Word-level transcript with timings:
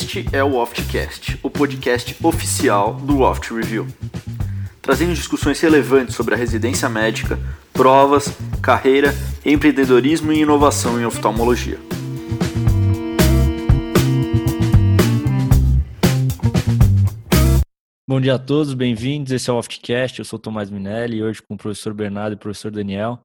Este 0.00 0.24
é 0.32 0.44
o 0.44 0.54
Oftcast, 0.54 1.40
o 1.42 1.50
podcast 1.50 2.16
oficial 2.24 2.94
do 2.94 3.18
Oft 3.18 3.52
Review, 3.52 3.84
trazendo 4.80 5.12
discussões 5.12 5.60
relevantes 5.60 6.14
sobre 6.14 6.34
a 6.34 6.36
residência 6.36 6.88
médica, 6.88 7.36
provas, 7.72 8.28
carreira, 8.62 9.12
empreendedorismo 9.44 10.32
e 10.32 10.38
inovação 10.38 11.00
em 11.00 11.04
oftalmologia. 11.04 11.80
Bom 18.08 18.20
dia 18.20 18.36
a 18.36 18.38
todos, 18.38 18.74
bem-vindos. 18.74 19.32
Esse 19.32 19.50
é 19.50 19.52
o 19.52 19.56
Oftcast. 19.56 20.20
Eu 20.20 20.24
sou 20.24 20.38
Tomás 20.38 20.70
Minelli 20.70 21.16
e 21.16 21.24
hoje 21.24 21.42
com 21.42 21.54
o 21.54 21.58
professor 21.58 21.92
Bernardo 21.92 22.34
e 22.34 22.36
o 22.36 22.38
professor 22.38 22.70
Daniel, 22.70 23.18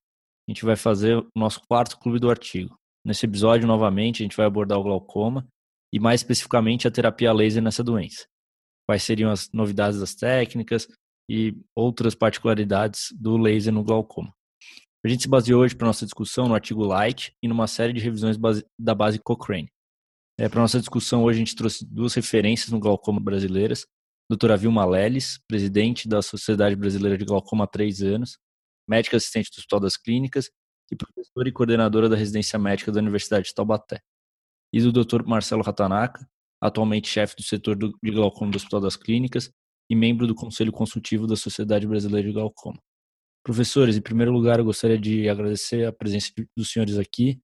a 0.49 0.51
gente 0.51 0.65
vai 0.65 0.75
fazer 0.75 1.17
o 1.17 1.27
nosso 1.37 1.61
quarto 1.69 1.99
clube 1.99 2.17
do 2.17 2.31
artigo. 2.31 2.73
Nesse 3.05 3.27
episódio, 3.27 3.67
novamente, 3.67 4.23
a 4.23 4.25
gente 4.25 4.35
vai 4.35 4.47
abordar 4.47 4.79
o 4.79 4.83
glaucoma 4.83 5.45
e 5.93 5.99
mais 5.99 6.21
especificamente 6.21 6.87
a 6.87 6.91
terapia 6.91 7.31
laser 7.31 7.61
nessa 7.61 7.83
doença. 7.83 8.25
Quais 8.87 9.03
seriam 9.03 9.29
as 9.29 9.51
novidades 9.53 9.99
das 9.99 10.15
técnicas 10.15 10.87
e 11.29 11.55
outras 11.75 12.15
particularidades 12.15 13.13
do 13.13 13.37
laser 13.37 13.71
no 13.71 13.83
glaucoma. 13.83 14.33
A 15.05 15.07
gente 15.07 15.21
se 15.23 15.29
baseou 15.29 15.61
hoje 15.61 15.75
para 15.75 15.87
nossa 15.87 16.03
discussão 16.03 16.47
no 16.47 16.55
artigo 16.55 16.83
Light 16.83 17.33
e 17.41 17.47
numa 17.47 17.67
série 17.67 17.93
de 17.93 17.99
revisões 17.99 18.37
da 18.77 18.95
base 18.95 19.19
Cochrane. 19.19 19.69
É, 20.37 20.49
para 20.49 20.61
nossa 20.61 20.79
discussão 20.79 21.23
hoje 21.23 21.37
a 21.37 21.39
gente 21.45 21.55
trouxe 21.55 21.85
duas 21.85 22.15
referências 22.15 22.71
no 22.71 22.79
glaucoma 22.79 23.19
brasileiras, 23.19 23.85
doutora 24.27 24.57
Vilma 24.57 24.83
Leles, 24.85 25.39
presidente 25.47 26.07
da 26.07 26.21
Sociedade 26.21 26.75
Brasileira 26.75 27.17
de 27.17 27.23
Glaucoma 27.23 27.65
há 27.65 27.67
três 27.67 28.01
anos, 28.01 28.39
médica 28.89 29.17
assistente 29.17 29.51
do 29.51 29.59
Hospital 29.59 29.79
das 29.79 29.95
Clínicas 29.95 30.49
e 30.91 30.95
professora 30.95 31.47
e 31.47 31.51
coordenadora 31.51 32.09
da 32.09 32.15
residência 32.15 32.57
médica 32.57 32.91
da 32.91 32.99
Universidade 32.99 33.47
de 33.47 33.53
Taubaté 33.53 34.01
e 34.73 34.81
do 34.81 34.91
Dr. 34.91 35.23
Marcelo 35.23 35.61
Ratanaka, 35.61 36.27
atualmente 36.59 37.07
chefe 37.07 37.35
do 37.35 37.43
setor 37.43 37.75
de 37.77 38.11
glaucoma 38.11 38.49
do 38.49 38.55
Hospital 38.55 38.81
das 38.81 38.95
Clínicas 38.95 39.51
e 39.87 39.95
membro 39.95 40.25
do 40.25 40.33
Conselho 40.33 40.71
Consultivo 40.71 41.27
da 41.27 41.35
Sociedade 41.35 41.85
Brasileira 41.85 42.27
de 42.27 42.33
Glaucoma. 42.33 42.81
Professores, 43.45 43.95
em 43.95 44.01
primeiro 44.01 44.31
lugar, 44.31 44.57
eu 44.57 44.65
gostaria 44.65 44.97
de 44.97 45.29
agradecer 45.29 45.85
a 45.85 45.93
presença 45.93 46.31
dos 46.57 46.71
senhores 46.71 46.97
aqui. 46.97 47.39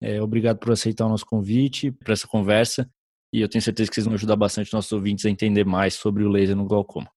É, 0.00 0.22
obrigado 0.22 0.58
por 0.58 0.70
aceitar 0.70 1.06
o 1.06 1.08
nosso 1.08 1.26
convite 1.26 1.90
para 1.90 2.12
essa 2.12 2.28
conversa 2.28 2.88
e 3.32 3.40
eu 3.40 3.48
tenho 3.48 3.62
certeza 3.62 3.90
que 3.90 3.94
vocês 3.94 4.04
vão 4.04 4.14
ajudar 4.14 4.36
bastante 4.36 4.72
nossos 4.72 4.92
ouvintes 4.92 5.26
a 5.26 5.30
entender 5.30 5.64
mais 5.64 5.94
sobre 5.94 6.22
o 6.22 6.28
laser 6.28 6.54
no 6.54 6.66
glaucoma. 6.66 7.10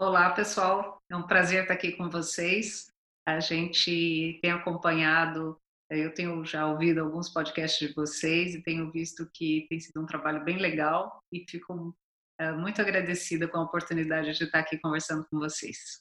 Olá, 0.00 0.30
pessoal. 0.30 0.98
É 1.10 1.16
um 1.16 1.26
prazer 1.26 1.62
estar 1.62 1.74
aqui 1.74 1.92
com 1.92 2.08
vocês. 2.08 2.90
A 3.26 3.38
gente 3.38 4.38
tem 4.40 4.50
acompanhado 4.50 5.58
eu 5.90 6.14
tenho 6.14 6.44
já 6.44 6.70
ouvido 6.70 7.00
alguns 7.00 7.28
podcasts 7.28 7.88
de 7.88 7.92
vocês 7.94 8.54
e 8.54 8.62
tenho 8.62 8.90
visto 8.92 9.28
que 9.34 9.66
tem 9.68 9.80
sido 9.80 10.00
um 10.00 10.06
trabalho 10.06 10.44
bem 10.44 10.56
legal 10.56 11.20
e 11.32 11.44
fico 11.48 11.96
é, 12.38 12.52
muito 12.52 12.80
agradecida 12.80 13.48
com 13.48 13.58
a 13.58 13.64
oportunidade 13.64 14.32
de 14.32 14.44
estar 14.44 14.60
aqui 14.60 14.78
conversando 14.78 15.26
com 15.28 15.38
vocês. 15.38 16.00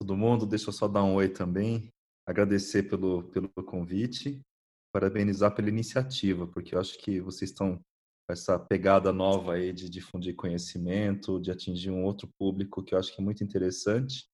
Todo 0.00 0.16
mundo, 0.16 0.46
deixa 0.46 0.70
eu 0.70 0.72
só 0.72 0.88
dar 0.88 1.04
um 1.04 1.14
oi 1.14 1.28
também, 1.28 1.92
agradecer 2.26 2.84
pelo, 2.84 3.24
pelo 3.24 3.50
convite, 3.50 4.40
parabenizar 4.94 5.54
pela 5.54 5.68
iniciativa, 5.68 6.46
porque 6.46 6.74
eu 6.74 6.80
acho 6.80 6.96
que 6.98 7.20
vocês 7.20 7.50
estão 7.50 7.76
com 7.76 8.32
essa 8.32 8.58
pegada 8.58 9.12
nova 9.12 9.54
aí 9.54 9.74
de 9.74 9.90
difundir 9.90 10.34
conhecimento, 10.34 11.38
de 11.38 11.50
atingir 11.50 11.90
um 11.90 12.02
outro 12.02 12.26
público 12.38 12.82
que 12.82 12.94
eu 12.94 12.98
acho 12.98 13.14
que 13.14 13.20
é 13.20 13.24
muito 13.24 13.44
interessante 13.44 14.29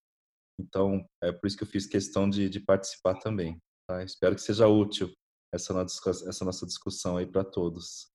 então, 0.58 1.04
é 1.22 1.32
por 1.32 1.46
isso 1.46 1.56
que 1.56 1.62
eu 1.62 1.68
fiz 1.68 1.86
questão 1.86 2.28
de, 2.28 2.48
de 2.48 2.60
participar 2.60 3.14
também. 3.14 3.58
Tá? 3.88 4.02
Espero 4.02 4.34
que 4.34 4.40
seja 4.40 4.66
útil 4.66 5.12
essa 5.54 5.72
nossa, 5.72 6.10
essa 6.10 6.44
nossa 6.44 6.66
discussão 6.66 7.16
aí 7.16 7.26
para 7.26 7.44
todos. 7.44 8.08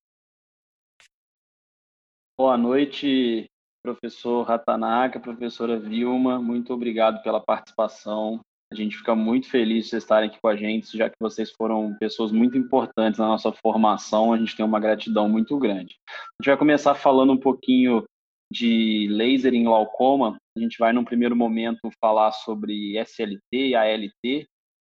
Boa 2.38 2.57
noite, 2.57 3.46
professor 3.84 4.44
Ratanaka, 4.44 5.19
professora 5.19 5.80
Vilma. 5.80 6.41
Muito 6.41 6.74
obrigado 6.74 7.22
pela 7.22 7.40
participação. 7.40 8.41
A 8.72 8.75
gente 8.75 8.97
fica 8.97 9.13
muito 9.13 9.50
feliz 9.50 9.84
de 9.84 9.90
vocês 9.90 10.03
estarem 10.03 10.30
aqui 10.30 10.40
com 10.41 10.47
a 10.47 10.56
gente, 10.56 10.97
já 10.97 11.09
que 11.09 11.18
vocês 11.19 11.51
foram 11.51 11.94
pessoas 12.00 12.31
muito 12.31 12.57
importantes 12.57 13.19
na 13.19 13.28
nossa 13.28 13.51
formação. 13.51 14.34
A 14.34 14.38
gente 14.38 14.56
tem 14.56 14.66
uma 14.66 14.80
gratidão 14.80 15.28
muito 15.28 15.57
grande. 15.59 15.97
A 16.07 16.41
gente 16.41 16.47
vai 16.47 16.57
começar 16.57 16.96
falando 16.96 17.34
um 17.34 17.40
pouquinho 17.40 18.06
de 18.51 19.07
laser 19.09 19.53
em 19.53 19.63
glaucoma, 19.63 20.38
a 20.57 20.59
gente 20.59 20.78
vai, 20.78 20.91
num 20.91 21.06
primeiro 21.06 21.35
momento, 21.35 21.89
falar 22.01 22.34
sobre 22.34 22.97
SLT 22.97 23.39
e 23.51 23.75
ALT, 23.75 24.45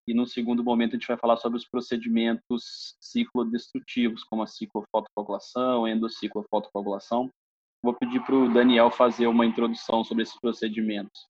e 0.08 0.14
no 0.16 0.26
segundo 0.26 0.64
momento 0.64 0.96
a 0.96 0.98
gente 0.98 1.08
vai 1.08 1.18
falar 1.18 1.38
sobre 1.38 1.60
os 1.60 1.68
procedimentos 1.68 2.96
ciclodestrutivos, 3.00 4.24
como 4.24 4.42
a 4.42 4.48
ciclofotocoagulação, 4.48 5.88
endociclofotocoagulação. 5.88 7.30
Vou 7.84 7.94
pedir 7.94 8.20
para 8.26 8.36
o 8.36 8.52
Daniel 8.52 8.90
fazer 8.90 9.28
uma 9.28 9.46
introdução 9.46 10.04
sobre 10.04 10.24
esses 10.24 10.40
procedimentos. 10.40 11.28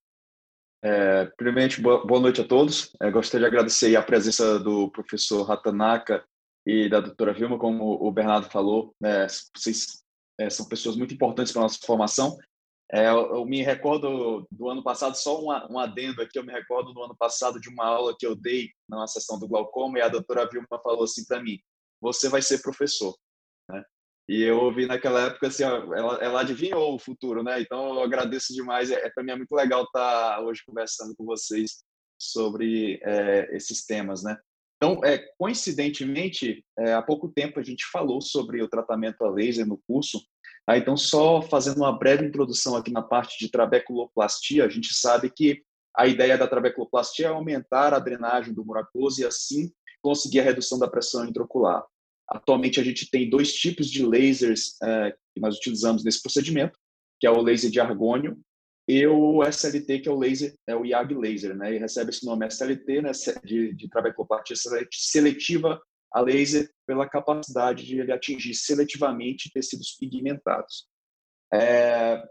É, 0.83 1.25
primeiramente, 1.37 1.81
boa, 1.81 2.19
noite 2.19 2.41
a 2.41 2.47
todos. 2.47 2.95
É, 3.01 3.11
gostaria 3.11 3.47
de 3.47 3.53
agradecer 3.53 3.95
a 3.95 4.01
presença 4.01 4.57
do 4.57 4.89
professor 4.89 5.43
Ratanaka 5.43 6.23
e 6.65 6.87
da 6.87 7.01
doutora 7.01 7.33
Vilma, 7.33 7.59
como 7.59 8.01
o 8.01 8.11
Bernardo 8.11 8.49
falou. 8.49 8.95
Né, 8.99 9.27
vocês 9.55 10.00
é, 10.41 10.49
são 10.49 10.67
pessoas 10.67 10.95
muito 10.95 11.13
importantes 11.13 11.51
para 11.51 11.61
a 11.61 11.63
nossa 11.63 11.79
formação. 11.85 12.37
É, 12.91 13.07
eu, 13.07 13.35
eu, 13.35 13.45
me 13.45 13.61
recordo 13.61 14.45
do 14.51 14.69
ano 14.69 14.83
passado, 14.83 15.15
só 15.15 15.39
um, 15.41 15.73
um 15.73 15.79
adendo 15.79 16.21
aqui, 16.21 16.37
eu 16.37 16.43
me 16.43 16.51
recordo 16.51 16.93
do 16.93 17.01
ano 17.01 17.15
passado 17.15 17.59
de 17.59 17.69
uma 17.69 17.85
aula 17.85 18.15
que 18.17 18.25
eu 18.25 18.35
dei 18.35 18.69
na 18.89 19.07
sessão 19.07 19.39
do 19.39 19.47
glaucoma 19.47 19.97
e 19.97 20.01
a 20.01 20.09
doutora 20.09 20.47
Vilma 20.49 20.67
falou 20.83 21.03
assim 21.03 21.25
para 21.25 21.41
mim, 21.41 21.57
você 22.01 22.27
vai 22.27 22.41
ser 22.41 22.61
professor. 22.61 23.15
Né? 23.69 23.81
E 24.27 24.43
eu 24.43 24.59
ouvi 24.59 24.85
naquela 24.85 25.27
época 25.27 25.47
assim, 25.47 25.63
ela, 25.63 26.17
ela 26.21 26.41
adivinhou 26.41 26.95
o 26.95 26.99
futuro, 26.99 27.43
né? 27.43 27.61
Então 27.61 27.95
eu 27.95 28.01
agradeço 28.01 28.53
demais. 28.53 28.91
É, 28.91 29.05
é 29.05 29.09
para 29.09 29.23
mim 29.23 29.31
é 29.31 29.35
muito 29.35 29.53
legal 29.53 29.83
estar 29.83 30.35
tá 30.35 30.41
hoje 30.41 30.61
conversando 30.65 31.15
com 31.15 31.23
vocês 31.25 31.83
sobre 32.19 32.99
é, 33.03 33.55
esses 33.55 33.85
temas, 33.85 34.21
né? 34.23 34.37
Então, 34.83 34.99
é, 35.05 35.19
coincidentemente, 35.37 36.65
é, 36.79 36.93
há 36.93 37.03
pouco 37.03 37.29
tempo 37.29 37.59
a 37.59 37.63
gente 37.63 37.85
falou 37.91 38.19
sobre 38.19 38.63
o 38.63 38.67
tratamento 38.67 39.23
a 39.23 39.29
laser 39.29 39.67
no 39.67 39.79
curso. 39.87 40.19
Tá? 40.65 40.75
Então, 40.75 40.97
só 40.97 41.39
fazendo 41.39 41.77
uma 41.77 41.95
breve 41.95 42.25
introdução 42.25 42.75
aqui 42.75 42.91
na 42.91 43.03
parte 43.03 43.37
de 43.37 43.51
trabeculoplastia, 43.51 44.65
a 44.65 44.69
gente 44.69 44.91
sabe 44.91 45.29
que 45.29 45.61
a 45.95 46.07
ideia 46.07 46.35
da 46.35 46.47
trabeculoplastia 46.47 47.27
é 47.27 47.29
aumentar 47.29 47.93
a 47.93 47.99
drenagem 47.99 48.55
do 48.55 48.65
mucoso 48.65 49.21
e 49.21 49.25
assim 49.25 49.71
conseguir 50.01 50.39
a 50.39 50.43
redução 50.43 50.79
da 50.79 50.89
pressão 50.89 51.25
intraocular. 51.27 51.85
Atualmente 52.27 52.79
a 52.79 52.83
gente 52.83 53.07
tem 53.11 53.29
dois 53.29 53.53
tipos 53.53 53.87
de 53.87 54.03
lasers 54.03 54.77
é, 54.81 55.11
que 55.35 55.39
nós 55.39 55.57
utilizamos 55.57 56.03
nesse 56.03 56.23
procedimento, 56.23 56.79
que 57.19 57.27
é 57.27 57.29
o 57.29 57.41
laser 57.41 57.69
de 57.69 57.79
argônio 57.79 58.35
e 58.87 59.05
o 59.05 59.43
SLT, 59.43 59.99
que 59.99 60.09
é 60.09 60.11
o 60.11 60.17
laser, 60.17 60.55
é 60.67 60.75
o 60.75 60.85
IAG 60.85 61.13
laser, 61.13 61.55
né? 61.55 61.75
E 61.75 61.77
recebe 61.77 62.09
esse 62.09 62.25
nome 62.25 62.47
SLT, 62.47 63.01
né, 63.01 63.11
de, 63.43 63.73
de 63.73 63.89
trabeculopatia 63.89 64.55
seletiva 64.91 65.81
a 66.11 66.19
laser 66.19 66.69
pela 66.85 67.07
capacidade 67.07 67.85
de 67.85 67.99
ele 67.99 68.11
atingir 68.11 68.53
seletivamente 68.53 69.51
tecidos 69.53 69.95
pigmentados. 69.97 70.87
É, 71.53 72.21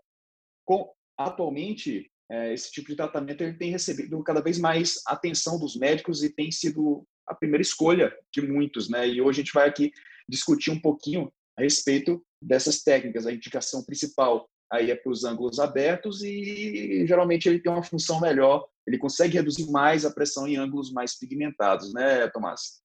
com, 0.66 0.92
atualmente, 1.16 2.10
é, 2.30 2.52
esse 2.52 2.70
tipo 2.70 2.88
de 2.88 2.96
tratamento 2.96 3.42
ele 3.42 3.56
tem 3.56 3.70
recebido 3.70 4.22
cada 4.22 4.40
vez 4.40 4.58
mais 4.58 5.00
atenção 5.06 5.58
dos 5.58 5.76
médicos 5.76 6.22
e 6.22 6.34
tem 6.34 6.50
sido 6.50 7.06
a 7.26 7.34
primeira 7.34 7.62
escolha 7.62 8.14
de 8.32 8.42
muitos, 8.42 8.90
né? 8.90 9.08
E 9.08 9.20
hoje 9.22 9.40
a 9.40 9.44
gente 9.44 9.54
vai 9.54 9.68
aqui 9.68 9.92
discutir 10.28 10.70
um 10.70 10.80
pouquinho 10.80 11.32
a 11.56 11.62
respeito 11.62 12.24
dessas 12.42 12.82
técnicas. 12.82 13.26
A 13.26 13.32
indicação 13.32 13.84
principal 13.84 14.48
aí 14.70 14.90
é 14.90 14.94
para 14.94 15.10
os 15.10 15.24
ângulos 15.24 15.58
abertos 15.58 16.22
e 16.22 17.04
geralmente 17.06 17.48
ele 17.48 17.60
tem 17.60 17.72
uma 17.72 17.82
função 17.82 18.20
melhor, 18.20 18.66
ele 18.86 18.98
consegue 18.98 19.34
reduzir 19.34 19.70
mais 19.70 20.04
a 20.04 20.12
pressão 20.12 20.46
em 20.46 20.56
ângulos 20.56 20.92
mais 20.92 21.18
pigmentados, 21.18 21.92
né, 21.92 22.28
Tomás? 22.28 22.80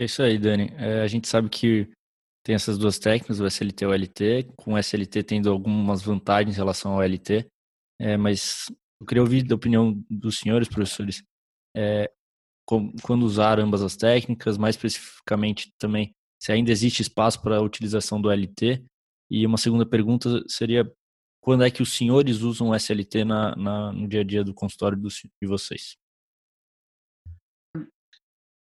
É 0.00 0.06
isso 0.06 0.22
aí, 0.22 0.38
Dani. 0.38 0.72
É, 0.76 1.02
a 1.02 1.06
gente 1.06 1.28
sabe 1.28 1.48
que 1.48 1.88
tem 2.44 2.54
essas 2.54 2.76
duas 2.76 2.98
técnicas, 2.98 3.40
o 3.40 3.46
SLT 3.46 3.84
e 3.84 3.86
o 3.86 3.92
LT, 3.92 4.52
com 4.56 4.74
o 4.74 4.78
SLT 4.78 5.22
tendo 5.22 5.50
algumas 5.50 6.02
vantagens 6.02 6.54
em 6.54 6.58
relação 6.58 6.92
ao 6.92 7.02
LT, 7.02 7.46
é, 8.00 8.16
mas 8.16 8.66
eu 9.00 9.06
queria 9.06 9.22
ouvir 9.22 9.44
da 9.44 9.54
opinião 9.54 10.02
dos 10.10 10.38
senhores 10.38 10.68
professores, 10.68 11.22
é, 11.76 12.10
quando 13.02 13.24
usar 13.24 13.60
ambas 13.60 13.82
as 13.82 13.96
técnicas, 13.96 14.56
mais 14.56 14.74
especificamente 14.74 15.70
também, 15.78 16.14
se 16.42 16.50
ainda 16.50 16.70
existe 16.70 17.02
espaço 17.02 17.40
para 17.40 17.58
a 17.58 17.62
utilização 17.62 18.20
do 18.20 18.30
LT 18.30 18.84
e 19.30 19.46
uma 19.46 19.58
segunda 19.58 19.86
pergunta 19.86 20.42
seria 20.48 20.90
quando 21.40 21.64
é 21.64 21.70
que 21.70 21.82
os 21.82 21.94
senhores 21.94 22.40
usam 22.40 22.70
o 22.70 22.74
SLT 22.74 23.24
na, 23.24 23.54
na, 23.54 23.92
no 23.92 24.08
dia 24.08 24.20
a 24.20 24.24
dia 24.24 24.42
do 24.42 24.54
consultório 24.54 24.96
do, 24.96 25.08
de 25.08 25.46
vocês? 25.46 25.96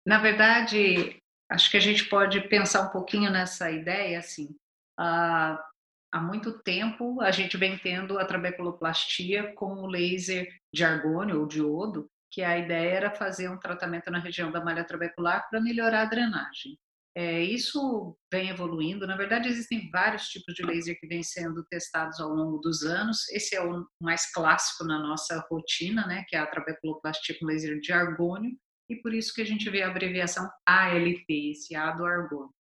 Na 0.06 0.18
verdade, 0.18 1.20
acho 1.50 1.70
que 1.70 1.76
a 1.76 1.80
gente 1.80 2.04
pode 2.04 2.40
pensar 2.48 2.82
um 2.82 2.90
pouquinho 2.90 3.30
nessa 3.30 3.70
ideia, 3.70 4.18
assim, 4.18 4.54
há, 4.98 5.58
há 6.12 6.20
muito 6.20 6.62
tempo 6.62 7.20
a 7.22 7.30
gente 7.30 7.56
vem 7.56 7.78
tendo 7.78 8.18
a 8.18 8.24
trabeculoplastia 8.24 9.54
com 9.54 9.82
o 9.82 9.86
laser 9.86 10.46
de 10.72 10.84
argônio 10.84 11.40
ou 11.40 11.46
diodo, 11.46 12.10
que 12.30 12.42
a 12.42 12.58
ideia 12.58 12.90
era 12.90 13.10
fazer 13.10 13.48
um 13.48 13.58
tratamento 13.58 14.10
na 14.10 14.18
região 14.18 14.52
da 14.52 14.62
malha 14.62 14.84
trabecular 14.84 15.48
para 15.48 15.60
melhorar 15.60 16.02
a 16.02 16.10
drenagem. 16.10 16.78
É, 17.16 17.40
isso 17.42 18.14
vem 18.30 18.50
evoluindo. 18.50 19.06
Na 19.06 19.16
verdade, 19.16 19.48
existem 19.48 19.90
vários 19.90 20.28
tipos 20.28 20.54
de 20.54 20.62
laser 20.62 21.00
que 21.00 21.06
vêm 21.06 21.22
sendo 21.22 21.64
testados 21.64 22.20
ao 22.20 22.28
longo 22.28 22.58
dos 22.58 22.82
anos. 22.82 23.26
Esse 23.30 23.56
é 23.56 23.64
o 23.64 23.86
mais 23.98 24.30
clássico 24.30 24.84
na 24.84 24.98
nossa 24.98 25.42
rotina, 25.50 26.06
né, 26.06 26.26
que 26.28 26.36
é 26.36 26.38
a 26.38 26.46
trabeculoplastia 26.46 27.38
com 27.38 27.46
laser 27.46 27.80
de 27.80 27.90
argônio, 27.90 28.54
e 28.90 28.96
por 28.96 29.14
isso 29.14 29.32
que 29.32 29.40
a 29.40 29.46
gente 29.46 29.68
vê 29.70 29.82
a 29.82 29.88
abreviação 29.88 30.46
ALT, 30.66 31.24
esse 31.30 31.74
A 31.74 31.90
do 31.92 32.04
argônio. 32.04 32.54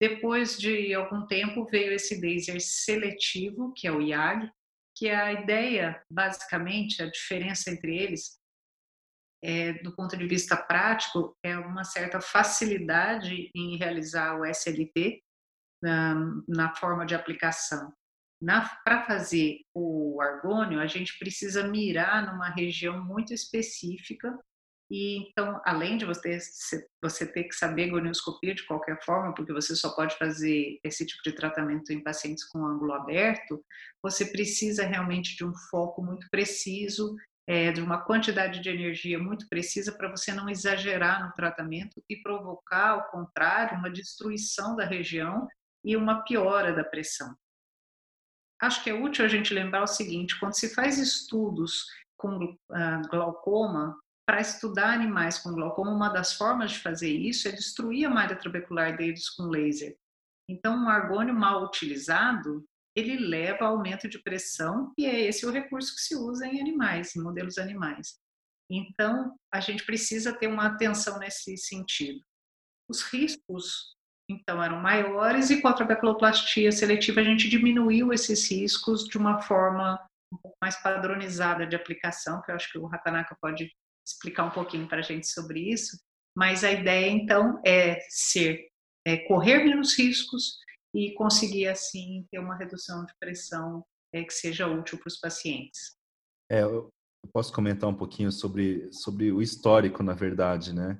Depois 0.00 0.56
de 0.56 0.94
algum 0.94 1.26
tempo 1.26 1.66
veio 1.66 1.92
esse 1.92 2.20
laser 2.20 2.60
seletivo, 2.60 3.72
que 3.74 3.88
é 3.88 3.92
o 3.92 4.00
IAG, 4.00 4.48
que 4.96 5.10
a 5.10 5.32
ideia, 5.32 6.00
basicamente, 6.08 7.02
a 7.02 7.10
diferença 7.10 7.70
entre 7.70 7.96
eles 7.98 8.38
é, 9.42 9.74
do 9.82 9.94
ponto 9.94 10.16
de 10.16 10.26
vista 10.26 10.56
prático, 10.56 11.36
é 11.42 11.56
uma 11.58 11.84
certa 11.84 12.20
facilidade 12.20 13.50
em 13.54 13.76
realizar 13.76 14.38
o 14.38 14.44
SLT 14.44 15.22
na, 15.82 16.14
na 16.48 16.74
forma 16.74 17.04
de 17.04 17.14
aplicação. 17.14 17.92
Para 18.84 19.04
fazer 19.06 19.60
o 19.74 20.20
argônio, 20.20 20.80
a 20.80 20.86
gente 20.86 21.18
precisa 21.18 21.66
mirar 21.66 22.26
numa 22.26 22.50
região 22.50 23.02
muito 23.02 23.32
específica 23.32 24.38
e 24.90 25.28
então, 25.28 25.60
além 25.64 25.96
de 25.96 26.04
você, 26.04 26.38
você 27.02 27.26
ter 27.26 27.44
que 27.44 27.54
saber 27.54 27.90
gonioscopia 27.90 28.54
de 28.54 28.64
qualquer 28.66 29.02
forma, 29.04 29.34
porque 29.34 29.52
você 29.52 29.74
só 29.74 29.90
pode 29.94 30.16
fazer 30.16 30.78
esse 30.84 31.04
tipo 31.04 31.22
de 31.24 31.32
tratamento 31.32 31.92
em 31.92 32.02
pacientes 32.02 32.44
com 32.44 32.64
ângulo 32.64 32.92
aberto, 32.92 33.64
você 34.00 34.26
precisa 34.26 34.86
realmente 34.86 35.34
de 35.36 35.44
um 35.44 35.52
foco 35.70 36.02
muito 36.02 36.28
preciso 36.30 37.16
é, 37.46 37.70
de 37.70 37.80
uma 37.80 38.02
quantidade 38.02 38.60
de 38.60 38.68
energia 38.68 39.18
muito 39.18 39.48
precisa 39.48 39.92
para 39.92 40.10
você 40.10 40.32
não 40.32 40.48
exagerar 40.48 41.24
no 41.24 41.32
tratamento 41.32 42.02
e 42.08 42.16
provocar, 42.16 42.90
ao 42.90 43.10
contrário, 43.10 43.78
uma 43.78 43.90
destruição 43.90 44.74
da 44.74 44.84
região 44.84 45.46
e 45.84 45.96
uma 45.96 46.22
piora 46.24 46.72
da 46.72 46.82
pressão. 46.82 47.34
Acho 48.60 48.82
que 48.82 48.90
é 48.90 48.94
útil 48.94 49.24
a 49.24 49.28
gente 49.28 49.54
lembrar 49.54 49.82
o 49.82 49.86
seguinte: 49.86 50.38
quando 50.40 50.54
se 50.54 50.74
faz 50.74 50.98
estudos 50.98 51.84
com 52.16 52.44
uh, 52.44 53.08
glaucoma, 53.10 53.96
para 54.26 54.40
estudar 54.40 54.92
animais 54.92 55.38
com 55.38 55.52
glaucoma, 55.52 55.92
uma 55.92 56.08
das 56.08 56.32
formas 56.32 56.72
de 56.72 56.80
fazer 56.80 57.10
isso 57.10 57.46
é 57.46 57.52
destruir 57.52 58.06
a 58.06 58.10
malha 58.10 58.34
trabecular 58.34 58.96
deles 58.96 59.30
com 59.30 59.44
laser. 59.44 59.96
Então, 60.48 60.76
um 60.76 60.88
argônio 60.88 61.34
mal 61.34 61.62
utilizado, 61.64 62.64
ele 62.96 63.18
leva 63.18 63.64
a 63.64 63.68
aumento 63.68 64.08
de 64.08 64.18
pressão 64.18 64.92
e 64.96 65.04
é 65.04 65.20
esse 65.20 65.44
o 65.44 65.50
recurso 65.50 65.94
que 65.94 66.00
se 66.00 66.16
usa 66.16 66.46
em 66.46 66.58
animais, 66.58 67.14
em 67.14 67.22
modelos 67.22 67.58
animais. 67.58 68.18
Então, 68.70 69.36
a 69.52 69.60
gente 69.60 69.84
precisa 69.84 70.32
ter 70.32 70.46
uma 70.46 70.66
atenção 70.66 71.18
nesse 71.18 71.56
sentido. 71.58 72.20
Os 72.88 73.02
riscos, 73.02 73.94
então, 74.28 74.62
eram 74.62 74.80
maiores 74.80 75.50
e 75.50 75.60
com 75.60 75.68
a 75.68 75.74
trabeculoplastia 75.74 76.72
seletiva 76.72 77.20
a 77.20 77.24
gente 77.24 77.48
diminuiu 77.48 78.12
esses 78.12 78.50
riscos 78.50 79.04
de 79.04 79.18
uma 79.18 79.42
forma 79.42 80.00
um 80.32 80.38
pouco 80.38 80.56
mais 80.60 80.76
padronizada 80.82 81.66
de 81.66 81.76
aplicação, 81.76 82.42
que 82.42 82.50
eu 82.50 82.56
acho 82.56 82.72
que 82.72 82.78
o 82.78 82.86
Hatanaka 82.86 83.36
pode 83.40 83.70
explicar 84.06 84.44
um 84.44 84.50
pouquinho 84.50 84.88
para 84.88 84.98
a 84.98 85.02
gente 85.02 85.28
sobre 85.28 85.60
isso. 85.70 85.98
Mas 86.36 86.64
a 86.64 86.72
ideia, 86.72 87.08
então, 87.08 87.60
é 87.64 88.00
ser, 88.08 88.68
é 89.06 89.18
correr 89.28 89.64
menos 89.64 89.96
riscos, 89.96 90.58
e 90.96 91.12
conseguir, 91.12 91.68
assim, 91.68 92.26
ter 92.30 92.38
uma 92.38 92.56
redução 92.56 93.04
de 93.04 93.12
pressão 93.20 93.84
é, 94.14 94.24
que 94.24 94.32
seja 94.32 94.66
útil 94.66 94.98
para 94.98 95.08
os 95.08 95.18
pacientes. 95.18 95.94
É, 96.50 96.62
eu 96.62 96.88
posso 97.34 97.52
comentar 97.52 97.90
um 97.90 97.94
pouquinho 97.94 98.32
sobre, 98.32 98.90
sobre 98.90 99.30
o 99.30 99.42
histórico, 99.42 100.02
na 100.02 100.14
verdade, 100.14 100.72
né? 100.72 100.98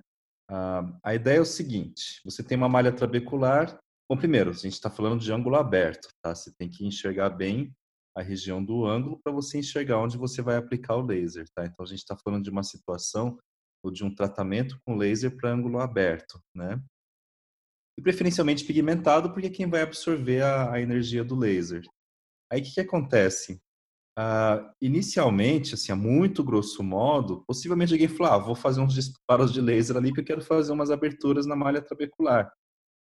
Ah, 0.51 0.99
a 1.03 1.15
ideia 1.15 1.39
é 1.39 1.41
o 1.41 1.47
seguinte: 1.47 2.21
você 2.25 2.43
tem 2.43 2.59
uma 2.59 2.69
malha 2.69 2.93
trabecular. 2.93 3.79
Bom, 4.09 4.19
primeiro, 4.19 4.51
a 4.51 4.53
gente 4.53 4.75
está 4.75 4.91
falando 4.91 5.21
de 5.21 5.33
ângulo 5.33 5.57
aberto, 5.57 6.09
tá? 6.23 6.35
Você 6.35 6.53
tem 6.59 6.69
que 6.69 6.87
enxergar 6.87 7.31
bem 7.31 7.75
a 8.15 8.23
região 8.23 8.63
do 8.63 8.85
ângulo 8.85 9.19
para 9.23 9.33
você 9.33 9.59
enxergar 9.59 9.99
onde 9.99 10.19
você 10.19 10.43
vai 10.43 10.57
aplicar 10.57 10.97
o 10.97 11.07
laser, 11.07 11.47
tá? 11.55 11.65
Então 11.65 11.85
a 11.85 11.89
gente 11.89 12.01
está 12.01 12.17
falando 12.17 12.45
de 12.45 12.51
uma 12.51 12.63
situação 12.63 13.39
ou 13.83 13.91
de 13.91 14.05
um 14.05 14.15
tratamento 14.15 14.79
com 14.85 14.97
laser 14.97 15.35
para 15.37 15.53
ângulo 15.53 15.81
aberto, 15.81 16.39
né? 16.55 16.81
E 17.99 18.03
preferencialmente 18.03 18.65
pigmentado, 18.65 19.33
porque 19.33 19.47
é 19.47 19.51
quem 19.51 19.69
vai 19.69 19.83
absorver 19.83 20.43
a, 20.43 20.73
a 20.73 20.81
energia 20.81 21.25
do 21.25 21.35
laser. 21.35 21.83
Aí 22.53 22.61
o 22.61 22.65
que, 22.65 22.75
que 22.75 22.81
acontece? 22.81 23.61
Uh, 24.19 24.73
inicialmente, 24.81 25.75
assim, 25.75 25.93
a 25.93 25.97
muito 25.97 26.43
grosso 26.43 26.83
modo, 26.83 27.45
possivelmente 27.47 27.93
alguém 27.93 28.09
falou, 28.09 28.33
ah, 28.33 28.39
vou 28.39 28.55
fazer 28.55 28.81
uns 28.81 28.95
disparos 28.95 29.53
de 29.53 29.61
laser 29.61 29.97
ali 29.97 30.09
porque 30.09 30.21
eu 30.21 30.37
quero 30.37 30.43
fazer 30.43 30.73
umas 30.73 30.91
aberturas 30.91 31.47
na 31.47 31.55
malha 31.55 31.83
trabecular. 31.83 32.51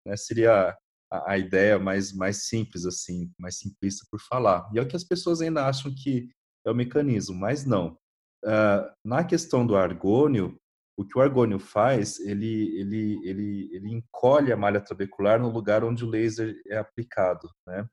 Né? 0.04 0.16
Seria 0.16 0.76
a, 1.12 1.32
a, 1.32 1.38
ideia 1.38 1.78
mais, 1.78 2.12
mais 2.12 2.48
simples, 2.48 2.84
assim, 2.84 3.30
mais 3.38 3.58
simplista 3.58 4.04
por 4.10 4.20
falar. 4.20 4.68
E 4.74 4.78
é 4.78 4.82
o 4.82 4.88
que 4.88 4.96
as 4.96 5.04
pessoas 5.04 5.40
ainda 5.40 5.66
acham 5.66 5.94
que 5.94 6.28
é 6.66 6.70
o 6.70 6.74
mecanismo, 6.74 7.36
mas 7.36 7.64
não. 7.64 7.96
Uh, 8.44 8.90
na 9.04 9.22
questão 9.24 9.66
do 9.66 9.76
argônio, 9.76 10.58
o 10.96 11.04
que 11.04 11.18
o 11.18 11.20
argônio 11.20 11.58
faz, 11.58 12.20
ele, 12.20 12.78
ele, 12.78 13.20
ele, 13.24 13.70
ele 13.72 13.92
encolhe 13.92 14.52
a 14.52 14.56
malha 14.56 14.80
trabecular 14.80 15.40
no 15.40 15.50
lugar 15.50 15.82
onde 15.82 16.04
o 16.04 16.08
laser 16.08 16.54
é 16.66 16.76
aplicado, 16.76 17.48
né? 17.66 17.86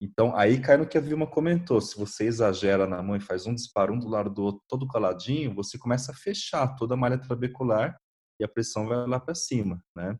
Então, 0.00 0.34
aí 0.34 0.60
cai 0.60 0.76
no 0.76 0.86
que 0.86 0.98
a 0.98 1.00
Vilma 1.00 1.28
comentou. 1.28 1.80
Se 1.80 1.96
você 1.96 2.24
exagera 2.24 2.88
na 2.88 3.00
mão 3.00 3.14
e 3.14 3.20
faz 3.20 3.46
um 3.46 3.54
disparo 3.54 3.94
um 3.94 3.98
do 3.98 4.08
lado 4.08 4.30
do 4.30 4.42
outro, 4.42 4.62
todo 4.68 4.88
coladinho, 4.88 5.54
você 5.54 5.78
começa 5.78 6.10
a 6.10 6.14
fechar 6.14 6.74
toda 6.74 6.94
a 6.94 6.96
malha 6.96 7.18
trabecular 7.18 7.96
e 8.40 8.44
a 8.44 8.48
pressão 8.48 8.88
vai 8.88 9.06
lá 9.06 9.20
para 9.20 9.34
cima, 9.34 9.80
né? 9.96 10.18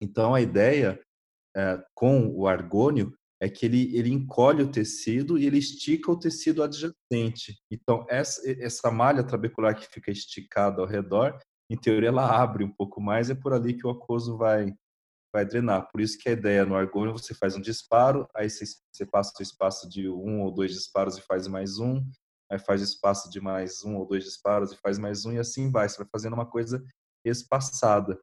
Então, 0.00 0.34
a 0.34 0.40
ideia 0.40 1.00
é, 1.56 1.80
com 1.94 2.26
o 2.26 2.48
argônio 2.48 3.16
é 3.44 3.48
que 3.50 3.66
ele, 3.66 3.94
ele 3.94 4.10
encolhe 4.10 4.62
o 4.62 4.70
tecido 4.70 5.36
e 5.36 5.44
ele 5.44 5.58
estica 5.58 6.10
o 6.10 6.18
tecido 6.18 6.62
adjacente. 6.62 7.60
Então, 7.70 8.06
essa, 8.08 8.40
essa 8.50 8.90
malha 8.90 9.22
trabecular 9.22 9.76
que 9.78 9.86
fica 9.86 10.10
esticada 10.10 10.80
ao 10.80 10.88
redor, 10.88 11.38
em 11.68 11.76
teoria, 11.76 12.08
ela 12.08 12.26
abre 12.42 12.64
um 12.64 12.72
pouco 12.72 13.02
mais, 13.02 13.28
é 13.28 13.34
por 13.34 13.52
ali 13.52 13.74
que 13.74 13.86
o 13.86 13.90
aquoso 13.90 14.38
vai, 14.38 14.74
vai 15.30 15.44
drenar. 15.44 15.90
Por 15.92 16.00
isso 16.00 16.16
que 16.18 16.30
a 16.30 16.32
ideia 16.32 16.64
no 16.64 16.74
argônio, 16.74 17.12
você 17.12 17.34
faz 17.34 17.54
um 17.54 17.60
disparo, 17.60 18.26
aí 18.34 18.48
você, 18.48 18.64
você 18.90 19.04
passa 19.04 19.34
o 19.38 19.42
espaço 19.42 19.86
de 19.90 20.08
um 20.08 20.40
ou 20.40 20.50
dois 20.50 20.72
disparos 20.72 21.18
e 21.18 21.20
faz 21.20 21.46
mais 21.46 21.78
um, 21.78 22.02
aí 22.50 22.58
faz 22.58 22.80
o 22.80 22.84
espaço 22.84 23.28
de 23.28 23.42
mais 23.42 23.84
um 23.84 23.96
ou 23.96 24.06
dois 24.06 24.24
disparos 24.24 24.72
e 24.72 24.76
faz 24.78 24.98
mais 24.98 25.26
um, 25.26 25.32
e 25.32 25.38
assim 25.38 25.70
vai. 25.70 25.86
Você 25.86 25.98
vai 25.98 26.06
fazendo 26.10 26.32
uma 26.32 26.46
coisa 26.46 26.82
espaçada. 27.22 28.18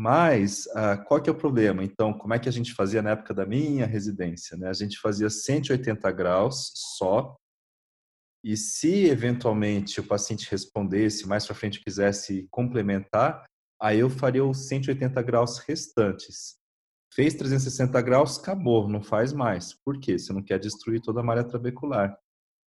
Mas 0.00 0.66
uh, 0.66 1.04
qual 1.08 1.20
que 1.20 1.28
é 1.28 1.32
o 1.32 1.36
problema? 1.36 1.82
Então, 1.82 2.12
como 2.12 2.32
é 2.32 2.38
que 2.38 2.48
a 2.48 2.52
gente 2.52 2.72
fazia 2.72 3.02
na 3.02 3.10
época 3.10 3.34
da 3.34 3.44
minha 3.44 3.84
residência? 3.84 4.56
Né? 4.56 4.68
A 4.68 4.72
gente 4.72 4.96
fazia 4.96 5.28
180 5.28 6.08
graus 6.12 6.70
só, 6.96 7.34
e 8.44 8.56
se 8.56 9.06
eventualmente 9.06 9.98
o 9.98 10.06
paciente 10.06 10.48
respondesse, 10.48 11.26
mais 11.26 11.44
para 11.44 11.56
frente 11.56 11.82
quisesse 11.82 12.46
complementar, 12.48 13.44
aí 13.82 13.98
eu 13.98 14.08
faria 14.08 14.44
os 14.44 14.68
180 14.68 15.20
graus 15.22 15.58
restantes. 15.58 16.54
Fez 17.12 17.34
360 17.34 18.00
graus, 18.00 18.38
acabou, 18.38 18.88
não 18.88 19.02
faz 19.02 19.32
mais. 19.32 19.74
Por 19.84 19.98
quê? 19.98 20.16
Você 20.16 20.32
não 20.32 20.44
quer 20.44 20.60
destruir 20.60 21.00
toda 21.00 21.18
a 21.18 21.24
malha 21.24 21.42
trabecular. 21.42 22.16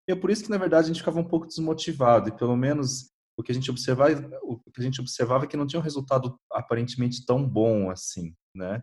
E 0.07 0.13
é 0.13 0.15
por 0.15 0.29
isso 0.29 0.45
que, 0.45 0.49
na 0.49 0.57
verdade, 0.57 0.85
a 0.85 0.87
gente 0.87 1.01
ficava 1.01 1.19
um 1.19 1.27
pouco 1.27 1.45
desmotivado, 1.45 2.29
e 2.29 2.37
pelo 2.37 2.55
menos 2.55 3.11
o 3.37 3.43
que 3.43 3.51
a 3.51 3.55
gente 3.55 3.69
observava, 3.69 4.39
o 4.41 4.57
que 4.57 4.81
a 4.81 4.83
gente 4.83 4.99
observava 4.99 5.45
é 5.45 5.47
que 5.47 5.55
não 5.55 5.67
tinha 5.67 5.79
um 5.79 5.83
resultado 5.83 6.37
aparentemente 6.51 7.23
tão 7.23 7.47
bom 7.47 7.91
assim, 7.91 8.35
né? 8.53 8.81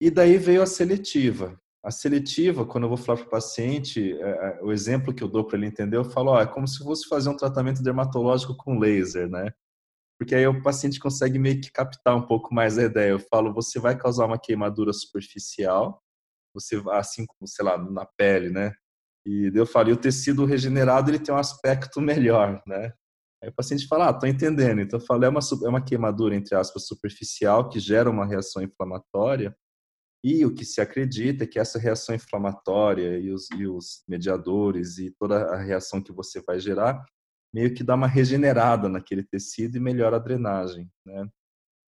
E 0.00 0.10
daí 0.10 0.36
veio 0.36 0.62
a 0.62 0.66
seletiva. 0.66 1.58
A 1.82 1.90
seletiva, 1.92 2.66
quando 2.66 2.84
eu 2.84 2.88
vou 2.88 2.98
falar 2.98 3.18
para 3.18 3.28
o 3.28 3.30
paciente, 3.30 4.12
é, 4.20 4.58
é, 4.58 4.62
o 4.62 4.72
exemplo 4.72 5.14
que 5.14 5.22
eu 5.22 5.28
dou 5.28 5.46
para 5.46 5.56
ele 5.56 5.66
entender, 5.66 5.96
eu 5.96 6.04
falo, 6.04 6.32
ó, 6.32 6.40
é 6.40 6.46
como 6.46 6.66
se 6.66 6.82
fosse 6.82 7.08
fazer 7.08 7.28
um 7.28 7.36
tratamento 7.36 7.82
dermatológico 7.82 8.56
com 8.56 8.78
laser, 8.78 9.30
né? 9.30 9.52
Porque 10.18 10.34
aí 10.34 10.46
o 10.46 10.62
paciente 10.62 10.98
consegue 10.98 11.38
meio 11.38 11.60
que 11.60 11.70
captar 11.70 12.16
um 12.16 12.26
pouco 12.26 12.52
mais 12.52 12.76
a 12.78 12.82
ideia. 12.84 13.10
Eu 13.10 13.20
falo, 13.20 13.54
você 13.54 13.78
vai 13.78 13.96
causar 13.96 14.26
uma 14.26 14.38
queimadura 14.38 14.92
superficial, 14.92 16.02
você 16.52 16.82
assim 16.90 17.24
como, 17.26 17.46
sei 17.46 17.64
lá, 17.64 17.78
na 17.78 18.04
pele, 18.04 18.50
né? 18.50 18.74
E 19.24 19.52
eu 19.54 19.66
falo, 19.66 19.90
e 19.90 19.92
o 19.92 19.96
tecido 19.96 20.44
regenerado 20.44 21.10
ele 21.10 21.18
tem 21.18 21.34
um 21.34 21.38
aspecto 21.38 22.00
melhor, 22.00 22.62
né? 22.66 22.92
Aí 23.42 23.48
o 23.50 23.54
paciente 23.54 23.86
fala, 23.86 24.08
ah, 24.08 24.14
tô 24.14 24.26
entendendo. 24.26 24.80
Então 24.80 24.98
eu 24.98 25.04
falo, 25.04 25.24
é 25.24 25.28
uma, 25.28 25.40
é 25.64 25.68
uma 25.68 25.84
queimadura, 25.84 26.34
entre 26.34 26.54
aspas, 26.54 26.86
superficial 26.86 27.68
que 27.68 27.78
gera 27.78 28.10
uma 28.10 28.26
reação 28.26 28.62
inflamatória 28.62 29.56
e 30.24 30.44
o 30.44 30.54
que 30.54 30.64
se 30.64 30.80
acredita 30.80 31.44
é 31.44 31.46
que 31.46 31.58
essa 31.58 31.78
reação 31.78 32.14
inflamatória 32.14 33.18
e 33.18 33.30
os, 33.30 33.48
e 33.52 33.66
os 33.66 34.02
mediadores 34.08 34.98
e 34.98 35.14
toda 35.18 35.54
a 35.54 35.62
reação 35.62 36.02
que 36.02 36.12
você 36.12 36.40
vai 36.40 36.58
gerar 36.58 37.04
meio 37.54 37.72
que 37.72 37.82
dá 37.82 37.94
uma 37.94 38.06
regenerada 38.06 38.88
naquele 38.88 39.22
tecido 39.22 39.76
e 39.76 39.80
melhora 39.80 40.16
a 40.16 40.18
drenagem, 40.18 40.90
né? 41.06 41.26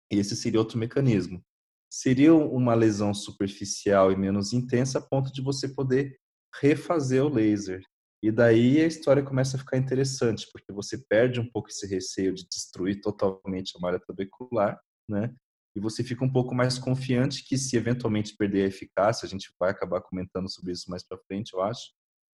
Esse 0.10 0.34
seria 0.34 0.60
outro 0.60 0.78
mecanismo. 0.78 1.44
Seria 1.92 2.34
uma 2.34 2.74
lesão 2.74 3.14
superficial 3.14 4.12
e 4.12 4.16
menos 4.16 4.54
intensa 4.54 5.00
a 5.00 5.02
ponto 5.02 5.32
de 5.34 5.42
você 5.42 5.68
poder 5.68 6.18
refazer 6.62 7.22
o 7.22 7.28
laser. 7.28 7.82
E 8.22 8.32
daí 8.32 8.82
a 8.82 8.88
história 8.88 9.24
começa 9.24 9.58
a 9.58 9.60
ficar 9.60 9.78
interessante, 9.78 10.48
porque 10.52 10.72
você 10.74 10.98
perde 10.98 11.40
um 11.40 11.50
pouco 11.50 11.70
esse 11.70 11.86
receio 11.88 12.34
de 12.34 12.48
destruir 12.48 13.02
totalmente 13.02 13.74
a 13.76 13.80
malha 13.80 14.00
trabecular, 14.00 14.80
né? 15.08 15.34
e 15.78 15.80
você 15.80 16.04
fica 16.04 16.26
um 16.26 16.32
pouco 16.32 16.56
mais 16.56 16.80
confiante 16.80 17.46
que 17.46 17.56
se 17.56 17.78
eventualmente 17.78 18.36
perder 18.36 18.64
a 18.64 18.68
eficácia, 18.68 19.28
a 19.28 19.30
gente 19.30 19.54
vai 19.60 19.70
acabar 19.70 20.02
comentando 20.02 20.50
sobre 20.50 20.72
isso 20.72 20.90
mais 20.90 21.04
para 21.08 21.20
frente, 21.28 21.54
eu 21.54 21.62
acho, 21.62 21.92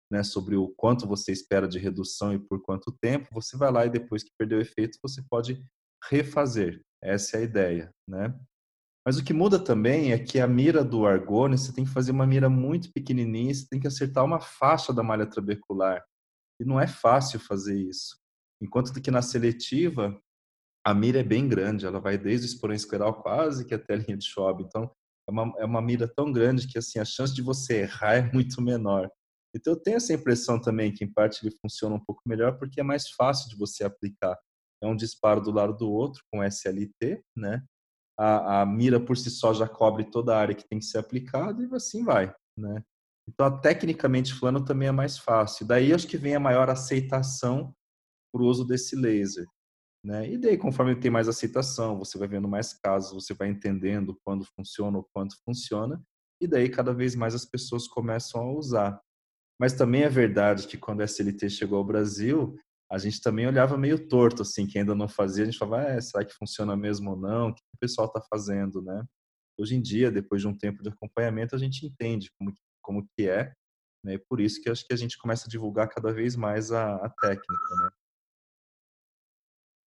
né, 0.09 0.23
sobre 0.23 0.55
o 0.55 0.69
quanto 0.69 1.09
você 1.09 1.33
espera 1.33 1.67
de 1.67 1.77
redução 1.77 2.33
e 2.33 2.39
por 2.39 2.63
quanto 2.63 2.97
tempo, 3.01 3.29
você 3.33 3.57
vai 3.57 3.73
lá 3.73 3.85
e 3.85 3.91
depois 3.91 4.23
que 4.23 4.31
perdeu 4.39 4.59
o 4.59 4.63
efeito, 4.63 4.97
você 5.03 5.21
pode 5.29 5.61
refazer. 6.09 6.81
Essa 7.03 7.37
é 7.37 7.41
a 7.41 7.43
ideia, 7.43 7.93
né? 8.09 8.33
Mas 9.05 9.19
o 9.19 9.25
que 9.25 9.33
muda 9.33 9.59
também 9.59 10.13
é 10.13 10.19
que 10.19 10.39
a 10.39 10.47
mira 10.47 10.85
do 10.85 11.07
argônio, 11.07 11.59
você 11.59 11.73
tem 11.73 11.85
que 11.85 11.91
fazer 11.91 12.13
uma 12.13 12.27
mira 12.27 12.49
muito 12.49 12.93
pequenininha, 12.93 13.53
você 13.53 13.67
tem 13.69 13.81
que 13.81 13.87
acertar 13.87 14.25
uma 14.25 14.41
faixa 14.41 14.93
da 14.93 15.03
malha 15.03 15.27
trabecular. 15.27 16.05
E 16.61 16.65
não 16.65 16.79
é 16.79 16.87
fácil 16.87 17.41
fazer 17.41 17.77
isso. 17.77 18.17
Enquanto 18.61 18.93
que 19.01 19.11
na 19.11 19.21
seletiva, 19.21 20.17
a 20.87 20.95
mira 20.95 21.19
é 21.19 21.25
bem 21.25 21.49
grande, 21.49 21.85
ela 21.85 22.01
vai 22.01 22.17
desde 22.17 22.47
o 22.47 22.51
esporão 22.51 22.75
escleral 22.75 23.21
quase 23.23 23.65
que 23.67 23.75
até 23.75 23.95
a 23.95 23.97
linha 23.97 24.17
de 24.17 24.25
Schwab. 24.25 24.63
Então, 24.63 24.91
é 25.29 25.33
uma, 25.33 25.55
é 25.59 25.65
uma 25.65 25.83
mira 25.83 26.07
tão 26.07 26.31
grande 26.33 26.69
que 26.69 26.79
assim 26.79 27.01
a 27.01 27.05
chance 27.05 27.35
de 27.35 27.43
você 27.43 27.83
errar 27.83 28.15
é 28.15 28.33
muito 28.33 28.63
menor. 28.63 29.11
Então, 29.55 29.75
eu 29.75 29.81
tenho 29.81 29.97
essa 29.97 30.15
impressão 30.15 30.61
também 30.61 30.93
que, 30.93 31.05
em 31.05 31.13
parte, 31.13 31.45
ele 31.45 31.55
funciona 31.61 31.95
um 31.95 32.05
pouco 32.05 32.23
melhor 32.25 32.57
porque 32.59 32.81
é 32.81 32.85
mais 32.85 33.11
fácil 33.11 33.51
de 33.51 33.57
você 33.57 33.85
aplicar. 33.85 34.37
É 34.83 34.87
um 34.87 34.97
disparo 34.97 35.41
do 35.41 35.51
lado 35.51 35.77
do 35.77 35.91
outro 35.91 36.23
com 36.33 36.43
SLT, 36.43 37.23
né? 37.37 37.63
A, 38.19 38.63
a 38.63 38.67
mira 38.67 39.01
por 39.01 39.17
si 39.17 39.31
só 39.31 39.55
já 39.55 39.69
cobre 39.69 40.05
toda 40.05 40.35
a 40.35 40.39
área 40.39 40.55
que 40.55 40.69
tem 40.69 40.79
que 40.79 40.85
ser 40.85 40.99
aplicada 40.99 41.63
e 41.63 41.75
assim 41.75 42.05
vai, 42.05 42.35
né? 42.57 42.83
Então, 43.29 43.61
tecnicamente 43.61 44.35
falando, 44.35 44.65
também 44.65 44.89
é 44.89 44.93
mais 44.93 45.17
fácil. 45.17 45.67
Daí, 45.67 45.93
acho 45.93 46.09
que 46.09 46.17
vem 46.17 46.35
a 46.35 46.41
maior 46.41 46.69
aceitação 46.69 47.75
para 48.33 48.43
o 48.43 48.47
uso 48.47 48.65
desse 48.65 48.97
laser. 48.97 49.47
Né? 50.05 50.33
E 50.33 50.39
daí, 50.39 50.59
conforme 50.59 50.97
tem 50.97 51.11
mais 51.11 51.29
aceitação, 51.29 51.99
você 51.99 52.19
vai 52.19 52.27
vendo 52.27 52.49
mais 52.49 52.73
casos, 52.73 53.13
você 53.13 53.33
vai 53.35 53.49
entendendo 53.49 54.19
quando 54.25 54.45
funciona 54.45 54.99
ou 54.99 55.09
quanto 55.13 55.37
funciona, 55.45 56.03
e 56.41 56.47
daí 56.47 56.69
cada 56.69 56.93
vez 56.93 57.15
mais 57.15 57.35
as 57.35 57.45
pessoas 57.45 57.87
começam 57.87 58.41
a 58.41 58.53
usar. 58.53 59.01
Mas 59.61 59.75
também 59.75 60.03
é 60.03 60.09
verdade 60.09 60.67
que 60.67 60.77
quando 60.77 61.03
a 61.03 61.05
SLT 61.05 61.49
chegou 61.51 61.79
ao 61.79 61.85
Brasil, 61.85 62.59
a 62.93 62.99
gente 62.99 63.23
também 63.23 63.47
olhava 63.47 63.79
meio 63.79 64.07
torto, 64.07 64.43
assim, 64.43 64.67
que 64.67 64.79
ainda 64.79 64.95
não 64.95 65.09
fazia, 65.09 65.45
a 65.45 65.47
gente 65.47 65.57
falava, 65.57 65.95
ah, 65.95 66.01
será 66.01 66.23
que 66.27 66.35
funciona 66.35 66.77
mesmo 66.77 67.13
ou 67.13 67.17
não? 67.17 67.49
O 67.49 67.55
que 67.55 67.63
o 67.75 67.79
pessoal 67.81 68.07
está 68.07 68.21
fazendo, 68.21 68.83
né? 68.83 69.03
Hoje 69.59 69.75
em 69.75 69.81
dia, 69.81 70.11
depois 70.11 70.43
de 70.43 70.49
um 70.49 70.57
tempo 70.57 70.83
de 70.83 70.91
acompanhamento, 70.91 71.57
a 71.57 71.59
gente 71.59 71.87
entende 71.87 72.31
como, 72.39 72.53
como 72.83 73.09
que 73.17 73.27
é, 73.27 73.51
né? 74.05 74.15
E 74.15 74.19
por 74.19 74.43
isso 74.43 74.61
que 74.61 74.69
acho 74.69 74.87
que 74.87 74.93
a 74.93 74.97
gente 74.97 75.17
começa 75.17 75.47
a 75.47 75.49
divulgar 75.49 75.89
cada 75.89 76.13
vez 76.13 76.37
mais 76.37 76.71
a, 76.71 76.97
a 76.97 77.09
técnica, 77.09 77.75
né? 77.83 77.91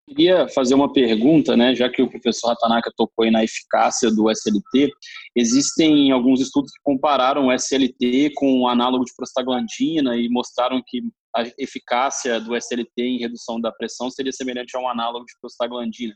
Queria 0.06 0.46
fazer 0.49 0.75
uma 0.75 0.92
pergunta, 0.92 1.56
né, 1.56 1.75
já 1.75 1.88
que 1.88 2.02
o 2.02 2.11
professor 2.11 2.49
Ratanaka 2.49 2.92
tocou 2.94 3.25
aí 3.25 3.30
na 3.30 3.42
eficácia 3.42 4.11
do 4.11 4.30
SLT, 4.30 4.90
existem 5.34 6.12
alguns 6.12 6.40
estudos 6.40 6.70
que 6.73 6.80
compararam 6.82 7.46
o 7.46 7.52
SLT 7.52 8.32
com 8.34 8.61
o 8.61 8.68
análogo 8.68 9.04
de 9.04 9.12
prostaglandina 9.16 10.14
e 10.16 10.28
mostraram 10.28 10.82
que 10.87 11.00
a 11.34 11.44
eficácia 11.58 12.38
do 12.38 12.54
SLT 12.54 13.02
em 13.02 13.18
redução 13.18 13.58
da 13.58 13.73
pressão 13.73 14.11
seria 14.11 14.30
semelhante 14.30 14.76
a 14.76 14.80
um 14.80 14.88
análogo 14.88 15.25
de 15.25 15.32
prostaglandina. 15.40 16.14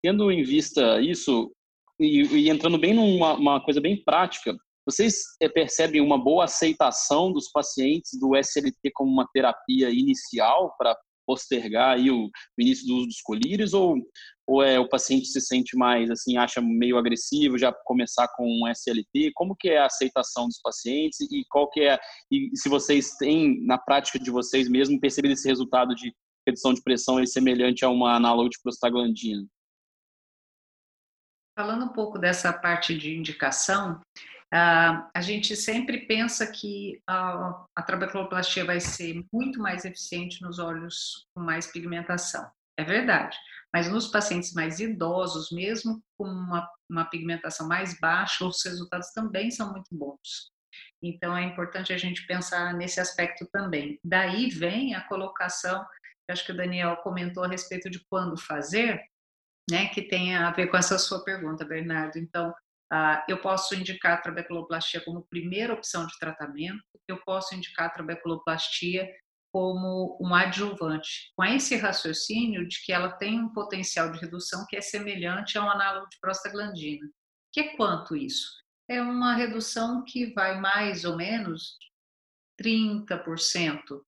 Tendo 0.00 0.30
em 0.30 0.44
vista 0.44 1.00
isso, 1.00 1.50
e, 1.98 2.22
e 2.22 2.48
entrando 2.48 2.78
bem 2.78 2.94
numa 2.94 3.60
coisa 3.60 3.80
bem 3.80 4.02
prática, 4.04 4.56
vocês 4.86 5.16
é, 5.42 5.48
percebem 5.48 6.00
uma 6.00 6.16
boa 6.16 6.44
aceitação 6.44 7.32
dos 7.32 7.50
pacientes 7.50 8.16
do 8.20 8.36
SLT 8.36 8.92
como 8.94 9.10
uma 9.10 9.28
terapia 9.34 9.90
inicial 9.90 10.72
para 10.78 10.96
postergar 11.26 11.96
aí 11.96 12.10
o, 12.10 12.26
o 12.26 12.62
início 12.62 12.86
do 12.86 12.96
uso 12.96 13.06
dos 13.06 13.20
colírios 13.20 13.74
ou, 13.74 13.96
ou 14.46 14.62
é 14.62 14.78
o 14.78 14.88
paciente 14.88 15.26
se 15.26 15.40
sente 15.40 15.76
mais 15.76 16.10
assim 16.10 16.36
acha 16.36 16.60
meio 16.60 16.96
agressivo 16.96 17.58
já 17.58 17.72
começar 17.84 18.28
com 18.36 18.46
um 18.46 18.68
SLT 18.68 19.32
como 19.34 19.56
que 19.56 19.70
é 19.70 19.78
a 19.78 19.86
aceitação 19.86 20.46
dos 20.46 20.60
pacientes 20.62 21.20
e 21.20 21.44
qual 21.50 21.68
que 21.68 21.80
é 21.80 21.98
e 22.30 22.50
se 22.54 22.68
vocês 22.68 23.16
têm 23.16 23.64
na 23.66 23.76
prática 23.76 24.18
de 24.18 24.30
vocês 24.30 24.68
mesmo 24.68 25.00
percebido 25.00 25.32
esse 25.32 25.48
resultado 25.48 25.94
de 25.94 26.14
redução 26.46 26.72
de 26.72 26.82
pressão 26.82 27.18
é 27.18 27.26
semelhante 27.26 27.84
a 27.84 27.88
uma 27.88 28.14
análogo 28.14 28.48
de 28.48 28.58
prostaglandina? 28.62 29.44
Falando 31.58 31.86
um 31.86 31.92
pouco 31.92 32.18
dessa 32.18 32.52
parte 32.52 32.96
de 32.96 33.16
indicação 33.16 34.00
Uh, 34.54 35.02
a 35.12 35.20
gente 35.20 35.56
sempre 35.56 36.06
pensa 36.06 36.46
que 36.46 37.02
a, 37.06 37.66
a 37.74 37.82
trabeculoplastia 37.82 38.64
vai 38.64 38.78
ser 38.78 39.24
muito 39.32 39.58
mais 39.58 39.84
eficiente 39.84 40.40
nos 40.40 40.58
olhos 40.58 41.26
com 41.34 41.42
mais 41.42 41.66
pigmentação. 41.66 42.48
É 42.78 42.84
verdade. 42.84 43.36
Mas 43.72 43.90
nos 43.90 44.06
pacientes 44.06 44.52
mais 44.52 44.78
idosos, 44.78 45.50
mesmo 45.50 46.00
com 46.16 46.28
uma, 46.28 46.68
uma 46.88 47.04
pigmentação 47.06 47.66
mais 47.66 47.98
baixa, 47.98 48.44
os 48.44 48.64
resultados 48.64 49.10
também 49.12 49.50
são 49.50 49.72
muito 49.72 49.88
bons. 49.92 50.52
Então 51.02 51.36
é 51.36 51.42
importante 51.42 51.92
a 51.92 51.98
gente 51.98 52.26
pensar 52.26 52.72
nesse 52.74 53.00
aspecto 53.00 53.46
também. 53.52 53.98
Daí 54.04 54.48
vem 54.48 54.94
a 54.94 55.00
colocação, 55.08 55.84
acho 56.30 56.46
que 56.46 56.52
o 56.52 56.56
Daniel 56.56 56.96
comentou 56.98 57.44
a 57.44 57.48
respeito 57.48 57.90
de 57.90 58.00
quando 58.08 58.40
fazer, 58.40 59.02
né, 59.68 59.88
que 59.88 60.02
tem 60.02 60.36
a 60.36 60.50
ver 60.52 60.68
com 60.68 60.76
essa 60.76 60.98
sua 60.98 61.24
pergunta, 61.24 61.64
Bernardo. 61.64 62.16
Então, 62.18 62.54
Uh, 62.54 62.65
eu 63.28 63.40
posso 63.40 63.74
indicar 63.74 64.14
a 64.14 64.20
trabeculoplastia 64.20 65.00
como 65.04 65.26
primeira 65.28 65.74
opção 65.74 66.06
de 66.06 66.18
tratamento, 66.18 66.82
eu 67.08 67.20
posso 67.24 67.54
indicar 67.54 67.86
a 67.86 67.90
trabeculoplastia 67.90 69.08
como 69.52 70.18
um 70.20 70.34
adjuvante, 70.34 71.32
com 71.34 71.44
esse 71.44 71.76
raciocínio 71.76 72.68
de 72.68 72.78
que 72.84 72.92
ela 72.92 73.12
tem 73.12 73.40
um 73.40 73.52
potencial 73.52 74.12
de 74.12 74.18
redução 74.18 74.66
que 74.68 74.76
é 74.76 74.80
semelhante 74.80 75.56
ao 75.56 75.68
análogo 75.70 76.08
de 76.10 76.18
prostaglandina. 76.20 77.08
Que 77.52 77.60
é 77.60 77.76
quanto 77.76 78.14
isso? 78.14 78.50
É 78.88 79.00
uma 79.00 79.34
redução 79.34 80.04
que 80.04 80.32
vai 80.34 80.60
mais 80.60 81.04
ou 81.04 81.16
menos 81.16 81.78
30% 82.60 84.02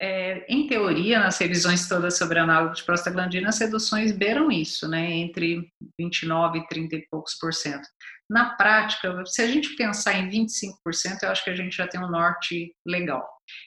é, 0.00 0.44
em 0.48 0.66
teoria, 0.66 1.18
nas 1.18 1.38
revisões 1.38 1.88
todas 1.88 2.18
sobre 2.18 2.38
análogo 2.38 2.74
de 2.74 2.84
prostaglandina, 2.84 3.48
as 3.48 3.58
reduções 3.58 4.12
beiram 4.12 4.50
isso, 4.50 4.88
né, 4.88 5.10
entre 5.10 5.70
29 5.98 6.58
e 6.58 6.66
30 6.66 6.96
e 6.96 7.06
poucos 7.10 7.34
por 7.38 7.52
cento. 7.52 7.88
Na 8.28 8.56
prática, 8.56 9.24
se 9.24 9.40
a 9.40 9.46
gente 9.46 9.76
pensar 9.76 10.14
em 10.14 10.28
25%, 10.28 11.22
eu 11.22 11.30
acho 11.30 11.44
que 11.44 11.50
a 11.50 11.54
gente 11.54 11.76
já 11.76 11.86
tem 11.86 12.02
um 12.02 12.10
norte 12.10 12.74
legal. 12.84 13.26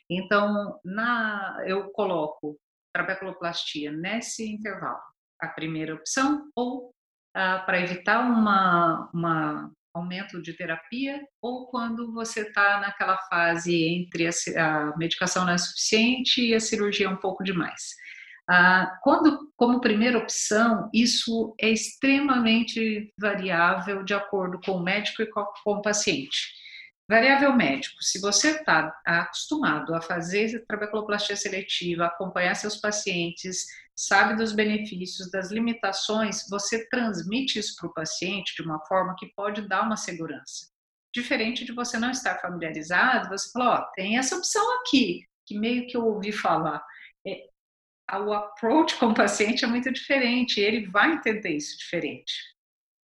Então, 0.10 0.80
na, 0.84 1.64
eu 1.66 1.90
coloco 1.92 2.58
trabeculoplastia 2.94 3.92
nesse 3.92 4.52
intervalo, 4.52 5.00
a 5.42 5.48
primeira 5.48 5.96
opção, 5.96 6.50
ou 6.56 6.92
ah, 7.36 7.60
para 7.60 7.80
evitar 7.80 8.20
uma, 8.20 9.10
uma 9.14 9.72
aumento 10.00 10.42
de 10.42 10.54
terapia 10.54 11.22
ou 11.42 11.68
quando 11.68 12.12
você 12.14 12.42
está 12.42 12.80
naquela 12.80 13.18
fase 13.30 13.76
entre 13.84 14.28
a, 14.28 14.32
a, 14.58 14.98
medicação 14.98 15.46
não 15.46 15.54
é 15.54 15.58
suficiente 15.58 16.42
e 16.42 16.56
a 16.56 16.60
cirurgia 16.60 17.06
é 17.06 17.10
um 17.10 17.18
pouco 17.18 17.44
demais. 17.44 17.96
Ah, 18.50 18.98
quando, 19.04 19.52
como 19.56 19.80
primeira 19.80 20.18
opção, 20.18 20.90
isso 20.94 21.54
é 21.60 21.70
extremamente 21.70 23.14
variável 23.18 24.04
de 24.04 24.14
acordo 24.14 24.60
com 24.66 24.72
o 24.72 24.84
médico 24.84 25.22
e 25.22 25.28
com, 25.28 25.46
com 25.64 25.74
o 25.74 25.82
paciente. 25.82 26.60
Variável 27.10 27.56
médico, 27.56 28.04
se 28.04 28.22
você 28.22 28.52
está 28.52 28.96
acostumado 29.04 29.96
a 29.96 30.02
fazer 30.02 30.64
trabeculoplastia 30.68 31.36
seletiva, 31.36 32.06
acompanhar 32.06 32.54
seus 32.54 32.78
pacientes, 32.78 33.66
sabe 33.96 34.36
dos 34.36 34.52
benefícios, 34.52 35.32
das 35.32 35.50
limitações, 35.50 36.48
você 36.48 36.88
transmite 36.88 37.58
isso 37.58 37.76
para 37.78 37.90
o 37.90 37.94
paciente 37.96 38.54
de 38.56 38.62
uma 38.62 38.80
forma 38.86 39.16
que 39.18 39.26
pode 39.36 39.68
dar 39.68 39.82
uma 39.82 39.98
segurança. 39.98 40.68
Diferente 41.12 41.66
de 41.66 41.72
você 41.72 41.98
não 41.98 42.12
estar 42.12 42.40
familiarizado, 42.40 43.30
você 43.30 43.50
fala, 43.52 43.80
ó, 43.80 43.92
tem 43.96 44.20
essa 44.20 44.38
opção 44.38 44.64
aqui, 44.80 45.26
que 45.48 45.58
meio 45.58 45.88
que 45.88 45.98
eu 45.98 46.06
ouvi 46.06 46.32
falar. 46.32 46.86
É, 47.26 47.50
o 48.20 48.32
approach 48.32 48.96
com 49.00 49.08
o 49.08 49.16
paciente 49.16 49.66
é 49.66 49.68
muito 49.68 49.92
diferente, 49.92 50.62
ele 50.62 50.86
vai 50.86 51.14
entender 51.14 51.58
isso 51.58 51.76
diferente. 51.76 52.59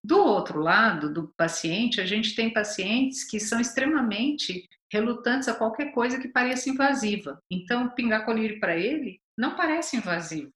Do 0.04 0.18
outro 0.18 0.60
lado, 0.60 1.14
do 1.14 1.34
paciente, 1.38 2.02
a 2.02 2.06
gente 2.06 2.36
tem 2.36 2.52
pacientes 2.52 3.24
que 3.24 3.40
são 3.40 3.60
extremamente 3.62 4.68
relutantes 4.92 5.48
a 5.48 5.56
qualquer 5.56 5.92
coisa 5.94 6.20
que 6.20 6.28
pareça 6.28 6.70
invasiva. 6.70 7.42
Então, 7.50 7.90
pingar 7.90 8.26
colírio 8.26 8.60
para 8.60 8.76
ele 8.76 9.20
não 9.38 9.56
parece 9.56 9.96
invasivo. 9.98 10.52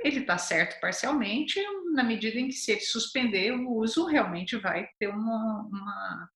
Ele 0.00 0.20
está 0.20 0.36
certo 0.36 0.80
parcialmente, 0.80 1.60
na 1.92 2.02
medida 2.02 2.38
em 2.38 2.48
que, 2.48 2.54
se 2.54 2.72
ele 2.72 2.80
suspender 2.80 3.52
o 3.52 3.70
uso, 3.76 4.04
realmente 4.06 4.56
vai 4.56 4.88
ter 4.98 5.08
uma, 5.08 5.62
uma, 5.62 6.30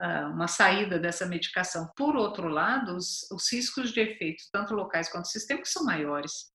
ah, 0.00 0.28
uma 0.28 0.48
saída 0.48 0.98
dessa 0.98 1.24
medicação. 1.24 1.90
Por 1.96 2.16
outro 2.16 2.48
lado, 2.48 2.96
os, 2.96 3.30
os 3.30 3.50
riscos 3.50 3.92
de 3.92 4.00
efeito, 4.00 4.44
tanto 4.52 4.74
locais 4.74 5.08
quanto 5.10 5.28
sistêmicos, 5.28 5.72
são 5.72 5.84
maiores. 5.84 6.52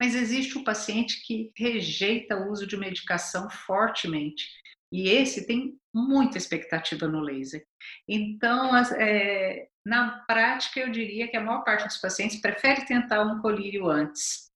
Mas 0.00 0.14
existe 0.14 0.58
o 0.58 0.64
paciente 0.64 1.22
que 1.24 1.50
rejeita 1.56 2.36
o 2.36 2.50
uso 2.50 2.66
de 2.66 2.76
medicação 2.76 3.48
fortemente. 3.48 4.46
E 4.92 5.08
esse 5.08 5.46
tem 5.46 5.78
muita 5.92 6.38
expectativa 6.38 7.08
no 7.08 7.20
laser. 7.20 7.66
Então, 8.08 8.76
é, 8.76 9.68
na 9.84 10.24
prática, 10.26 10.80
eu 10.80 10.90
diria 10.90 11.28
que 11.28 11.36
a 11.36 11.40
maior 11.40 11.64
parte 11.64 11.86
dos 11.86 11.98
pacientes 11.98 12.40
prefere 12.40 12.84
tentar 12.84 13.22
um 13.22 13.40
colírio 13.40 13.88
antes. 13.88 14.50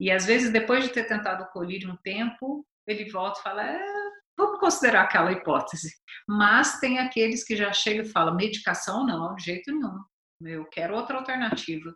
E 0.00 0.10
às 0.10 0.26
vezes, 0.26 0.50
depois 0.50 0.84
de 0.84 0.90
ter 0.90 1.04
tentado 1.04 1.44
o 1.44 1.48
colírio 1.48 1.90
um 1.90 1.96
tempo, 1.96 2.66
ele 2.86 3.10
volta 3.10 3.40
e 3.40 3.42
fala: 3.42 3.62
é, 3.62 3.82
vamos 4.36 4.58
considerar 4.58 5.02
aquela 5.02 5.32
hipótese. 5.32 5.92
Mas 6.26 6.80
tem 6.80 6.98
aqueles 6.98 7.44
que 7.44 7.54
já 7.54 7.72
chegam 7.72 8.04
e 8.04 8.08
falam: 8.08 8.34
medicação 8.34 9.06
não, 9.06 9.34
de 9.36 9.44
jeito 9.44 9.70
nenhum. 9.70 10.02
Eu 10.42 10.64
quero 10.66 10.94
outra 10.94 11.18
alternativa. 11.18 11.94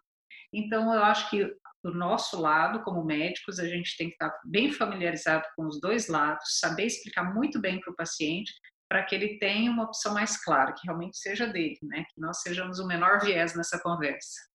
Então, 0.53 0.93
eu 0.93 1.03
acho 1.03 1.29
que 1.31 1.51
do 1.85 1.93
nosso 1.93 2.41
lado, 2.41 2.83
como 2.83 3.05
médicos, 3.05 3.59
a 3.59 3.69
gente 3.69 3.95
tem 3.99 4.09
que 4.09 4.15
estar 4.15 4.35
bem 4.43 4.73
familiarizado 4.73 5.45
com 5.55 5.67
os 5.67 5.79
dois 5.79 6.09
lados, 6.09 6.59
saber 6.59 6.87
explicar 6.87 7.35
muito 7.35 7.61
bem 7.61 7.79
para 7.79 7.93
o 7.93 7.97
paciente, 7.97 8.55
para 8.89 9.05
que 9.05 9.15
ele 9.15 9.39
tenha 9.39 9.71
uma 9.71 9.85
opção 9.85 10.15
mais 10.15 10.43
clara, 10.43 10.73
que 10.73 10.87
realmente 10.87 11.19
seja 11.19 11.47
dele, 11.47 11.79
né? 11.83 12.07
Que 12.09 12.19
nós 12.19 12.41
sejamos 12.41 12.79
o 12.79 12.87
menor 12.87 13.21
viés 13.21 13.55
nessa 13.55 13.79
conversa. 13.79 14.49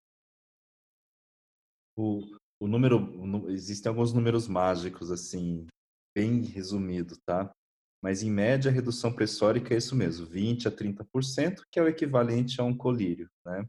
O, 1.95 2.21
o 2.59 2.67
número, 2.67 3.45
existem 3.51 3.91
alguns 3.91 4.11
números 4.11 4.47
mágicos, 4.47 5.11
assim, 5.11 5.67
bem 6.15 6.41
resumido, 6.41 7.15
tá? 7.27 7.53
Mas 8.01 8.23
em 8.23 8.31
média 8.31 8.71
a 8.71 8.73
redução 8.73 9.13
pressórica 9.13 9.75
é 9.75 9.77
isso 9.77 9.95
mesmo, 9.95 10.25
20 10.25 10.67
a 10.67 10.71
30%, 10.71 11.61
que 11.71 11.79
é 11.79 11.83
o 11.83 11.87
equivalente 11.87 12.59
a 12.59 12.63
um 12.63 12.75
colírio, 12.75 13.29
né? 13.45 13.67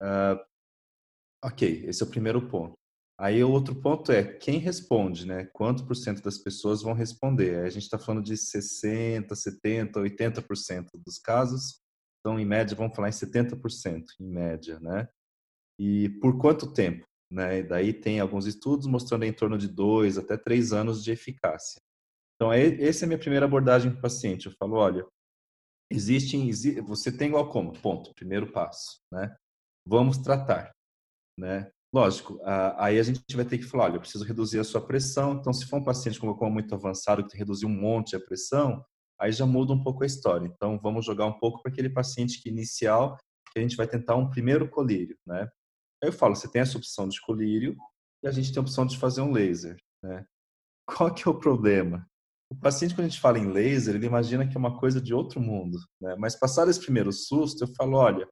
Uh, 0.00 0.51
ok, 1.44 1.84
esse 1.86 2.02
é 2.02 2.06
o 2.06 2.10
primeiro 2.10 2.48
ponto. 2.48 2.74
Aí 3.18 3.42
o 3.44 3.50
outro 3.50 3.74
ponto 3.74 4.10
é 4.10 4.24
quem 4.24 4.58
responde, 4.58 5.26
né? 5.26 5.44
Quanto 5.52 5.86
por 5.86 5.94
cento 5.94 6.22
das 6.22 6.38
pessoas 6.38 6.82
vão 6.82 6.92
responder? 6.92 7.60
Aí 7.60 7.66
a 7.66 7.70
gente 7.70 7.84
está 7.84 7.98
falando 7.98 8.24
de 8.24 8.36
60, 8.36 9.34
70, 9.34 10.00
80% 10.00 10.86
dos 11.04 11.18
casos. 11.18 11.80
Então, 12.20 12.38
em 12.38 12.44
média, 12.44 12.76
vamos 12.76 12.96
falar 12.96 13.08
em 13.08 13.12
70%, 13.12 14.04
em 14.20 14.28
média, 14.28 14.80
né? 14.80 15.08
E 15.78 16.08
por 16.20 16.38
quanto 16.38 16.72
tempo? 16.72 17.04
Né? 17.30 17.58
E 17.58 17.62
daí 17.62 17.92
tem 17.92 18.20
alguns 18.20 18.46
estudos 18.46 18.86
mostrando 18.86 19.24
em 19.24 19.32
torno 19.32 19.56
de 19.56 19.68
dois 19.68 20.18
até 20.18 20.36
três 20.36 20.72
anos 20.72 21.02
de 21.02 21.12
eficácia. 21.12 21.80
Então, 22.34 22.52
é, 22.52 22.66
essa 22.82 23.04
é 23.04 23.06
a 23.06 23.08
minha 23.08 23.18
primeira 23.18 23.46
abordagem 23.46 23.92
com 23.92 23.98
o 23.98 24.02
paciente. 24.02 24.46
Eu 24.46 24.52
falo, 24.58 24.76
olha, 24.76 25.06
existem, 25.90 26.50
você 26.82 27.16
tem 27.16 27.30
glaucoma, 27.30 27.72
ponto, 27.72 28.12
primeiro 28.14 28.50
passo, 28.50 29.00
né? 29.12 29.34
Vamos 29.86 30.18
tratar, 30.18 30.72
né? 31.38 31.70
Lógico, 31.94 32.40
aí 32.76 32.98
a 32.98 33.02
gente 33.02 33.20
vai 33.34 33.44
ter 33.44 33.58
que 33.58 33.64
falar, 33.64 33.84
olha, 33.84 33.96
eu 33.96 34.00
preciso 34.00 34.24
reduzir 34.24 34.58
a 34.58 34.64
sua 34.64 34.80
pressão. 34.80 35.34
Então, 35.34 35.52
se 35.52 35.66
for 35.66 35.76
um 35.76 35.84
paciente 35.84 36.18
com 36.18 36.26
glaucoma 36.26 36.50
muito 36.50 36.74
avançado 36.74 37.26
que 37.26 37.36
reduzir 37.36 37.66
um 37.66 37.68
monte 37.68 38.16
a 38.16 38.20
pressão, 38.20 38.82
aí 39.20 39.30
já 39.30 39.44
muda 39.44 39.74
um 39.74 39.82
pouco 39.82 40.02
a 40.02 40.06
história. 40.06 40.46
Então, 40.46 40.80
vamos 40.82 41.04
jogar 41.04 41.26
um 41.26 41.38
pouco 41.38 41.62
para 41.62 41.70
aquele 41.70 41.90
paciente 41.90 42.42
que 42.42 42.48
inicial, 42.48 43.18
que 43.52 43.58
a 43.58 43.62
gente 43.62 43.76
vai 43.76 43.86
tentar 43.86 44.16
um 44.16 44.30
primeiro 44.30 44.66
colírio, 44.70 45.16
né? 45.26 45.42
Aí 46.02 46.08
eu 46.08 46.12
falo, 46.12 46.34
você 46.34 46.50
tem 46.50 46.62
essa 46.62 46.78
opção 46.78 47.06
de 47.06 47.20
colírio 47.20 47.76
e 48.24 48.26
a 48.26 48.30
gente 48.30 48.50
tem 48.50 48.58
a 48.58 48.62
opção 48.62 48.86
de 48.86 48.98
fazer 48.98 49.20
um 49.20 49.30
laser, 49.30 49.76
né? 50.02 50.24
Qual 50.86 51.12
que 51.12 51.28
é 51.28 51.30
o 51.30 51.38
problema? 51.38 52.06
O 52.50 52.56
paciente, 52.56 52.94
quando 52.94 53.06
a 53.06 53.08
gente 53.10 53.20
fala 53.20 53.38
em 53.38 53.52
laser, 53.52 53.94
ele 53.94 54.06
imagina 54.06 54.48
que 54.48 54.56
é 54.56 54.58
uma 54.58 54.78
coisa 54.78 55.00
de 55.00 55.12
outro 55.12 55.40
mundo, 55.40 55.78
né? 56.00 56.16
Mas 56.18 56.34
passado 56.34 56.70
esse 56.70 56.80
primeiro 56.80 57.12
susto, 57.12 57.64
eu 57.64 57.68
falo, 57.74 57.98
olha, 57.98 58.26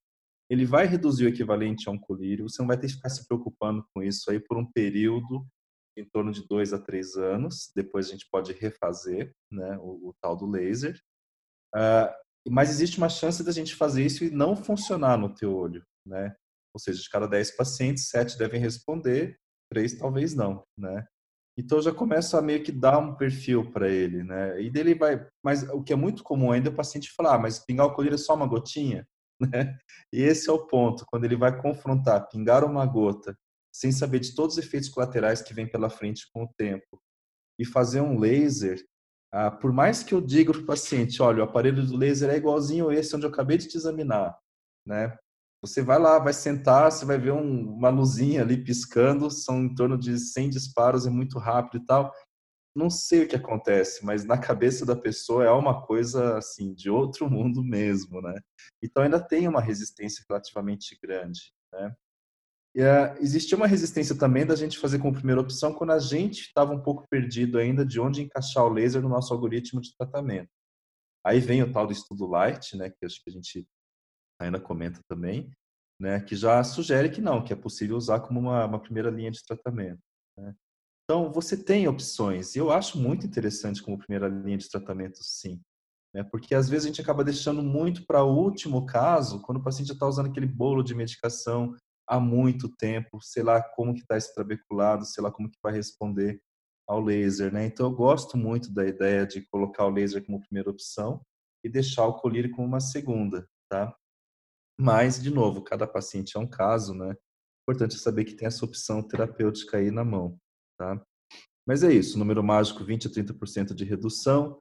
ele 0.50 0.66
vai 0.66 0.85
reduzir 0.85 1.25
o 1.25 1.28
equivalente 1.28 1.88
a 1.88 1.92
um 1.92 1.99
colírio, 1.99 2.49
você 2.49 2.61
não 2.61 2.66
vai 2.66 2.76
ter 2.76 2.88
que 2.88 2.95
ficar 2.95 3.09
se 3.09 3.26
preocupando 3.26 3.85
com 3.95 4.02
isso 4.02 4.28
aí 4.30 4.40
por 4.40 4.59
um 4.59 4.66
período 4.66 5.47
em 5.97 6.04
torno 6.04 6.33
de 6.33 6.47
dois 6.47 6.73
a 6.73 6.78
três 6.78 7.14
anos, 7.14 7.71
depois 7.75 8.09
a 8.09 8.11
gente 8.11 8.26
pode 8.30 8.52
refazer 8.52 9.33
né, 9.50 9.78
o, 9.78 10.09
o 10.09 10.14
tal 10.21 10.37
do 10.37 10.47
laser. 10.47 10.99
Uh, 11.75 12.11
mas 12.50 12.71
existe 12.71 12.99
uma 12.99 13.09
chance 13.09 13.45
da 13.45 13.52
gente 13.52 13.76
fazer 13.76 14.04
isso 14.04 14.25
e 14.25 14.30
não 14.30 14.57
funcionar 14.57 15.16
no 15.16 15.33
teu 15.33 15.54
olho, 15.54 15.85
né? 16.07 16.35
Ou 16.75 16.80
seja, 16.80 17.00
de 17.00 17.09
cada 17.09 17.28
10 17.28 17.57
pacientes, 17.57 18.09
7 18.09 18.38
devem 18.38 18.61
responder, 18.61 19.38
3 19.71 19.99
talvez 19.99 20.35
não, 20.35 20.64
né? 20.76 21.07
Então 21.57 21.83
já 21.83 21.92
começa 21.92 22.38
a 22.38 22.42
meio 22.42 22.62
que 22.62 22.73
dar 22.73 22.99
um 22.99 23.14
perfil 23.14 23.71
para 23.71 23.88
ele, 23.88 24.25
né? 24.25 24.61
E 24.61 24.71
dele 24.71 24.95
vai, 24.95 25.28
mas 25.45 25.62
o 25.69 25.82
que 25.82 25.93
é 25.93 25.97
muito 25.97 26.23
comum 26.23 26.50
ainda 26.50 26.71
é 26.71 26.73
o 26.73 26.76
paciente 26.76 27.13
falar, 27.13 27.34
ah, 27.34 27.39
mas 27.39 27.58
pingar 27.58 27.86
o 27.86 27.95
colírio 27.95 28.15
é 28.15 28.19
só 28.19 28.34
uma 28.34 28.47
gotinha, 28.47 29.06
né? 29.40 29.78
E 30.12 30.22
esse 30.22 30.48
é 30.48 30.52
o 30.52 30.66
ponto, 30.66 31.04
quando 31.06 31.24
ele 31.24 31.36
vai 31.36 31.56
confrontar 31.60 32.28
pingar 32.28 32.64
uma 32.64 32.84
gota, 32.86 33.36
sem 33.72 33.92
saber 33.92 34.18
de 34.20 34.34
todos 34.34 34.56
os 34.56 34.64
efeitos 34.64 34.88
colaterais 34.88 35.40
que 35.42 35.54
vem 35.54 35.68
pela 35.68 35.88
frente 35.88 36.28
com 36.32 36.44
o 36.44 36.52
tempo, 36.56 37.00
e 37.58 37.64
fazer 37.64 38.00
um 38.00 38.18
laser, 38.18 38.82
ah, 39.32 39.50
por 39.50 39.72
mais 39.72 40.02
que 40.02 40.14
eu 40.14 40.20
diga 40.20 40.52
para 40.52 40.62
o 40.62 40.66
paciente, 40.66 41.22
olha, 41.22 41.40
o 41.40 41.44
aparelho 41.44 41.86
do 41.86 41.96
laser 41.96 42.30
é 42.30 42.36
igualzinho 42.36 42.90
esse 42.90 43.14
onde 43.14 43.26
eu 43.26 43.30
acabei 43.30 43.56
de 43.58 43.68
te 43.68 43.76
examinar, 43.76 44.36
né? 44.86 45.16
Você 45.62 45.82
vai 45.82 45.98
lá, 45.98 46.18
vai 46.18 46.32
sentar, 46.32 46.90
você 46.90 47.04
vai 47.04 47.18
ver 47.18 47.32
um, 47.32 47.74
uma 47.74 47.90
luzinha 47.90 48.40
ali 48.40 48.56
piscando, 48.56 49.30
são 49.30 49.62
em 49.62 49.74
torno 49.74 49.98
de 49.98 50.18
100 50.18 50.50
disparos, 50.50 51.06
é 51.06 51.10
muito 51.10 51.38
rápido 51.38 51.82
e 51.82 51.86
tal. 51.86 52.10
Não 52.75 52.89
sei 52.89 53.25
o 53.25 53.28
que 53.28 53.35
acontece, 53.35 54.04
mas 54.04 54.25
na 54.25 54.39
cabeça 54.39 54.87
da 54.87 54.95
pessoa 54.95 55.45
é 55.45 55.50
uma 55.50 55.85
coisa 55.85 56.39
assim 56.39 56.73
de 56.73 56.89
outro 56.89 57.28
mundo 57.28 57.65
mesmo, 57.65 58.23
né? 58.23 58.41
Então 58.83 59.02
ainda 59.02 59.21
tem 59.21 59.49
uma 59.49 59.61
resistência 59.61 60.25
relativamente 60.28 60.97
grande, 61.02 61.52
né? 61.73 61.95
E, 62.75 62.83
uh, 62.83 63.19
existia 63.21 63.56
uma 63.56 63.67
resistência 63.67 64.17
também 64.17 64.47
da 64.47 64.54
gente 64.54 64.78
fazer 64.78 65.00
como 65.00 65.13
primeira 65.13 65.41
opção 65.41 65.75
quando 65.75 65.91
a 65.91 65.99
gente 65.99 66.43
estava 66.43 66.73
um 66.73 66.80
pouco 66.80 67.06
perdido 67.09 67.59
ainda 67.59 67.85
de 67.85 67.99
onde 67.99 68.23
encaixar 68.23 68.65
o 68.65 68.69
laser 68.69 69.02
no 69.02 69.09
nosso 69.09 69.35
algoritmo 69.35 69.80
de 69.80 69.95
tratamento. 69.97 70.50
Aí 71.25 71.41
vem 71.41 71.63
o 71.63 71.73
tal 71.73 71.87
do 71.87 71.93
estudo 71.93 72.26
Light, 72.26 72.76
né, 72.76 72.91
que 72.91 73.04
acho 73.04 73.23
que 73.23 73.30
a 73.30 73.33
gente 73.33 73.67
ainda 74.41 74.61
comenta 74.61 75.00
também, 75.09 75.50
né, 76.00 76.21
que 76.21 76.37
já 76.37 76.63
sugere 76.65 77.11
que 77.11 77.21
não, 77.21 77.45
que 77.45 77.52
é 77.52 77.56
possível 77.56 77.97
usar 77.97 78.21
como 78.21 78.41
uma, 78.41 78.65
uma 78.65 78.80
primeira 78.80 79.11
linha 79.11 79.30
de 79.30 79.45
tratamento. 79.45 80.00
Né? 80.39 80.54
Então, 81.10 81.28
você 81.32 81.56
tem 81.56 81.88
opções, 81.88 82.54
e 82.54 82.60
eu 82.60 82.70
acho 82.70 82.96
muito 82.96 83.26
interessante 83.26 83.82
como 83.82 83.99
primeira 83.99 84.28
linha 84.28 84.56
de 84.56 84.70
tratamento, 84.70 85.18
sim. 85.25 85.60
Né? 86.14 86.23
Porque 86.23 86.54
às 86.54 86.68
vezes 86.68 86.84
a 86.84 86.86
gente 86.86 87.00
acaba 87.00 87.25
deixando 87.25 87.64
muito 87.64 88.06
para 88.06 88.23
o 88.23 88.32
último 88.32 88.86
caso, 88.86 89.42
quando 89.42 89.58
o 89.58 89.62
paciente 89.64 89.88
já 89.88 89.94
está 89.94 90.06
usando 90.06 90.26
aquele 90.26 90.46
bolo 90.46 90.84
de 90.84 90.94
medicação 90.94 91.75
há 92.08 92.20
muito 92.20 92.68
tempo, 92.76 93.20
sei 93.20 93.42
lá 93.42 93.60
como 93.60 93.92
que 93.92 94.02
está 94.02 94.16
esse 94.16 94.32
trabeculado, 94.32 95.04
sei 95.04 95.20
lá 95.20 95.32
como 95.32 95.50
que 95.50 95.58
vai 95.60 95.73
responder 95.73 96.40
ao 96.88 97.00
laser, 97.00 97.52
né? 97.52 97.66
Então 97.66 97.86
eu 97.86 97.92
gosto 97.92 98.36
muito 98.36 98.73
da 98.73 98.86
ideia 98.86 99.26
de 99.26 99.44
colocar 99.49 99.86
o 99.86 99.90
laser 99.90 100.25
como 100.25 100.40
primeira 100.40 100.70
opção 100.70 101.20
e 101.64 101.68
deixar 101.68 102.06
o 102.06 102.20
colírio 102.20 102.52
como 102.52 102.68
uma 102.68 102.80
segunda, 102.80 103.49
tá? 103.68 103.92
Mas, 104.78 105.20
de 105.20 105.30
novo, 105.30 105.60
cada 105.60 105.88
paciente 105.88 106.36
é 106.36 106.40
um 106.40 106.46
caso, 106.46 106.94
né? 106.94 107.16
Importante 107.68 107.99
saber 107.99 108.26
que 108.26 108.34
tem 108.34 108.46
essa 108.46 108.64
opção 108.64 109.02
terapêutica 109.02 109.78
aí 109.78 109.90
na 109.90 110.04
mão, 110.04 110.38
tá? 110.80 110.99
Mas 111.69 111.82
é 111.82 111.93
isso, 111.93 112.19
número 112.19 112.43
mágico 112.43 112.82
20 112.82 113.06
a 113.06 113.10
30% 113.10 113.75
de 113.75 113.84
redução, 113.84 114.58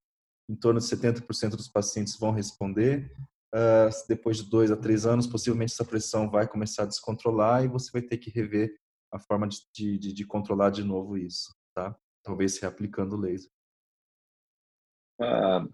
em 0.49 0.55
torno 0.55 0.81
de 0.81 0.85
70% 0.85 1.51
dos 1.55 1.69
pacientes 1.69 2.19
vão 2.19 2.31
responder. 2.31 3.09
Uh, 3.55 3.89
depois 4.07 4.37
de 4.37 4.49
dois 4.49 4.69
a 4.69 4.75
três 4.75 5.05
anos, 5.05 5.25
possivelmente 5.25 5.71
essa 5.71 5.85
pressão 5.85 6.29
vai 6.29 6.47
começar 6.47 6.83
a 6.83 6.87
descontrolar 6.87 7.63
e 7.63 7.69
você 7.69 7.89
vai 7.91 8.01
ter 8.01 8.17
que 8.17 8.29
rever 8.29 8.75
a 9.11 9.17
forma 9.17 9.47
de, 9.47 9.97
de, 9.97 10.13
de 10.13 10.25
controlar 10.25 10.69
de 10.71 10.83
novo 10.83 11.17
isso, 11.17 11.55
tá? 11.73 11.95
Talvez 12.23 12.59
reaplicando 12.59 13.15
o 13.15 13.19
laser. 13.19 13.49
Uh, 15.21 15.73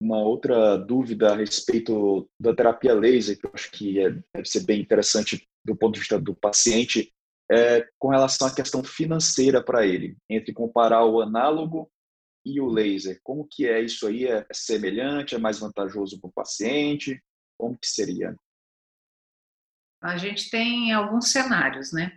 uma 0.00 0.18
outra 0.18 0.76
dúvida 0.76 1.32
a 1.32 1.36
respeito 1.36 2.28
da 2.40 2.54
terapia 2.54 2.94
laser, 2.94 3.38
que 3.38 3.46
eu 3.46 3.50
acho 3.54 3.70
que 3.70 4.00
é, 4.00 4.10
deve 4.10 4.48
ser 4.48 4.64
bem 4.64 4.80
interessante 4.80 5.46
do 5.64 5.76
ponto 5.76 5.94
de 5.94 6.00
vista 6.00 6.18
do 6.18 6.34
paciente, 6.34 7.12
é 7.50 7.86
com 7.98 8.08
relação 8.08 8.48
à 8.48 8.54
questão 8.54 8.82
financeira 8.82 9.62
para 9.62 9.86
ele, 9.86 10.16
entre 10.28 10.52
comparar 10.52 11.04
o 11.04 11.20
análogo 11.20 11.90
e 12.44 12.60
o 12.60 12.66
laser. 12.66 13.20
Como 13.22 13.46
que 13.48 13.68
é 13.68 13.80
isso 13.80 14.06
aí? 14.06 14.26
É 14.26 14.46
semelhante? 14.52 15.34
É 15.34 15.38
mais 15.38 15.58
vantajoso 15.58 16.20
para 16.20 16.28
o 16.28 16.32
paciente? 16.32 17.22
Como 17.58 17.78
que 17.78 17.86
seria? 17.86 18.34
A 20.02 20.16
gente 20.16 20.50
tem 20.50 20.92
alguns 20.92 21.30
cenários, 21.30 21.92
né? 21.92 22.16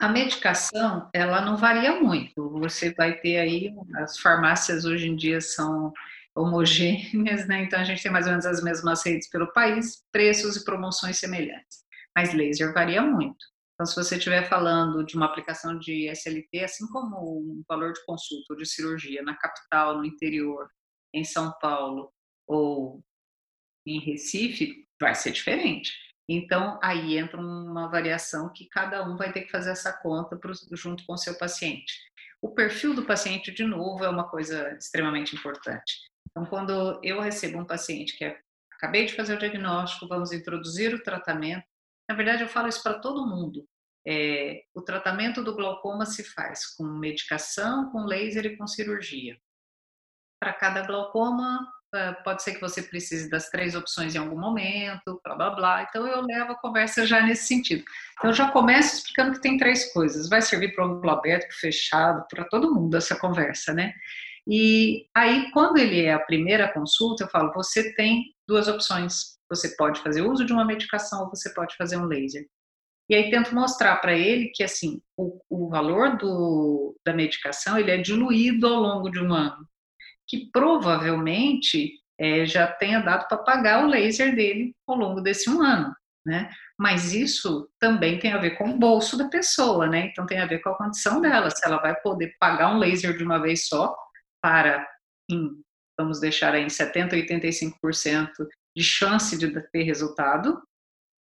A 0.00 0.08
medicação, 0.08 1.10
ela 1.12 1.44
não 1.44 1.56
varia 1.56 2.00
muito. 2.00 2.48
Você 2.60 2.94
vai 2.94 3.18
ter 3.20 3.38
aí, 3.38 3.74
as 3.96 4.18
farmácias 4.18 4.84
hoje 4.84 5.08
em 5.08 5.16
dia 5.16 5.40
são 5.40 5.92
homogêneas, 6.34 7.46
né? 7.48 7.64
Então 7.64 7.80
a 7.80 7.84
gente 7.84 8.02
tem 8.02 8.12
mais 8.12 8.26
ou 8.26 8.30
menos 8.30 8.46
as 8.46 8.62
mesmas 8.62 9.04
redes 9.04 9.28
pelo 9.28 9.52
país, 9.52 10.04
preços 10.12 10.56
e 10.56 10.64
promoções 10.64 11.18
semelhantes. 11.18 11.84
Mas 12.16 12.32
laser 12.32 12.72
varia 12.72 13.02
muito. 13.02 13.44
Então, 13.78 13.86
se 13.86 13.94
você 13.94 14.16
estiver 14.16 14.48
falando 14.48 15.04
de 15.04 15.14
uma 15.14 15.26
aplicação 15.26 15.78
de 15.78 16.08
SLT, 16.08 16.64
assim 16.64 16.84
como 16.88 17.38
um 17.38 17.62
valor 17.68 17.92
de 17.92 18.04
consulta 18.04 18.46
ou 18.50 18.56
de 18.56 18.66
cirurgia 18.66 19.22
na 19.22 19.36
capital, 19.36 19.98
no 19.98 20.04
interior, 20.04 20.68
em 21.14 21.22
São 21.22 21.54
Paulo 21.60 22.12
ou 22.44 23.00
em 23.86 24.00
Recife, 24.00 24.84
vai 25.00 25.14
ser 25.14 25.30
diferente. 25.30 25.92
Então, 26.28 26.76
aí 26.82 27.16
entra 27.16 27.40
uma 27.40 27.88
variação 27.88 28.52
que 28.52 28.66
cada 28.68 29.08
um 29.08 29.16
vai 29.16 29.32
ter 29.32 29.42
que 29.42 29.50
fazer 29.52 29.70
essa 29.70 29.92
conta 29.92 30.36
pro, 30.36 30.52
junto 30.72 31.06
com 31.06 31.12
o 31.12 31.18
seu 31.18 31.38
paciente. 31.38 31.94
O 32.42 32.50
perfil 32.50 32.94
do 32.94 33.06
paciente, 33.06 33.52
de 33.52 33.62
novo, 33.62 34.04
é 34.04 34.08
uma 34.08 34.28
coisa 34.28 34.72
extremamente 34.76 35.36
importante. 35.36 35.94
Então, 36.30 36.44
quando 36.44 37.00
eu 37.04 37.20
recebo 37.20 37.58
um 37.58 37.64
paciente 37.64 38.16
que 38.18 38.24
é, 38.24 38.40
acabei 38.72 39.06
de 39.06 39.14
fazer 39.14 39.36
o 39.36 39.38
diagnóstico, 39.38 40.08
vamos 40.08 40.32
introduzir 40.32 40.92
o 40.92 41.02
tratamento, 41.02 41.64
na 42.08 42.14
verdade 42.14 42.42
eu 42.42 42.48
falo 42.48 42.68
isso 42.68 42.82
para 42.82 42.98
todo 42.98 43.26
mundo. 43.26 43.66
É, 44.06 44.62
o 44.74 44.80
tratamento 44.80 45.44
do 45.44 45.54
glaucoma 45.54 46.06
se 46.06 46.24
faz 46.24 46.66
com 46.74 46.84
medicação, 46.84 47.90
com 47.90 48.04
laser 48.04 48.46
e 48.46 48.56
com 48.56 48.66
cirurgia. 48.66 49.38
para 50.40 50.52
cada 50.52 50.82
glaucoma, 50.86 51.66
pode 52.22 52.42
ser 52.42 52.54
que 52.54 52.60
você 52.60 52.82
precise 52.82 53.28
das 53.30 53.48
três 53.50 53.74
opções 53.74 54.14
em 54.14 54.18
algum 54.18 54.38
momento, 54.38 55.20
blá 55.24 55.34
blá 55.34 55.50
blá. 55.50 55.82
Então 55.82 56.06
eu 56.06 56.22
levo 56.22 56.52
a 56.52 56.60
conversa 56.60 57.06
já 57.06 57.22
nesse 57.22 57.46
sentido. 57.46 57.82
Então 58.12 58.30
eu 58.30 58.34
já 58.34 58.50
começo 58.50 58.96
explicando 58.96 59.32
que 59.32 59.40
tem 59.40 59.56
três 59.56 59.92
coisas. 59.92 60.28
Vai 60.28 60.42
servir 60.42 60.74
para 60.74 60.86
o 60.86 60.90
ângulo 60.90 61.10
aberto, 61.10 61.48
para 61.48 61.56
fechado, 61.56 62.26
para 62.30 62.44
todo 62.44 62.74
mundo 62.74 62.96
essa 62.96 63.18
conversa, 63.18 63.72
né? 63.72 63.94
E 64.48 65.06
aí, 65.14 65.50
quando 65.50 65.76
ele 65.76 66.00
é 66.00 66.14
a 66.14 66.18
primeira 66.18 66.72
consulta, 66.72 67.24
eu 67.24 67.28
falo: 67.28 67.52
você 67.52 67.94
tem 67.94 68.34
duas 68.48 68.66
opções. 68.66 69.36
Você 69.50 69.76
pode 69.76 70.00
fazer 70.00 70.22
uso 70.22 70.44
de 70.44 70.52
uma 70.52 70.64
medicação 70.64 71.24
ou 71.24 71.28
você 71.28 71.52
pode 71.52 71.76
fazer 71.76 71.98
um 71.98 72.06
laser. 72.06 72.46
E 73.10 73.14
aí 73.14 73.30
tento 73.30 73.54
mostrar 73.54 73.96
para 73.96 74.12
ele 74.12 74.50
que 74.54 74.62
assim 74.62 75.00
o, 75.16 75.40
o 75.48 75.68
valor 75.68 76.16
do, 76.18 76.94
da 77.04 77.12
medicação 77.14 77.78
ele 77.78 77.90
é 77.90 77.96
diluído 77.96 78.66
ao 78.66 78.80
longo 78.80 79.10
de 79.10 79.18
um 79.18 79.32
ano, 79.32 79.66
que 80.26 80.50
provavelmente 80.52 81.92
é, 82.18 82.44
já 82.44 82.66
tenha 82.66 83.00
dado 83.00 83.26
para 83.26 83.38
pagar 83.38 83.84
o 83.84 83.88
laser 83.88 84.34
dele 84.34 84.74
ao 84.86 84.96
longo 84.96 85.22
desse 85.22 85.48
um 85.48 85.62
ano, 85.62 85.94
né? 86.24 86.50
Mas 86.78 87.14
isso 87.14 87.68
também 87.80 88.18
tem 88.18 88.32
a 88.32 88.38
ver 88.38 88.58
com 88.58 88.70
o 88.70 88.78
bolso 88.78 89.16
da 89.16 89.28
pessoa, 89.28 89.86
né? 89.86 90.08
Então 90.10 90.26
tem 90.26 90.38
a 90.38 90.46
ver 90.46 90.58
com 90.58 90.68
a 90.68 90.76
condição 90.76 91.20
dela, 91.20 91.50
se 91.50 91.64
ela 91.66 91.78
vai 91.78 91.94
poder 92.00 92.34
pagar 92.38 92.74
um 92.74 92.78
laser 92.78 93.16
de 93.16 93.24
uma 93.24 93.38
vez 93.38 93.68
só 93.68 93.96
para, 94.42 94.86
em, 95.30 95.62
vamos 95.98 96.20
deixar 96.20 96.54
aí 96.54 96.62
em 96.62 96.68
70, 96.68 97.16
85% 97.16 98.30
de 98.76 98.82
chance 98.82 99.36
de 99.36 99.60
ter 99.70 99.82
resultado, 99.82 100.62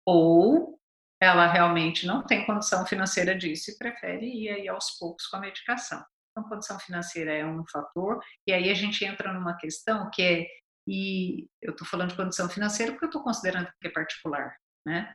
ou 0.07 0.79
ela 1.23 1.47
realmente 1.47 2.07
não 2.07 2.25
tem 2.25 2.45
condição 2.45 2.87
financeira 2.87 3.37
disso 3.37 3.71
e 3.71 3.79
prefere 3.79 4.27
ir 4.27 4.51
aí 4.51 4.69
aos 4.69 4.91
poucos 4.99 5.27
com 5.27 5.37
a 5.37 5.41
medicação. 5.41 6.05
Então, 6.31 6.49
condição 6.49 6.79
financeira 6.79 7.33
é 7.33 7.47
um 7.47 7.65
fator, 7.67 8.21
e 8.47 8.53
aí 8.53 8.71
a 8.71 8.75
gente 8.75 9.05
entra 9.05 9.33
numa 9.33 9.57
questão 9.57 10.11
que 10.13 10.23
é, 10.23 10.47
e 10.87 11.47
eu 11.63 11.73
estou 11.73 11.87
falando 11.87 12.11
de 12.11 12.17
condição 12.17 12.49
financeira 12.49 12.93
porque 12.93 13.07
eu 13.07 13.11
estou 13.11 13.23
considerando 13.23 13.71
que 13.81 13.89
é 13.89 13.91
particular, 13.91 14.57
né? 14.87 15.15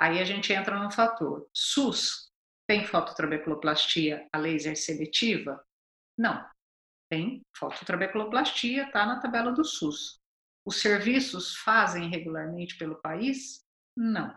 Aí 0.00 0.20
a 0.20 0.24
gente 0.24 0.52
entra 0.52 0.78
num 0.78 0.90
fator. 0.90 1.48
SUS 1.54 2.30
tem 2.68 2.84
fototrabeculoplastia 2.86 4.26
a 4.32 4.38
laser 4.38 4.76
seletiva? 4.76 5.62
Não. 6.18 6.44
Tem 7.12 7.42
fototrabeculoplastia, 7.54 8.84
está 8.84 9.04
na 9.04 9.20
tabela 9.20 9.52
do 9.52 9.62
SUS. 9.62 10.16
Os 10.66 10.80
serviços 10.80 11.54
fazem 11.56 12.08
regularmente 12.08 12.78
pelo 12.78 13.02
país? 13.02 13.60
Não. 13.94 14.34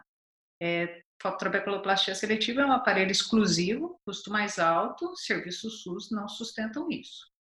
É, 0.62 1.02
fototrabeculoplastia 1.22 2.14
seletiva 2.14 2.64
é 2.64 2.66
um 2.66 2.74
aparelho 2.74 3.14
exclusivo, 3.14 3.98
custo 4.06 4.30
mais 4.30 4.60
alto, 4.60 5.16
serviços 5.16 5.84
SUS 5.84 6.12
não 6.12 6.28
sustentam 6.28 6.90
isso. 6.92 7.32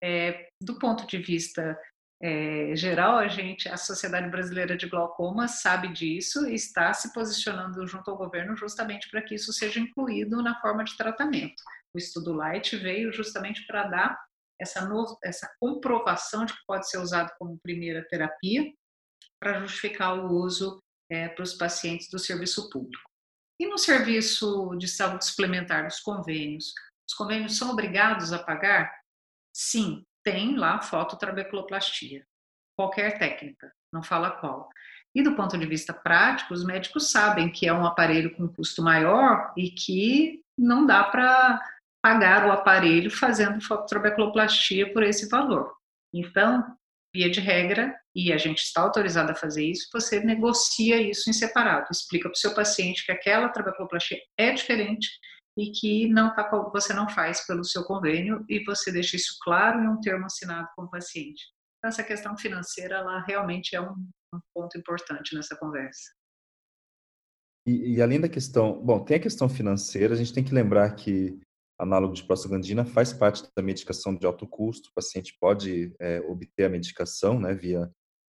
É, 0.00 0.50
do 0.62 0.78
ponto 0.78 1.04
de 1.04 1.18
vista 1.18 1.76
é, 2.22 2.76
geral, 2.76 3.18
a 3.18 3.26
gente, 3.26 3.68
a 3.68 3.76
Sociedade 3.76 4.30
Brasileira 4.30 4.76
de 4.76 4.88
Glaucoma 4.88 5.48
sabe 5.48 5.92
disso 5.92 6.48
e 6.48 6.54
está 6.54 6.94
se 6.94 7.12
posicionando 7.12 7.84
junto 7.88 8.08
ao 8.08 8.16
governo 8.16 8.56
justamente 8.56 9.10
para 9.10 9.22
que 9.22 9.34
isso 9.34 9.52
seja 9.52 9.80
incluído 9.80 10.40
na 10.44 10.60
forma 10.60 10.84
de 10.84 10.96
tratamento. 10.96 11.60
O 11.92 11.98
estudo 11.98 12.32
Light 12.32 12.76
veio 12.76 13.12
justamente 13.12 13.66
para 13.66 13.88
dar 13.88 14.26
essa, 14.60 14.86
no, 14.86 15.18
essa 15.22 15.50
comprovação 15.60 16.44
de 16.44 16.52
que 16.52 16.60
pode 16.66 16.88
ser 16.88 16.98
usado 16.98 17.30
como 17.38 17.58
primeira 17.58 18.06
terapia 18.08 18.72
para 19.40 19.60
justificar 19.60 20.18
o 20.18 20.32
uso 20.32 20.82
é, 21.10 21.28
para 21.28 21.42
os 21.42 21.54
pacientes 21.54 22.08
do 22.10 22.18
serviço 22.18 22.68
público. 22.70 23.10
E 23.60 23.66
no 23.66 23.78
serviço 23.78 24.74
de 24.76 24.88
saúde 24.88 25.24
suplementar 25.24 25.84
dos 25.84 26.00
convênios, 26.00 26.72
os 27.08 27.14
convênios 27.14 27.56
são 27.56 27.70
obrigados 27.70 28.32
a 28.32 28.38
pagar? 28.38 28.92
Sim, 29.54 30.04
tem 30.24 30.56
lá 30.56 30.80
fototrabeculoplastia, 30.82 32.26
qualquer 32.76 33.18
técnica, 33.18 33.72
não 33.92 34.02
fala 34.02 34.30
qual. 34.30 34.68
E 35.14 35.22
do 35.22 35.34
ponto 35.34 35.56
de 35.56 35.64
vista 35.64 35.94
prático, 35.94 36.52
os 36.52 36.64
médicos 36.64 37.10
sabem 37.10 37.50
que 37.50 37.66
é 37.66 37.72
um 37.72 37.86
aparelho 37.86 38.36
com 38.36 38.46
custo 38.48 38.82
maior 38.82 39.52
e 39.56 39.70
que 39.70 40.42
não 40.58 40.84
dá 40.84 41.04
para 41.04 41.62
pagar 42.06 42.46
o 42.46 42.52
aparelho 42.52 43.10
fazendo 43.10 43.60
fototrabeculoplastia 43.60 44.92
por 44.92 45.02
esse 45.02 45.28
valor. 45.28 45.72
Então, 46.14 46.64
via 47.12 47.28
de 47.28 47.40
regra, 47.40 47.92
e 48.14 48.32
a 48.32 48.38
gente 48.38 48.58
está 48.58 48.82
autorizado 48.82 49.32
a 49.32 49.34
fazer 49.34 49.64
isso, 49.64 49.88
você 49.92 50.20
negocia 50.20 51.02
isso 51.02 51.28
em 51.28 51.32
separado, 51.32 51.88
explica 51.90 52.28
para 52.28 52.36
o 52.36 52.38
seu 52.38 52.54
paciente 52.54 53.04
que 53.04 53.10
aquela 53.10 53.48
trabeculoplastia 53.48 54.18
é 54.38 54.52
diferente 54.52 55.08
e 55.58 55.72
que 55.72 56.08
não 56.08 56.32
tá, 56.32 56.48
você 56.72 56.94
não 56.94 57.08
faz 57.08 57.44
pelo 57.44 57.64
seu 57.64 57.82
convênio 57.82 58.44
e 58.48 58.62
você 58.64 58.92
deixa 58.92 59.16
isso 59.16 59.36
claro 59.42 59.82
em 59.82 59.88
um 59.88 60.00
termo 60.00 60.26
assinado 60.26 60.68
com 60.76 60.84
o 60.84 60.90
paciente. 60.90 61.42
Então, 61.78 61.88
essa 61.88 62.04
questão 62.04 62.36
financeira, 62.38 62.98
ela 62.98 63.24
realmente 63.26 63.74
é 63.74 63.80
um, 63.80 63.96
um 64.32 64.38
ponto 64.54 64.78
importante 64.78 65.34
nessa 65.34 65.56
conversa. 65.56 66.12
E, 67.66 67.96
e, 67.96 68.02
além 68.02 68.20
da 68.20 68.28
questão, 68.28 68.80
bom, 68.80 69.02
tem 69.02 69.16
a 69.16 69.20
questão 69.20 69.48
financeira, 69.48 70.14
a 70.14 70.16
gente 70.16 70.32
tem 70.32 70.44
que 70.44 70.54
lembrar 70.54 70.94
que 70.94 71.40
análogo 71.78 72.14
de 72.14 72.24
prostaglandina 72.24 72.84
faz 72.84 73.12
parte 73.12 73.48
da 73.54 73.62
medicação 73.62 74.14
de 74.14 74.26
alto 74.26 74.46
custo. 74.46 74.88
O 74.88 74.94
paciente 74.94 75.36
pode 75.40 75.94
é, 76.00 76.20
obter 76.20 76.64
a 76.64 76.70
medicação, 76.70 77.38
né, 77.40 77.54
via 77.54 77.90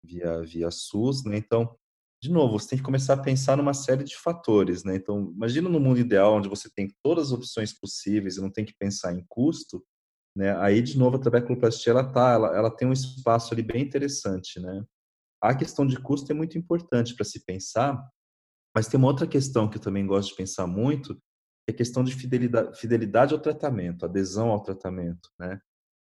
via 0.04 0.42
via 0.42 0.70
SUS, 0.70 1.24
né? 1.24 1.36
Então, 1.36 1.76
de 2.22 2.30
novo, 2.30 2.58
você 2.58 2.70
tem 2.70 2.78
que 2.78 2.84
começar 2.84 3.14
a 3.14 3.22
pensar 3.22 3.56
numa 3.56 3.74
série 3.74 4.04
de 4.04 4.16
fatores, 4.16 4.84
né? 4.84 4.96
Então, 4.96 5.32
imagina 5.34 5.68
no 5.68 5.80
mundo 5.80 6.00
ideal 6.00 6.34
onde 6.34 6.48
você 6.48 6.68
tem 6.70 6.88
todas 7.02 7.26
as 7.28 7.32
opções 7.32 7.72
possíveis 7.72 8.36
e 8.36 8.40
não 8.40 8.50
tem 8.50 8.64
que 8.64 8.74
pensar 8.78 9.12
em 9.12 9.24
custo, 9.28 9.84
né? 10.36 10.56
Aí, 10.58 10.82
de 10.82 10.98
novo, 10.98 11.16
a 11.16 11.20
trabeculoplastia 11.20 11.92
ela 11.92 12.04
tá, 12.04 12.32
ela, 12.32 12.56
ela 12.56 12.70
tem 12.70 12.88
um 12.88 12.92
espaço 12.92 13.54
ali 13.54 13.62
bem 13.62 13.82
interessante, 13.82 14.60
né? 14.60 14.84
A 15.42 15.54
questão 15.54 15.86
de 15.86 16.00
custo 16.00 16.30
é 16.32 16.34
muito 16.34 16.58
importante 16.58 17.14
para 17.14 17.24
se 17.24 17.44
pensar, 17.44 18.00
mas 18.74 18.88
tem 18.88 18.98
uma 18.98 19.08
outra 19.08 19.26
questão 19.26 19.68
que 19.68 19.76
eu 19.78 19.82
também 19.82 20.06
gosto 20.06 20.30
de 20.30 20.36
pensar 20.36 20.66
muito, 20.66 21.16
é 21.70 21.72
questão 21.72 22.02
de 22.02 22.14
fidelidade, 22.14 22.78
fidelidade 22.78 23.34
ao 23.34 23.40
tratamento, 23.40 24.04
adesão 24.04 24.48
ao 24.48 24.62
tratamento, 24.62 25.30
né? 25.38 25.60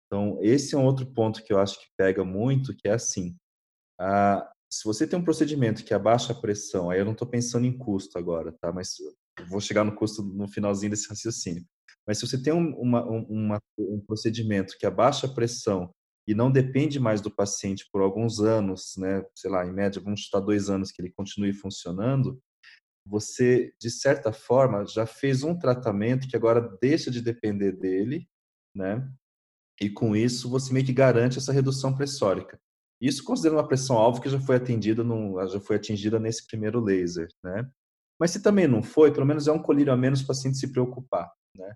Então, 0.07 0.37
esse 0.41 0.75
é 0.75 0.77
um 0.77 0.85
outro 0.85 1.05
ponto 1.05 1.43
que 1.43 1.53
eu 1.53 1.59
acho 1.59 1.79
que 1.79 1.87
pega 1.97 2.23
muito, 2.25 2.75
que 2.75 2.87
é 2.87 2.93
assim, 2.93 3.35
ah, 3.99 4.51
se 4.69 4.83
você 4.83 5.05
tem 5.05 5.17
um 5.17 5.23
procedimento 5.23 5.83
que 5.83 5.93
abaixa 5.93 6.33
a 6.33 6.35
pressão, 6.35 6.89
aí 6.89 6.99
eu 6.99 7.05
não 7.05 7.13
estou 7.13 7.27
pensando 7.27 7.65
em 7.65 7.77
custo 7.77 8.17
agora, 8.17 8.51
tá? 8.51 8.71
Mas 8.71 8.95
vou 9.47 9.61
chegar 9.61 9.83
no 9.83 9.95
custo 9.95 10.23
no 10.23 10.47
finalzinho 10.47 10.89
desse 10.89 11.07
raciocínio. 11.07 11.65
Mas 12.07 12.17
se 12.17 12.27
você 12.27 12.41
tem 12.41 12.51
um, 12.51 12.73
uma, 12.77 13.05
uma, 13.05 13.61
um 13.77 14.01
procedimento 14.05 14.77
que 14.77 14.85
abaixa 14.85 15.27
a 15.27 15.33
pressão 15.33 15.93
e 16.27 16.33
não 16.33 16.51
depende 16.51 16.99
mais 16.99 17.21
do 17.21 17.29
paciente 17.29 17.87
por 17.91 18.01
alguns 18.01 18.39
anos, 18.39 18.93
né? 18.97 19.23
Sei 19.35 19.49
lá, 19.49 19.65
em 19.65 19.71
média, 19.71 20.01
vamos 20.01 20.21
chutar 20.21 20.39
dois 20.39 20.69
anos 20.69 20.91
que 20.91 21.01
ele 21.01 21.11
continue 21.11 21.53
funcionando, 21.53 22.41
você, 23.05 23.73
de 23.79 23.89
certa 23.89 24.31
forma, 24.31 24.85
já 24.85 25.05
fez 25.05 25.43
um 25.43 25.57
tratamento 25.57 26.27
que 26.27 26.35
agora 26.35 26.77
deixa 26.81 27.09
de 27.09 27.21
depender 27.21 27.71
dele, 27.73 28.27
né? 28.75 29.07
E 29.79 29.89
com 29.89 30.15
isso 30.15 30.49
você 30.49 30.71
meio 30.71 30.85
que 30.85 30.93
garante 30.93 31.37
essa 31.37 31.51
redução 31.51 31.95
pressórica. 31.95 32.59
Isso 33.01 33.23
considerando 33.23 33.57
uma 33.57 33.67
pressão-alvo 33.67 34.21
que 34.21 34.29
já 34.29 34.39
foi 34.39 34.57
atendida, 34.57 35.03
no, 35.03 35.45
já 35.47 35.59
foi 35.59 35.77
atingida 35.77 36.19
nesse 36.19 36.45
primeiro 36.45 36.79
laser, 36.79 37.27
né? 37.43 37.67
Mas 38.19 38.29
se 38.29 38.41
também 38.43 38.67
não 38.67 38.83
foi, 38.83 39.11
pelo 39.11 39.25
menos 39.25 39.47
é 39.47 39.51
um 39.51 39.61
colírio 39.61 39.91
a 39.91 39.97
menos 39.97 40.21
para 40.21 40.25
o 40.25 40.27
paciente 40.27 40.57
se 40.57 40.71
preocupar, 40.71 41.31
né? 41.57 41.73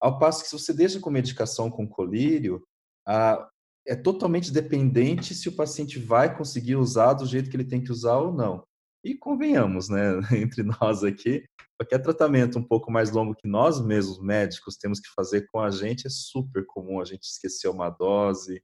Ao 0.00 0.18
passo 0.18 0.42
que 0.42 0.48
se 0.48 0.58
você 0.58 0.72
deixa 0.72 1.00
com 1.00 1.10
medicação 1.10 1.68
com 1.68 1.86
colírio, 1.86 2.64
a, 3.06 3.50
é 3.86 3.96
totalmente 3.96 4.52
dependente 4.52 5.34
se 5.34 5.48
o 5.48 5.56
paciente 5.56 5.98
vai 5.98 6.36
conseguir 6.36 6.76
usar 6.76 7.14
do 7.14 7.26
jeito 7.26 7.50
que 7.50 7.56
ele 7.56 7.64
tem 7.64 7.82
que 7.82 7.90
usar 7.90 8.18
ou 8.18 8.32
não. 8.32 8.64
E 9.02 9.14
convenhamos, 9.16 9.88
né, 9.88 10.12
entre 10.36 10.62
nós 10.62 11.02
aqui, 11.02 11.44
qualquer 11.78 12.00
tratamento 12.00 12.58
um 12.58 12.62
pouco 12.62 12.92
mais 12.92 13.10
longo 13.10 13.34
que 13.34 13.48
nós 13.48 13.80
mesmos, 13.80 14.20
médicos, 14.20 14.76
temos 14.76 15.00
que 15.00 15.08
fazer 15.14 15.46
com 15.50 15.60
a 15.60 15.70
gente, 15.70 16.06
é 16.06 16.10
super 16.10 16.64
comum 16.66 17.00
a 17.00 17.04
gente 17.04 17.22
esquecer 17.22 17.68
uma 17.68 17.88
dose, 17.88 18.62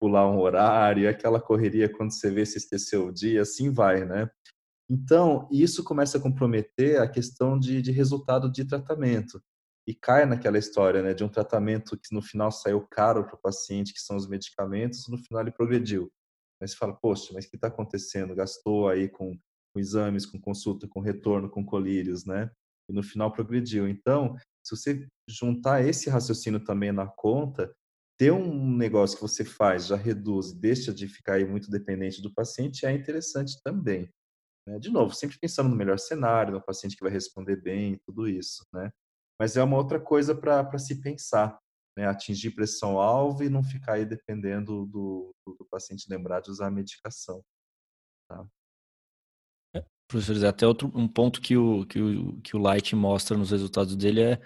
pular 0.00 0.28
um 0.28 0.38
horário, 0.38 1.08
aquela 1.08 1.40
correria 1.40 1.88
quando 1.88 2.12
você 2.12 2.30
vê 2.30 2.46
se 2.46 2.58
esqueceu 2.58 3.06
o 3.06 3.12
dia, 3.12 3.42
assim 3.42 3.70
vai, 3.70 4.04
né? 4.04 4.30
Então, 4.88 5.48
isso 5.50 5.82
começa 5.82 6.18
a 6.18 6.20
comprometer 6.20 7.00
a 7.00 7.08
questão 7.08 7.58
de, 7.58 7.80
de 7.80 7.90
resultado 7.90 8.50
de 8.50 8.64
tratamento. 8.64 9.42
E 9.86 9.94
cai 9.94 10.26
naquela 10.26 10.58
história, 10.58 11.02
né, 11.02 11.14
de 11.14 11.24
um 11.24 11.28
tratamento 11.28 11.96
que 11.96 12.14
no 12.14 12.22
final 12.22 12.52
saiu 12.52 12.86
caro 12.88 13.24
para 13.24 13.34
o 13.34 13.40
paciente, 13.40 13.92
que 13.92 14.00
são 14.00 14.16
os 14.16 14.28
medicamentos, 14.28 15.08
no 15.08 15.18
final 15.18 15.42
ele 15.42 15.50
progrediu. 15.50 16.12
Mas 16.60 16.72
você 16.72 16.76
fala, 16.76 16.94
poxa, 16.94 17.32
mas 17.32 17.46
o 17.46 17.50
que 17.50 17.56
está 17.56 17.68
acontecendo? 17.68 18.34
Gastou 18.34 18.88
aí 18.88 19.08
com 19.08 19.36
com 19.72 19.80
exames, 19.80 20.26
com 20.26 20.40
consulta, 20.40 20.86
com 20.86 21.00
retorno, 21.00 21.50
com 21.50 21.64
colírios, 21.64 22.24
né? 22.24 22.50
E 22.88 22.92
no 22.92 23.02
final 23.02 23.32
progrediu. 23.32 23.88
Então, 23.88 24.36
se 24.64 24.76
você 24.76 25.08
juntar 25.28 25.84
esse 25.84 26.10
raciocínio 26.10 26.62
também 26.64 26.92
na 26.92 27.06
conta, 27.06 27.74
ter 28.18 28.30
um 28.32 28.76
negócio 28.76 29.16
que 29.16 29.22
você 29.22 29.44
faz, 29.44 29.86
já 29.86 29.96
reduz, 29.96 30.52
deixa 30.52 30.92
de 30.92 31.08
ficar 31.08 31.34
aí 31.34 31.44
muito 31.44 31.70
dependente 31.70 32.22
do 32.22 32.32
paciente, 32.32 32.86
é 32.86 32.92
interessante 32.92 33.60
também. 33.64 34.08
Né? 34.66 34.78
De 34.78 34.90
novo, 34.90 35.14
sempre 35.14 35.38
pensando 35.40 35.68
no 35.68 35.76
melhor 35.76 35.98
cenário, 35.98 36.54
no 36.54 36.62
paciente 36.62 36.96
que 36.96 37.02
vai 37.02 37.12
responder 37.12 37.56
bem, 37.56 37.98
tudo 38.06 38.28
isso, 38.28 38.64
né? 38.72 38.92
Mas 39.40 39.56
é 39.56 39.62
uma 39.62 39.76
outra 39.76 40.00
coisa 40.00 40.34
para 40.34 40.78
se 40.78 41.00
pensar. 41.00 41.58
né, 41.98 42.06
atingir 42.06 42.52
pressão-alvo 42.52 43.42
e 43.44 43.50
não 43.50 43.62
ficar 43.62 43.94
aí 43.94 44.06
dependendo 44.06 44.86
do, 44.86 45.34
do, 45.44 45.56
do, 45.58 45.66
paciente 45.70 46.06
lembrar 46.08 46.40
de 46.40 46.50
usar 46.50 46.68
a 46.68 46.70
medicação. 46.70 47.42
Tá? 48.28 48.46
É, 50.12 50.20
professor, 50.20 50.46
até 50.46 50.66
outro 50.66 50.92
um 50.94 51.08
ponto 51.08 51.40
que 51.40 51.56
o, 51.56 51.86
que, 51.86 52.00
o, 52.00 52.40
que 52.42 52.56
o 52.56 52.60
Light 52.60 52.94
mostra 52.94 53.36
nos 53.36 53.50
resultados 53.50 53.96
dele 53.96 54.20
é 54.20 54.42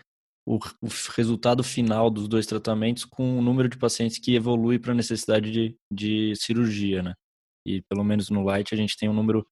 o, 0.47 0.59
o 0.81 0.89
resultado 1.17 1.65
final 1.65 2.09
dos 2.09 2.29
dois 2.29 2.47
tratamentos 2.47 3.05
com 3.05 3.39
o 3.39 3.43
número 3.43 3.69
de 3.69 3.77
pacientes 3.77 4.19
que 4.19 4.35
evolui 4.35 4.79
para 4.79 4.95
necessidade 4.95 5.51
de, 5.51 5.77
de 5.93 6.35
cirurgia, 6.37 7.03
né? 7.03 7.15
E 7.67 7.83
pelo 7.83 8.05
menos 8.05 8.31
no 8.31 8.45
Light 8.45 8.73
a 8.73 8.77
gente 8.77 8.97
tem 8.97 9.09
um 9.09 9.13
número 9.13 9.45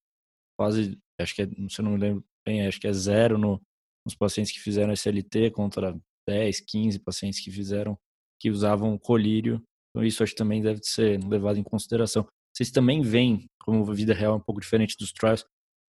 quase, 0.57 0.97
acho 1.21 1.35
que 1.35 1.43
é, 1.43 1.47
não 1.59 1.69
sei, 1.69 1.85
não 1.85 1.93
me 1.93 1.99
lembro 1.99 2.25
bem, 2.47 2.65
acho 2.65 2.81
que 2.81 2.87
é 2.87 2.93
zero 2.93 3.37
no, 3.37 3.61
nos 4.07 4.15
pacientes 4.15 4.53
que 4.53 4.61
fizeram 4.61 4.93
SLT 4.93 5.51
contra 5.51 5.99
10, 6.29 6.61
15 6.61 6.99
pacientes 7.01 7.43
que 7.43 7.51
fizeram, 7.51 7.99
que 8.41 8.51
usavam 8.51 8.97
colírio. 8.97 9.61
Então 9.91 10.07
isso 10.07 10.23
acho 10.23 10.33
que 10.33 10.39
também 10.39 10.63
deve 10.63 10.81
ser 10.85 11.23
levado 11.25 11.59
em 11.59 11.65
consideração. 11.65 12.25
Vocês 12.55 12.71
também 12.71 13.03
veem, 13.03 13.47
como 13.61 13.91
a 13.91 13.95
vida 13.95 14.15
real 14.15 14.35
é 14.35 14.37
um 14.37 14.41
pouco 14.41 14.61
diferente 14.61 14.97
dos 14.97 15.13
trials, 15.13 15.45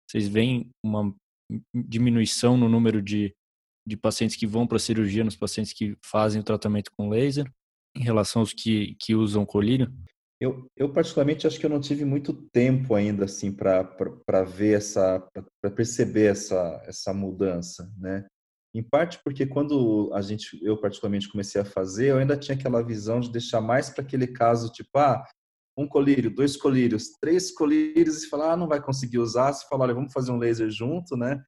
vocês 0.10 0.28
veem 0.28 0.70
uma 0.84 1.14
diminuição 1.74 2.58
no 2.58 2.68
número 2.68 3.02
de, 3.02 3.34
de 3.88 3.96
pacientes 3.96 4.36
que 4.36 4.48
vão 4.48 4.66
para 4.66 4.78
a 4.78 4.80
cirurgia 4.80 5.24
nos 5.24 5.36
pacientes 5.36 5.74
que 5.74 5.96
fazem 6.04 6.42
o 6.42 6.44
tratamento 6.44 6.92
com 6.98 7.10
laser 7.10 7.52
em 7.96 8.04
relação 8.04 8.42
aos 8.42 8.54
que, 8.54 8.96
que 9.00 9.16
usam 9.16 9.46
colírio? 9.46 9.94
Eu, 10.40 10.68
eu 10.76 10.92
particularmente 10.92 11.48
acho 11.48 11.60
que 11.60 11.66
eu 11.66 11.70
não 11.70 11.80
tive 11.80 12.04
muito 12.04 12.34
tempo 12.52 12.94
ainda 12.94 13.24
assim 13.26 13.54
para 13.54 14.44
ver 14.44 14.78
essa 14.78 15.26
para 15.62 15.72
perceber 15.72 16.26
essa 16.26 16.84
essa 16.86 17.14
mudança, 17.14 17.90
né? 17.98 18.26
Em 18.76 18.84
parte 18.84 19.18
porque 19.24 19.46
quando 19.46 20.12
a 20.14 20.22
gente 20.22 20.60
eu 20.62 20.78
particularmente 20.78 21.30
comecei 21.30 21.62
a 21.62 21.66
fazer, 21.66 22.10
eu 22.10 22.18
ainda 22.18 22.36
tinha 22.36 22.56
aquela 22.56 22.84
visão 22.84 23.22
de 23.22 23.32
deixar 23.32 23.62
mais 23.62 23.90
para 23.90 24.04
aquele 24.04 24.28
caso 24.28 24.70
tipo, 24.74 24.90
ah, 24.98 25.26
um 25.78 25.88
colírio, 25.88 26.34
dois 26.34 26.56
colírios, 26.56 27.12
três 27.20 27.52
colírios 27.52 28.24
e 28.24 28.30
falar, 28.30 28.54
ah, 28.54 28.58
não 28.58 28.68
vai 28.68 28.82
conseguir 28.82 29.20
usar, 29.20 29.52
se 29.54 29.68
falar, 29.68 29.86
olha, 29.86 29.94
vamos 29.94 30.14
fazer 30.14 30.32
um 30.32 30.38
laser 30.38 30.70
junto, 30.70 31.18
né? 31.18 31.44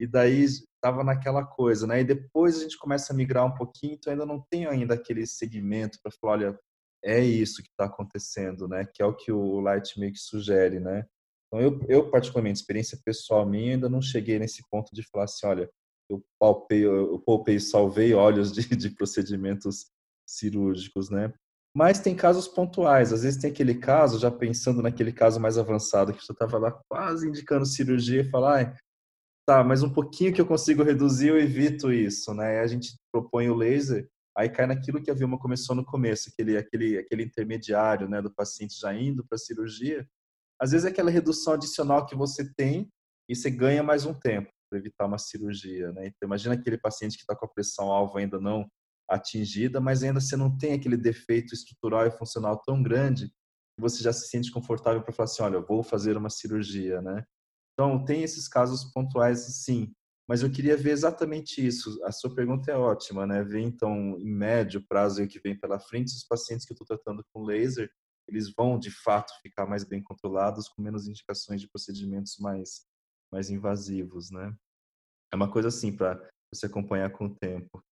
E 0.00 0.06
daí 0.06 0.44
estava 0.44 1.04
naquela 1.04 1.44
coisa, 1.44 1.86
né? 1.86 2.00
E 2.00 2.04
depois 2.04 2.58
a 2.58 2.62
gente 2.62 2.78
começa 2.78 3.12
a 3.12 3.16
migrar 3.16 3.44
um 3.44 3.54
pouquinho, 3.54 3.94
então 3.94 4.12
ainda 4.12 4.24
não 4.24 4.44
tenho 4.50 4.70
ainda 4.70 4.94
aquele 4.94 5.26
segmento 5.26 5.98
para 6.02 6.12
falar, 6.12 6.32
olha, 6.32 6.60
é 7.04 7.20
isso 7.20 7.62
que 7.62 7.68
está 7.68 7.84
acontecendo, 7.84 8.66
né? 8.66 8.86
Que 8.94 9.02
é 9.02 9.06
o 9.06 9.14
que 9.14 9.30
o 9.30 9.60
Lightmake 9.60 10.18
sugere, 10.18 10.80
né? 10.80 11.04
Então, 11.46 11.60
eu, 11.60 11.80
eu, 11.88 12.10
particularmente, 12.10 12.60
experiência 12.60 12.98
pessoal 13.04 13.46
minha, 13.46 13.74
ainda 13.74 13.88
não 13.88 14.02
cheguei 14.02 14.38
nesse 14.38 14.62
ponto 14.70 14.94
de 14.94 15.02
falar 15.08 15.24
assim, 15.24 15.46
olha, 15.46 15.70
eu 16.10 16.22
palpei, 16.38 16.86
eu 16.86 17.18
poupei 17.20 17.60
salvei 17.60 18.14
olhos 18.14 18.52
de, 18.52 18.62
de 18.76 18.90
procedimentos 18.90 19.86
cirúrgicos, 20.26 21.10
né? 21.10 21.32
Mas 21.74 22.00
tem 22.00 22.14
casos 22.14 22.48
pontuais. 22.48 23.12
Às 23.12 23.22
vezes 23.22 23.40
tem 23.40 23.50
aquele 23.50 23.74
caso, 23.74 24.18
já 24.18 24.30
pensando 24.30 24.82
naquele 24.82 25.12
caso 25.12 25.40
mais 25.40 25.58
avançado, 25.58 26.12
que 26.12 26.24
você 26.24 26.32
estava 26.32 26.58
lá 26.58 26.72
quase 26.88 27.28
indicando 27.28 27.66
cirurgia 27.66 28.22
e 28.22 28.30
falar, 28.30 28.76
tá, 29.46 29.62
mas 29.62 29.82
um 29.82 29.92
pouquinho 29.92 30.32
que 30.32 30.40
eu 30.40 30.46
consigo 30.46 30.82
reduzir, 30.82 31.28
eu 31.28 31.38
evito 31.38 31.92
isso, 31.92 32.34
né? 32.34 32.60
a 32.60 32.66
gente 32.66 32.96
propõe 33.12 33.48
o 33.48 33.54
laser 33.54 34.08
aí 34.38 34.48
cai 34.48 34.66
naquilo 34.66 35.02
que 35.02 35.10
a 35.10 35.14
Vilma 35.14 35.36
começou 35.36 35.74
no 35.74 35.84
começo, 35.84 36.30
aquele, 36.30 36.56
aquele, 36.56 36.96
aquele 36.96 37.24
intermediário 37.24 38.08
né, 38.08 38.22
do 38.22 38.32
paciente 38.32 38.78
já 38.78 38.94
indo 38.94 39.26
para 39.26 39.34
a 39.34 39.38
cirurgia. 39.38 40.08
Às 40.60 40.70
vezes 40.70 40.86
é 40.86 40.90
aquela 40.90 41.10
redução 41.10 41.54
adicional 41.54 42.06
que 42.06 42.14
você 42.14 42.48
tem 42.54 42.88
e 43.28 43.34
você 43.34 43.50
ganha 43.50 43.82
mais 43.82 44.06
um 44.06 44.14
tempo 44.14 44.48
para 44.70 44.78
evitar 44.78 45.06
uma 45.06 45.18
cirurgia. 45.18 45.90
Né? 45.92 46.06
Então, 46.06 46.28
imagina 46.28 46.54
aquele 46.54 46.78
paciente 46.78 47.16
que 47.16 47.24
está 47.24 47.34
com 47.34 47.46
a 47.46 47.48
pressão 47.48 47.90
alva 47.90 48.20
ainda 48.20 48.38
não 48.38 48.64
atingida, 49.08 49.80
mas 49.80 50.02
ainda 50.02 50.20
você 50.20 50.36
não 50.36 50.56
tem 50.56 50.74
aquele 50.74 50.96
defeito 50.96 51.54
estrutural 51.54 52.06
e 52.06 52.10
funcional 52.10 52.60
tão 52.62 52.82
grande 52.82 53.28
que 53.28 53.80
você 53.80 54.02
já 54.02 54.12
se 54.12 54.28
sente 54.28 54.50
confortável 54.50 55.02
para 55.02 55.12
falar 55.12 55.24
assim, 55.24 55.42
olha, 55.42 55.60
vou 55.60 55.82
fazer 55.82 56.16
uma 56.16 56.30
cirurgia, 56.30 57.00
né? 57.00 57.24
Então, 57.72 58.04
tem 58.04 58.22
esses 58.22 58.48
casos 58.48 58.84
pontuais, 58.92 59.40
sim, 59.64 59.92
mas 60.28 60.42
eu 60.42 60.50
queria 60.50 60.76
ver 60.76 60.90
exatamente 60.90 61.64
isso. 61.64 61.98
A 62.04 62.12
sua 62.12 62.34
pergunta 62.34 62.70
é 62.70 62.76
ótima, 62.76 63.26
né? 63.26 63.42
Ver 63.42 63.60
então, 63.60 64.18
em 64.18 64.30
médio 64.30 64.84
prazo 64.86 65.26
que 65.26 65.40
vem 65.40 65.58
pela 65.58 65.78
frente, 65.78 66.08
os 66.08 66.24
pacientes 66.24 66.66
que 66.66 66.72
eu 66.72 66.74
estou 66.74 66.86
tratando 66.86 67.24
com 67.32 67.44
laser, 67.44 67.90
eles 68.28 68.52
vão 68.54 68.78
de 68.78 68.90
fato 68.90 69.32
ficar 69.40 69.64
mais 69.64 69.84
bem 69.84 70.02
controlados, 70.02 70.68
com 70.68 70.82
menos 70.82 71.08
indicações 71.08 71.60
de 71.60 71.68
procedimentos 71.68 72.36
mais 72.38 72.86
mais 73.32 73.50
invasivos, 73.50 74.30
né? 74.30 74.54
É 75.32 75.36
uma 75.36 75.50
coisa 75.50 75.68
assim 75.68 75.94
para 75.94 76.18
você 76.52 76.66
acompanhar 76.66 77.10
com 77.10 77.26
o 77.26 77.34
tempo. 77.34 77.82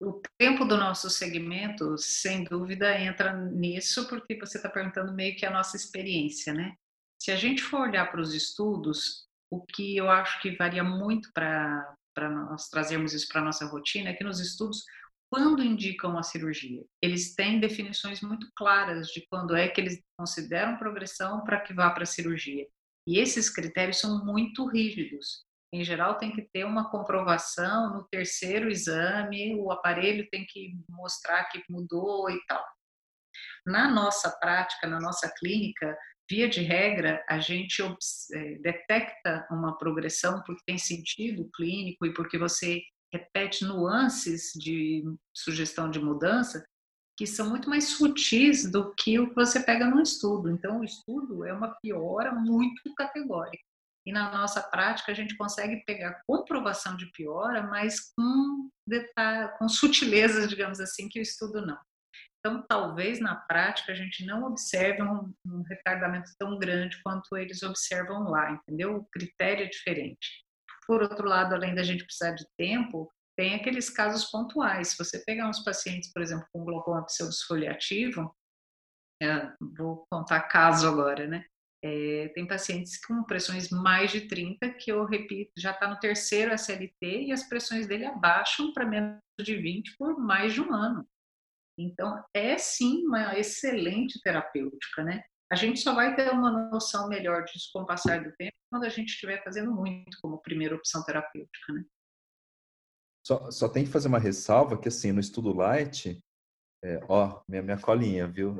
O 0.00 0.22
tempo 0.38 0.64
do 0.64 0.76
nosso 0.76 1.10
segmento, 1.10 1.98
sem 1.98 2.44
dúvida, 2.44 2.98
entra 3.00 3.32
nisso, 3.32 4.08
porque 4.08 4.38
você 4.38 4.56
está 4.58 4.68
perguntando 4.68 5.12
meio 5.12 5.36
que 5.36 5.44
a 5.44 5.50
nossa 5.50 5.76
experiência, 5.76 6.54
né? 6.54 6.74
Se 7.20 7.32
a 7.32 7.36
gente 7.36 7.62
for 7.62 7.80
olhar 7.80 8.08
para 8.10 8.20
os 8.20 8.32
estudos, 8.32 9.26
o 9.50 9.60
que 9.64 9.96
eu 9.96 10.08
acho 10.08 10.40
que 10.40 10.56
varia 10.56 10.84
muito 10.84 11.32
para 11.32 11.96
nós 12.16 12.68
trazermos 12.68 13.12
isso 13.12 13.26
para 13.28 13.40
a 13.40 13.44
nossa 13.44 13.66
rotina 13.66 14.10
é 14.10 14.14
que 14.14 14.22
nos 14.22 14.38
estudos, 14.38 14.84
quando 15.28 15.64
indicam 15.64 16.16
a 16.16 16.22
cirurgia, 16.22 16.84
eles 17.02 17.34
têm 17.34 17.58
definições 17.58 18.20
muito 18.20 18.48
claras 18.54 19.08
de 19.08 19.26
quando 19.28 19.56
é 19.56 19.68
que 19.68 19.80
eles 19.80 20.00
consideram 20.16 20.78
progressão 20.78 21.42
para 21.42 21.60
que 21.60 21.74
vá 21.74 21.90
para 21.90 22.04
a 22.04 22.06
cirurgia. 22.06 22.66
E 23.06 23.18
esses 23.18 23.50
critérios 23.50 23.98
são 23.98 24.24
muito 24.24 24.64
rígidos. 24.66 25.44
Em 25.72 25.84
geral, 25.84 26.16
tem 26.16 26.32
que 26.32 26.42
ter 26.42 26.64
uma 26.64 26.90
comprovação 26.90 27.92
no 27.94 28.04
terceiro 28.04 28.70
exame, 28.70 29.54
o 29.56 29.70
aparelho 29.70 30.26
tem 30.30 30.46
que 30.46 30.74
mostrar 30.90 31.44
que 31.44 31.62
mudou 31.68 32.30
e 32.30 32.38
tal. 32.46 32.64
Na 33.66 33.88
nossa 33.88 34.30
prática, 34.40 34.86
na 34.86 34.98
nossa 34.98 35.30
clínica, 35.38 35.96
via 36.30 36.48
de 36.48 36.62
regra, 36.62 37.22
a 37.28 37.38
gente 37.38 37.82
é, 37.82 38.58
detecta 38.58 39.46
uma 39.50 39.76
progressão 39.76 40.42
porque 40.44 40.62
tem 40.66 40.78
sentido 40.78 41.50
clínico 41.54 42.06
e 42.06 42.14
porque 42.14 42.38
você 42.38 42.80
repete 43.12 43.64
nuances 43.64 44.52
de 44.54 45.02
sugestão 45.34 45.90
de 45.90 45.98
mudança 45.98 46.64
que 47.16 47.26
são 47.26 47.50
muito 47.50 47.68
mais 47.68 47.88
sutis 47.88 48.70
do 48.70 48.94
que 48.94 49.18
o 49.18 49.30
que 49.30 49.34
você 49.34 49.60
pega 49.60 49.86
no 49.86 50.00
estudo. 50.00 50.50
Então, 50.50 50.80
o 50.80 50.84
estudo 50.84 51.44
é 51.44 51.52
uma 51.52 51.74
piora 51.82 52.32
muito 52.32 52.94
categórica. 52.94 53.67
E 54.08 54.12
na 54.12 54.30
nossa 54.30 54.62
prática, 54.62 55.12
a 55.12 55.14
gente 55.14 55.36
consegue 55.36 55.84
pegar 55.84 56.22
comprovação 56.26 56.96
de 56.96 57.12
piora, 57.12 57.62
mas 57.64 58.10
com, 58.16 58.70
detalhe, 58.86 59.52
com 59.58 59.68
sutilezas, 59.68 60.48
digamos 60.48 60.80
assim, 60.80 61.10
que 61.10 61.20
o 61.20 61.22
estudo 61.22 61.60
não. 61.60 61.78
Então, 62.38 62.64
talvez 62.66 63.20
na 63.20 63.36
prática 63.36 63.92
a 63.92 63.94
gente 63.94 64.24
não 64.24 64.44
observe 64.44 65.02
um, 65.02 65.30
um, 65.44 65.62
retardamento 65.68 66.30
tão 66.38 66.58
grande 66.58 66.98
quanto 67.02 67.36
eles 67.36 67.62
observam 67.62 68.22
lá, 68.30 68.50
entendeu? 68.52 68.96
O 68.96 69.04
critério 69.12 69.66
é 69.66 69.68
diferente. 69.68 70.42
Por 70.86 71.02
outro 71.02 71.28
lado, 71.28 71.54
além 71.54 71.74
da 71.74 71.82
gente 71.82 72.06
precisar 72.06 72.30
de 72.30 72.46
tempo, 72.56 73.12
tem 73.36 73.56
aqueles 73.56 73.90
casos 73.90 74.30
pontuais. 74.30 74.88
Se 74.88 74.96
você 74.96 75.22
pegar 75.22 75.50
uns 75.50 75.62
pacientes, 75.62 76.10
por 76.14 76.22
exemplo, 76.22 76.46
com 76.50 76.64
glaucoma 76.64 77.04
pseudosfoliativo, 77.04 78.34
é, 79.22 79.52
vou 79.76 80.06
contar 80.10 80.48
caso 80.48 80.88
agora, 80.88 81.26
né? 81.26 81.44
É, 81.82 82.28
tem 82.34 82.46
pacientes 82.46 83.00
com 83.04 83.22
pressões 83.22 83.70
mais 83.70 84.10
de 84.10 84.22
30 84.22 84.70
que 84.74 84.90
eu 84.90 85.04
repito, 85.04 85.52
já 85.56 85.70
está 85.70 85.88
no 85.88 85.98
terceiro 85.98 86.52
SLT 86.52 87.26
e 87.26 87.32
as 87.32 87.44
pressões 87.44 87.86
dele 87.86 88.04
abaixam 88.04 88.72
para 88.72 88.84
menos 88.84 89.20
de 89.40 89.56
20 89.56 89.96
por 89.96 90.18
mais 90.18 90.52
de 90.52 90.60
um 90.60 90.74
ano. 90.74 91.06
Então, 91.78 92.24
é 92.34 92.58
sim 92.58 93.06
uma 93.06 93.38
excelente 93.38 94.20
terapêutica, 94.20 95.04
né? 95.04 95.22
A 95.50 95.54
gente 95.54 95.80
só 95.80 95.94
vai 95.94 96.14
ter 96.14 96.30
uma 96.32 96.68
noção 96.68 97.08
melhor 97.08 97.44
disso 97.44 97.70
com 97.72 97.82
o 97.82 97.86
passar 97.86 98.22
do 98.22 98.32
tempo 98.36 98.56
quando 98.70 98.84
a 98.84 98.88
gente 98.88 99.10
estiver 99.10 99.42
fazendo 99.42 99.72
muito 99.72 100.18
como 100.20 100.42
primeira 100.42 100.74
opção 100.74 101.04
terapêutica, 101.04 101.72
né? 101.72 101.84
Só, 103.24 103.50
só 103.50 103.68
tem 103.68 103.84
que 103.84 103.90
fazer 103.90 104.08
uma 104.08 104.18
ressalva 104.18 104.78
que, 104.78 104.88
assim, 104.88 105.12
no 105.12 105.20
estudo 105.20 105.52
Light, 105.52 106.18
é, 106.84 107.00
ó, 107.08 107.40
minha, 107.48 107.62
minha 107.62 107.78
colinha, 107.78 108.26
viu? 108.26 108.56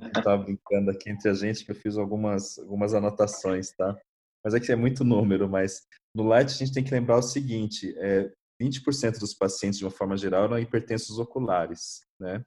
a 0.00 0.08
tava 0.22 0.44
brincando 0.44 0.90
aqui 0.90 1.10
entre 1.10 1.28
a 1.28 1.34
gente 1.34 1.64
que 1.64 1.72
eu 1.72 1.74
fiz 1.74 1.96
algumas, 1.96 2.58
algumas 2.58 2.94
anotações, 2.94 3.72
tá? 3.72 3.98
Mas 4.44 4.54
aqui 4.54 4.70
é 4.70 4.76
muito 4.76 5.04
número, 5.04 5.48
mas 5.48 5.86
no 6.14 6.22
Light 6.22 6.50
a 6.50 6.56
gente 6.56 6.72
tem 6.72 6.84
que 6.84 6.92
lembrar 6.92 7.16
o 7.16 7.22
seguinte, 7.22 7.94
é, 7.98 8.30
20% 8.62 9.18
dos 9.18 9.34
pacientes, 9.34 9.78
de 9.78 9.84
uma 9.84 9.90
forma 9.90 10.16
geral, 10.16 10.44
eram 10.44 10.58
hipertensos 10.58 11.18
oculares, 11.18 12.02
né? 12.20 12.44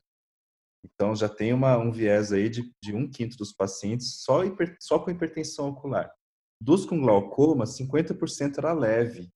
Então, 0.85 1.15
já 1.15 1.27
tem 1.27 1.51
uma, 1.51 1.77
um 1.77 1.91
viés 1.91 2.31
aí 2.31 2.47
de, 2.49 2.71
de 2.81 2.95
um 2.95 3.09
quinto 3.09 3.35
dos 3.35 3.51
pacientes 3.51 4.21
só, 4.23 4.43
hiper, 4.43 4.77
só 4.79 4.99
com 4.99 5.11
hipertensão 5.11 5.69
ocular. 5.69 6.09
Dos 6.61 6.85
com 6.85 7.01
glaucoma, 7.01 7.65
50% 7.65 8.57
era 8.57 8.71
leve, 8.73 9.29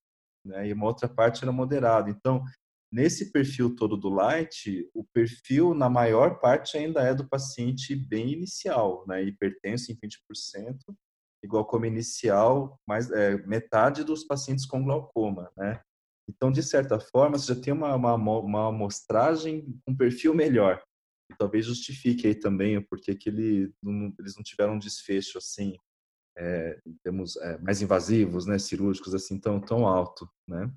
né? 0.46 0.68
E 0.68 0.74
uma 0.74 0.86
outra 0.86 1.10
parte 1.10 1.44
era 1.44 1.52
moderado. 1.52 2.10
Então, 2.10 2.44
nesse 2.92 3.32
perfil 3.32 3.76
todo 3.76 3.96
do 3.96 4.10
light, 4.10 4.90
o 4.94 5.04
perfil, 5.14 5.74
na 5.74 5.90
maior 5.90 6.40
parte, 6.40 6.78
ainda 6.78 7.02
é 7.02 7.14
do 7.14 7.28
paciente 7.28 7.96
bem 7.96 8.34
inicial, 8.34 9.06
né? 9.08 9.24
Hipertenso 9.24 9.92
em 9.92 9.96
20%, 9.96 10.78
e 11.44 11.48
glaucoma 11.48 11.88
inicial, 11.88 12.80
mais, 12.88 13.10
é, 13.12 13.38
metade 13.48 14.04
dos 14.04 14.24
pacientes 14.24 14.66
com 14.66 14.84
glaucoma, 14.84 15.52
né? 15.58 15.82
Então, 16.30 16.52
de 16.52 16.62
certa 16.62 17.00
forma, 17.00 17.38
você 17.38 17.54
já 17.54 17.60
tem 17.60 17.74
uma, 17.74 17.96
uma, 17.96 18.16
uma 18.16 18.68
amostragem, 18.70 19.66
um 19.88 19.96
perfil 19.96 20.34
melhor. 20.34 20.82
E 21.32 21.36
talvez 21.36 21.66
justifique 21.66 22.28
aí 22.28 22.36
também 22.36 22.78
o 22.78 22.88
porquê 22.88 23.16
que 23.16 23.30
ele, 23.30 23.74
não, 23.82 24.14
eles 24.20 24.36
não 24.36 24.44
tiveram 24.44 24.74
um 24.74 24.80
desfecho 24.80 25.38
assim, 25.38 25.76
é, 26.38 26.80
em 26.86 26.96
termos 27.04 27.36
é, 27.38 27.58
mais 27.58 27.82
invasivos, 27.82 28.46
né, 28.46 28.60
cirúrgicos, 28.60 29.16
assim, 29.16 29.40
tão, 29.40 29.60
tão 29.60 29.88
alto, 29.88 30.30
né? 30.48 30.72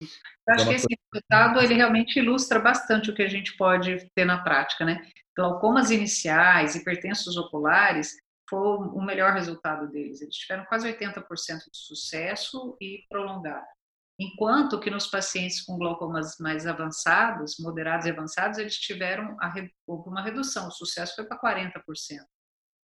Eu 0.00 0.54
acho 0.54 0.68
que 0.68 0.74
esse 0.74 0.86
resultado 1.12 1.60
ele 1.60 1.74
realmente 1.74 2.18
ilustra 2.18 2.58
bastante 2.58 3.10
o 3.10 3.14
que 3.14 3.22
a 3.22 3.28
gente 3.28 3.56
pode 3.56 4.10
ter 4.14 4.24
na 4.24 4.42
prática, 4.42 4.84
né? 4.84 5.00
Glaucomas 5.36 5.90
iniciais, 5.90 6.74
hipertensos 6.74 7.36
oculares, 7.36 8.14
foi 8.48 8.60
o 8.60 9.02
melhor 9.02 9.32
resultado 9.32 9.90
deles. 9.90 10.20
Eles 10.20 10.36
tiveram 10.36 10.64
quase 10.66 10.92
80% 10.92 11.24
de 11.72 11.78
sucesso 11.78 12.76
e 12.80 13.04
prolongado. 13.08 13.66
Enquanto 14.18 14.78
que 14.78 14.90
nos 14.90 15.08
pacientes 15.08 15.62
com 15.62 15.76
glaucomas 15.76 16.36
mais 16.38 16.66
avançados, 16.66 17.56
moderados 17.58 18.06
e 18.06 18.10
avançados, 18.10 18.58
eles 18.58 18.76
tiveram 18.76 19.36
uma 19.86 20.22
redução, 20.22 20.68
o 20.68 20.70
sucesso 20.70 21.16
foi 21.16 21.24
para 21.24 21.40
40%. 21.40 21.80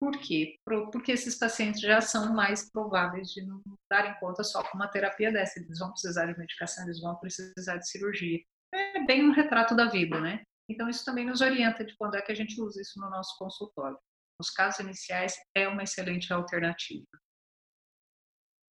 Por 0.05 0.19
quê? 0.19 0.59
Porque 0.93 1.13
esses 1.13 1.39
pacientes 1.39 1.81
já 1.81 1.99
são 2.03 2.35
mais 2.35 2.71
prováveis 2.71 3.29
de 3.31 3.41
não 3.41 3.63
darem 3.91 4.15
conta 4.21 4.45
só 4.45 4.63
com 4.63 4.77
uma 4.77 4.87
terapia 4.87 5.33
dessa. 5.33 5.59
Eles 5.59 5.79
vão 5.79 5.91
precisar 5.93 6.27
de 6.31 6.39
medicação, 6.39 6.85
eles 6.85 7.01
vão 7.01 7.17
precisar 7.17 7.79
de 7.79 7.89
cirurgia. 7.89 8.39
É 8.75 9.03
bem 9.07 9.27
um 9.27 9.33
retrato 9.33 9.75
da 9.75 9.87
vida, 9.87 10.21
né? 10.21 10.43
Então, 10.69 10.91
isso 10.91 11.07
também 11.07 11.25
nos 11.25 11.41
orienta 11.41 11.83
de 11.83 11.97
quando 11.97 12.17
é 12.17 12.21
que 12.21 12.31
a 12.31 12.35
gente 12.35 12.61
usa 12.61 12.83
isso 12.83 13.01
no 13.01 13.09
nosso 13.09 13.35
consultório. 13.39 13.97
Nos 14.39 14.51
casos 14.51 14.81
iniciais, 14.81 15.37
é 15.55 15.67
uma 15.67 15.85
excelente 15.85 16.31
alternativa. 16.35 17.07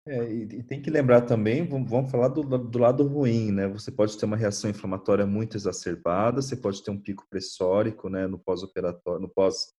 É, 0.05 0.31
e, 0.31 0.61
tem 0.63 0.81
que 0.81 0.91
lembrar 0.91 1.21
também, 1.21 1.65
vamos 1.65 2.11
falar 2.11 2.27
do, 2.27 2.43
do, 2.43 2.77
lado 2.77 3.07
ruim, 3.07 3.51
né? 3.51 3.67
Você 3.69 3.91
pode 3.91 4.15
ter 4.15 4.25
uma 4.25 4.37
reação 4.37 4.69
inflamatória 4.69 5.25
muito 5.25 5.57
exacerbada, 5.57 6.43
você 6.43 6.55
pode 6.55 6.83
ter 6.83 6.91
um 6.91 7.01
pico 7.01 7.25
pressórico, 7.27 8.07
né, 8.07 8.27
no 8.27 8.37
pós-operatório, 8.37 9.21
no 9.21 9.29
pós, 9.29 9.73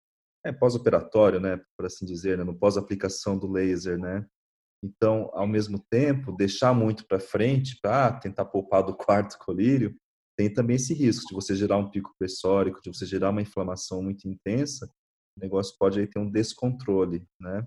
é, 0.45 0.53
pós-operatório, 0.53 1.41
né, 1.41 1.61
por 1.77 1.87
assim 1.87 2.05
dizer, 2.05 2.39
né, 2.39 2.45
no 2.45 2.59
pós-aplicação 2.59 3.39
do 3.39 3.51
laser, 3.51 3.99
né? 3.99 4.27
Então, 4.83 5.31
ao 5.33 5.47
mesmo 5.47 5.83
tempo, 5.91 6.37
deixar 6.37 6.75
muito 6.75 7.07
para 7.07 7.19
frente, 7.19 7.79
para 7.81 8.13
tentar 8.13 8.45
poupar 8.45 8.83
do 8.83 8.95
quarto 8.97 9.39
colírio, 9.39 9.97
tem 10.37 10.53
também 10.53 10.77
esse 10.77 10.93
risco 10.93 11.29
de 11.29 11.35
você 11.35 11.55
gerar 11.55 11.79
um 11.79 11.91
pico 11.91 12.13
pressórico, 12.19 12.83
de 12.83 12.93
você 12.93 13.07
gerar 13.07 13.31
uma 13.31 13.41
inflamação 13.41 14.03
muito 14.03 14.29
intensa, 14.29 14.87
o 15.37 15.41
negócio 15.41 15.75
pode 15.79 15.99
aí 15.99 16.07
ter 16.07 16.19
um 16.19 16.31
descontrole, 16.31 17.27
né? 17.41 17.67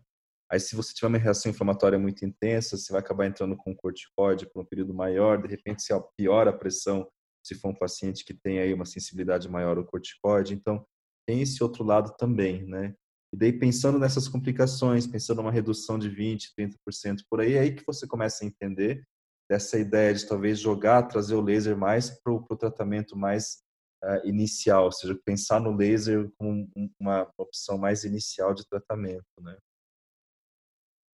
Aí, 0.49 0.59
se 0.59 0.75
você 0.75 0.93
tiver 0.93 1.07
uma 1.07 1.17
reação 1.17 1.51
inflamatória 1.51 1.99
muito 1.99 2.23
intensa, 2.23 2.77
você 2.77 2.91
vai 2.93 3.01
acabar 3.01 3.25
entrando 3.25 3.57
com 3.57 3.75
corticoide 3.75 4.49
por 4.49 4.61
um 4.61 4.65
período 4.65 4.93
maior, 4.93 5.41
de 5.41 5.47
repente 5.47 5.83
se 5.83 5.93
piora 6.15 6.51
a 6.51 6.57
pressão, 6.57 7.09
se 7.45 7.55
for 7.55 7.69
um 7.69 7.75
paciente 7.75 8.23
que 8.23 8.33
tem 8.33 8.59
aí 8.59 8.73
uma 8.73 8.85
sensibilidade 8.85 9.49
maior 9.49 9.77
ao 9.77 9.85
corticoide. 9.85 10.53
Então, 10.53 10.85
tem 11.27 11.41
esse 11.41 11.61
outro 11.61 11.83
lado 11.83 12.15
também, 12.17 12.65
né? 12.65 12.95
E 13.33 13.37
daí, 13.37 13.51
pensando 13.51 13.99
nessas 13.99 14.29
complicações, 14.29 15.05
pensando 15.05 15.41
numa 15.41 15.51
redução 15.51 15.99
de 15.99 16.09
20%, 16.09 16.53
30% 16.57 17.23
por 17.29 17.41
aí, 17.41 17.55
é 17.55 17.59
aí 17.59 17.75
que 17.75 17.85
você 17.85 18.07
começa 18.07 18.43
a 18.43 18.47
entender 18.47 19.03
dessa 19.49 19.77
ideia 19.77 20.13
de 20.13 20.25
talvez 20.25 20.59
jogar, 20.59 21.03
trazer 21.03 21.35
o 21.35 21.41
laser 21.41 21.77
mais 21.77 22.09
para 22.21 22.33
o 22.33 22.57
tratamento 22.57 23.17
mais 23.17 23.59
uh, 24.03 24.25
inicial, 24.25 24.85
ou 24.85 24.91
seja, 24.91 25.19
pensar 25.25 25.59
no 25.59 25.75
laser 25.75 26.29
como 26.37 26.69
uma 26.99 27.29
opção 27.37 27.77
mais 27.77 28.05
inicial 28.05 28.53
de 28.53 28.65
tratamento, 28.67 29.25
né? 29.41 29.57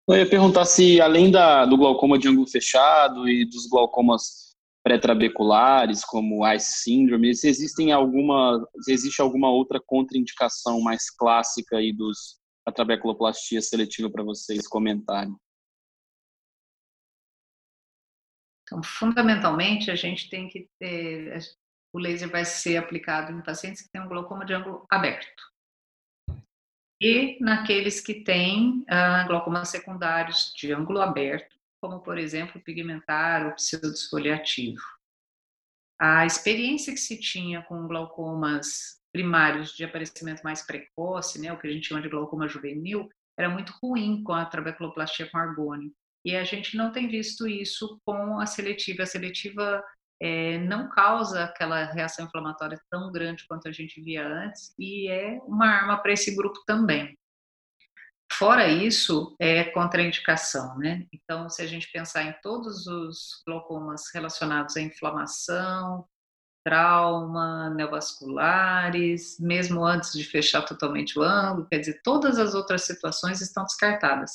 Eu 0.08 0.18
ia 0.18 0.30
perguntar 0.30 0.66
se, 0.66 1.00
além 1.00 1.32
da, 1.32 1.66
do 1.66 1.78
glaucoma 1.78 2.20
de 2.20 2.28
ângulo 2.28 2.46
fechado 2.46 3.28
e 3.28 3.46
dos 3.46 3.68
glaucomas 3.68 4.53
pré-trabeculares, 4.84 6.04
como 6.04 6.46
ICE 6.48 6.84
síndrome, 6.84 7.34
se 7.34 7.48
existem 7.48 7.92
alguma, 7.92 8.68
se 8.82 8.92
existe 8.92 9.22
alguma 9.22 9.50
outra 9.50 9.80
contraindicação 9.80 10.82
mais 10.82 11.10
clássica 11.10 11.78
aí 11.78 11.94
dos 11.94 12.42
a 12.66 12.72
trabeculoplastia 12.72 13.62
seletiva 13.62 14.10
para 14.10 14.24
vocês 14.24 14.68
comentarem. 14.68 15.36
Então, 18.64 18.82
fundamentalmente, 18.82 19.92
a 19.92 19.96
gente 19.96 20.30
tem 20.30 20.48
que 20.48 20.70
ter 20.80 21.40
o 21.94 22.00
laser 22.00 22.30
vai 22.30 22.44
ser 22.44 22.78
aplicado 22.78 23.32
em 23.32 23.44
pacientes 23.44 23.84
que 23.84 23.92
têm 23.92 24.02
um 24.02 24.08
glaucoma 24.08 24.46
de 24.46 24.54
ângulo 24.54 24.86
aberto 24.90 25.44
e 27.04 27.38
naqueles 27.42 28.00
que 28.00 28.24
têm 28.24 28.86
ah, 28.88 29.26
glaucomas 29.28 29.68
secundários 29.68 30.54
de 30.56 30.72
ângulo 30.72 31.02
aberto, 31.02 31.54
como 31.84 32.00
por 32.00 32.18
exemplo 32.18 32.62
pigmentar 32.62 33.46
ou 33.46 33.52
pseudosfoliativo. 33.56 34.82
A 36.00 36.26
experiência 36.26 36.94
que 36.94 37.00
se 37.00 37.20
tinha 37.20 37.62
com 37.64 37.90
glaucomas 37.90 39.02
primários 39.12 39.74
de 39.74 39.84
aparecimento 39.84 40.42
mais 40.44 40.66
precoce, 40.66 41.42
né, 41.42 41.52
o 41.52 41.60
que 41.60 41.68
a 41.68 41.70
gente 41.70 41.90
chama 41.90 42.02
de 42.02 42.08
glaucoma 42.08 42.48
juvenil, 42.48 43.10
era 43.38 43.50
muito 43.50 43.74
ruim 43.84 44.24
com 44.24 44.32
a 44.32 44.46
trabeculoplastia 44.46 45.30
com 45.30 45.38
argônio. 45.38 45.92
E 46.24 46.38
a 46.38 46.46
gente 46.46 46.78
não 46.78 46.90
tem 46.90 47.10
visto 47.10 47.46
isso 47.46 48.00
com 48.06 48.40
a 48.40 48.46
seletiva. 48.46 49.04
A 49.04 49.06
seletiva 49.06 49.84
é, 50.22 50.60
não 50.60 50.88
causa 50.88 51.44
aquela 51.44 51.84
reação 51.92 52.26
inflamatória 52.26 52.80
tão 52.90 53.12
grande 53.12 53.46
quanto 53.46 53.68
a 53.68 53.74
gente 53.74 54.02
via 54.02 54.26
antes 54.26 54.74
e 54.80 55.10
é 55.10 55.38
uma 55.46 55.68
arma 55.68 55.98
para 56.02 56.14
esse 56.14 56.34
grupo 56.34 56.62
também. 56.66 57.14
Fora 58.38 58.68
isso, 58.68 59.36
é 59.40 59.64
contraindicação, 59.66 60.78
né? 60.78 61.06
Então, 61.14 61.50
se 61.50 61.62
a 61.62 61.68
gente 61.68 61.92
pensar 61.92 62.24
em 62.24 62.34
todos 62.42 62.88
os 62.88 63.44
glaucomas 63.46 64.04
relacionados 64.14 64.76
à 64.76 64.82
inflamação, 64.82 66.06
trauma, 66.66 67.70
neovasculares, 67.72 69.38
mesmo 69.40 69.84
antes 69.86 70.14
de 70.14 70.24
fechar 70.24 70.64
totalmente 70.64 71.20
o 71.20 71.22
ângulo, 71.22 71.68
quer 71.70 71.80
dizer, 71.80 72.02
todas 72.04 72.40
as 72.40 72.56
outras 72.56 72.84
situações 72.84 73.42
estão 73.42 73.66
descartadas. 73.66 74.32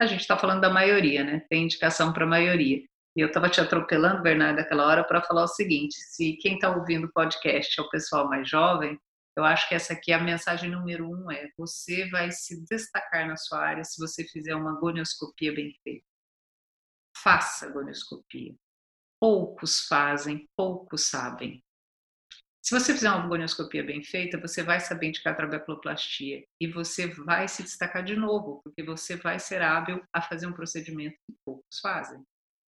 A 0.00 0.06
gente 0.06 0.22
está 0.22 0.36
falando 0.36 0.62
da 0.62 0.70
maioria, 0.70 1.22
né? 1.22 1.46
Tem 1.48 1.62
indicação 1.62 2.12
para 2.12 2.24
a 2.24 2.28
maioria. 2.28 2.82
E 3.14 3.20
eu 3.20 3.28
estava 3.28 3.48
te 3.48 3.60
atropelando, 3.60 4.22
Bernardo, 4.22 4.56
naquela 4.56 4.86
hora 4.86 5.04
para 5.04 5.22
falar 5.22 5.44
o 5.44 5.48
seguinte: 5.48 5.94
se 5.94 6.32
quem 6.38 6.54
está 6.54 6.74
ouvindo 6.74 7.06
o 7.06 7.12
podcast 7.12 7.78
é 7.78 7.82
o 7.82 7.90
pessoal 7.90 8.28
mais 8.28 8.48
jovem, 8.48 8.98
eu 9.36 9.44
acho 9.44 9.68
que 9.68 9.74
essa 9.74 9.92
aqui 9.92 10.12
é 10.12 10.14
a 10.14 10.22
mensagem 10.22 10.70
número 10.70 11.08
um: 11.08 11.30
é 11.30 11.50
você 11.56 12.08
vai 12.10 12.30
se 12.30 12.64
destacar 12.66 13.26
na 13.26 13.36
sua 13.36 13.60
área 13.60 13.84
se 13.84 13.98
você 13.98 14.24
fizer 14.24 14.54
uma 14.54 14.78
gonioscopia 14.78 15.54
bem 15.54 15.74
feita. 15.82 16.06
Faça 17.16 17.70
gonioscopia. 17.70 18.54
Poucos 19.20 19.86
fazem, 19.86 20.48
poucos 20.56 21.08
sabem. 21.08 21.62
Se 22.64 22.78
você 22.78 22.94
fizer 22.94 23.10
uma 23.10 23.26
gonioscopia 23.26 23.82
bem 23.82 24.04
feita, 24.04 24.40
você 24.40 24.62
vai 24.62 24.78
saber 24.78 25.08
indicar 25.08 25.36
trabeculoplastia 25.36 26.44
e 26.60 26.68
você 26.68 27.08
vai 27.08 27.48
se 27.48 27.62
destacar 27.62 28.04
de 28.04 28.14
novo, 28.14 28.60
porque 28.62 28.84
você 28.84 29.16
vai 29.16 29.38
ser 29.40 29.60
hábil 29.62 30.02
a 30.12 30.22
fazer 30.22 30.46
um 30.46 30.52
procedimento 30.52 31.16
que 31.26 31.36
poucos 31.44 31.80
fazem 31.80 32.24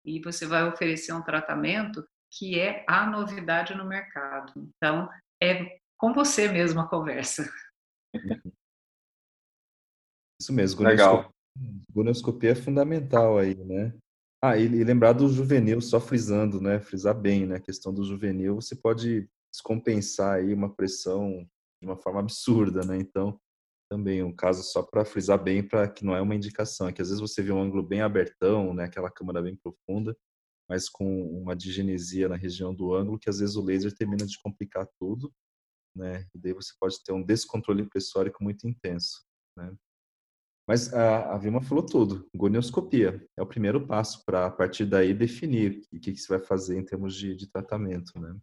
e 0.05 0.21
você 0.21 0.47
vai 0.47 0.65
oferecer 0.65 1.13
um 1.13 1.23
tratamento 1.23 2.07
que 2.31 2.59
é 2.59 2.85
a 2.87 3.07
novidade 3.07 3.75
no 3.75 3.87
mercado. 3.87 4.53
Então, 4.57 5.09
é 5.43 5.79
com 5.99 6.15
você 6.15 6.49
mesmo 6.49 6.81
a 6.81 6.89
conversa. 6.89 7.51
Isso 10.41 10.53
mesmo. 10.53 10.83
Legal. 10.83 11.31
Gonioscopia 11.93 12.51
é 12.51 12.55
fundamental 12.55 13.37
aí, 13.39 13.57
né? 13.57 13.93
Ah, 14.43 14.57
e, 14.57 14.65
e 14.67 14.85
lembrar 14.85 15.13
do 15.13 15.29
juvenil, 15.29 15.81
só 15.81 16.01
frisando, 16.01 16.61
né? 16.61 16.79
Frisar 16.81 17.15
bem, 17.15 17.45
né? 17.45 17.57
A 17.57 17.61
questão 17.61 17.93
do 17.93 18.05
juvenil, 18.05 18.55
você 18.55 18.77
pode 18.77 19.29
descompensar 19.53 20.37
aí 20.37 20.55
uma 20.55 20.73
pressão 20.73 21.45
de 21.83 21.89
uma 21.89 21.97
forma 21.97 22.21
absurda, 22.21 22.83
né? 22.87 22.97
Então, 22.97 23.41
também 23.91 24.23
um 24.23 24.33
caso 24.33 24.63
só 24.63 24.83
para 24.83 25.05
frisar 25.05 25.43
bem 25.43 25.67
para 25.67 25.89
que 25.89 26.05
não 26.05 26.15
é 26.15 26.21
uma 26.21 26.35
indicação, 26.35 26.89
é 26.89 26.93
que 26.93 27.03
às 27.03 27.09
vezes 27.09 27.21
você 27.21 27.43
vê 27.43 27.51
um 27.51 27.61
ângulo 27.61 27.83
bem 27.83 28.03
abertão, 28.03 28.75
né, 28.75 28.85
aquela 28.85 29.11
câmera 29.11 29.41
bem 29.41 29.57
profunda, 29.57 30.17
mas 30.69 30.89
com 30.89 31.23
uma 31.41 31.57
digenesia 31.57 32.29
na 32.29 32.37
região 32.37 32.75
do 32.75 32.95
ângulo 32.95 33.19
que 33.19 33.31
às 33.31 33.39
vezes 33.39 33.57
o 33.57 33.65
laser 33.65 33.95
termina 33.95 34.27
de 34.27 34.39
complicar 34.43 34.87
tudo, 35.01 35.33
né? 35.95 36.27
E 36.35 36.39
daí 36.39 36.53
você 36.53 36.73
pode 36.79 37.03
ter 37.03 37.13
um 37.13 37.23
descontrole 37.23 37.89
pressórico 37.89 38.43
muito 38.43 38.67
intenso, 38.67 39.25
né? 39.57 39.75
Mas 40.67 40.93
a, 40.93 41.35
a 41.35 41.39
Vilma 41.39 41.63
falou 41.63 41.85
tudo. 41.85 42.29
Gonioscopia 42.35 43.27
é 43.37 43.43
o 43.43 43.47
primeiro 43.47 43.87
passo 43.87 44.23
para 44.25 44.47
a 44.47 44.51
partir 44.51 44.85
daí 44.85 45.15
definir 45.15 45.83
o 45.91 45.99
que, 45.99 46.13
que 46.13 46.19
você 46.19 46.29
vai 46.29 46.47
fazer 46.47 46.79
em 46.79 46.85
termos 46.85 47.15
de, 47.15 47.35
de 47.35 47.47
tratamento, 47.47 48.19
né? 48.21 48.37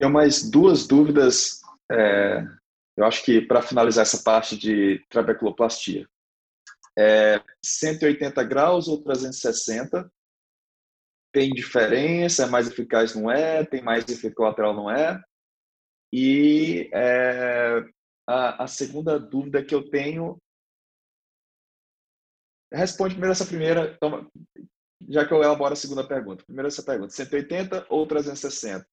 Tem 0.00 0.10
mais 0.10 0.50
duas 0.50 0.86
dúvidas 0.86 1.60
é, 1.90 2.44
eu 2.96 3.04
acho 3.04 3.24
que 3.24 3.40
para 3.40 3.62
finalizar 3.62 4.02
essa 4.02 4.22
parte 4.22 4.56
de 4.56 5.04
trabeculoplastia, 5.08 6.08
é 6.96 7.42
180 7.64 8.42
graus 8.44 8.86
ou 8.86 9.02
360? 9.02 10.10
Tem 11.34 11.52
diferença? 11.52 12.44
É 12.44 12.46
mais 12.46 12.68
eficaz? 12.68 13.12
Não 13.16 13.28
é? 13.28 13.64
Tem 13.64 13.82
mais 13.82 14.08
efeito 14.08 14.36
colateral? 14.36 14.72
Não 14.72 14.88
é? 14.88 15.20
E 16.12 16.88
é, 16.94 17.84
a, 18.24 18.62
a, 18.62 18.66
segunda 18.68 19.18
dúvida 19.18 19.64
que 19.64 19.74
eu 19.74 19.90
tenho 19.90 20.38
responde 22.72 23.14
primeiro 23.14 23.32
essa 23.32 23.44
primeira. 23.44 23.92
Então, 23.96 24.30
já 25.08 25.26
que 25.26 25.34
eu 25.34 25.42
elaboro 25.42 25.72
a 25.72 25.76
segunda 25.76 26.06
pergunta. 26.06 26.44
Primeiro 26.44 26.68
essa 26.68 26.84
pergunta, 26.84 27.12
180 27.12 27.86
ou 27.90 28.06
360? 28.06 28.86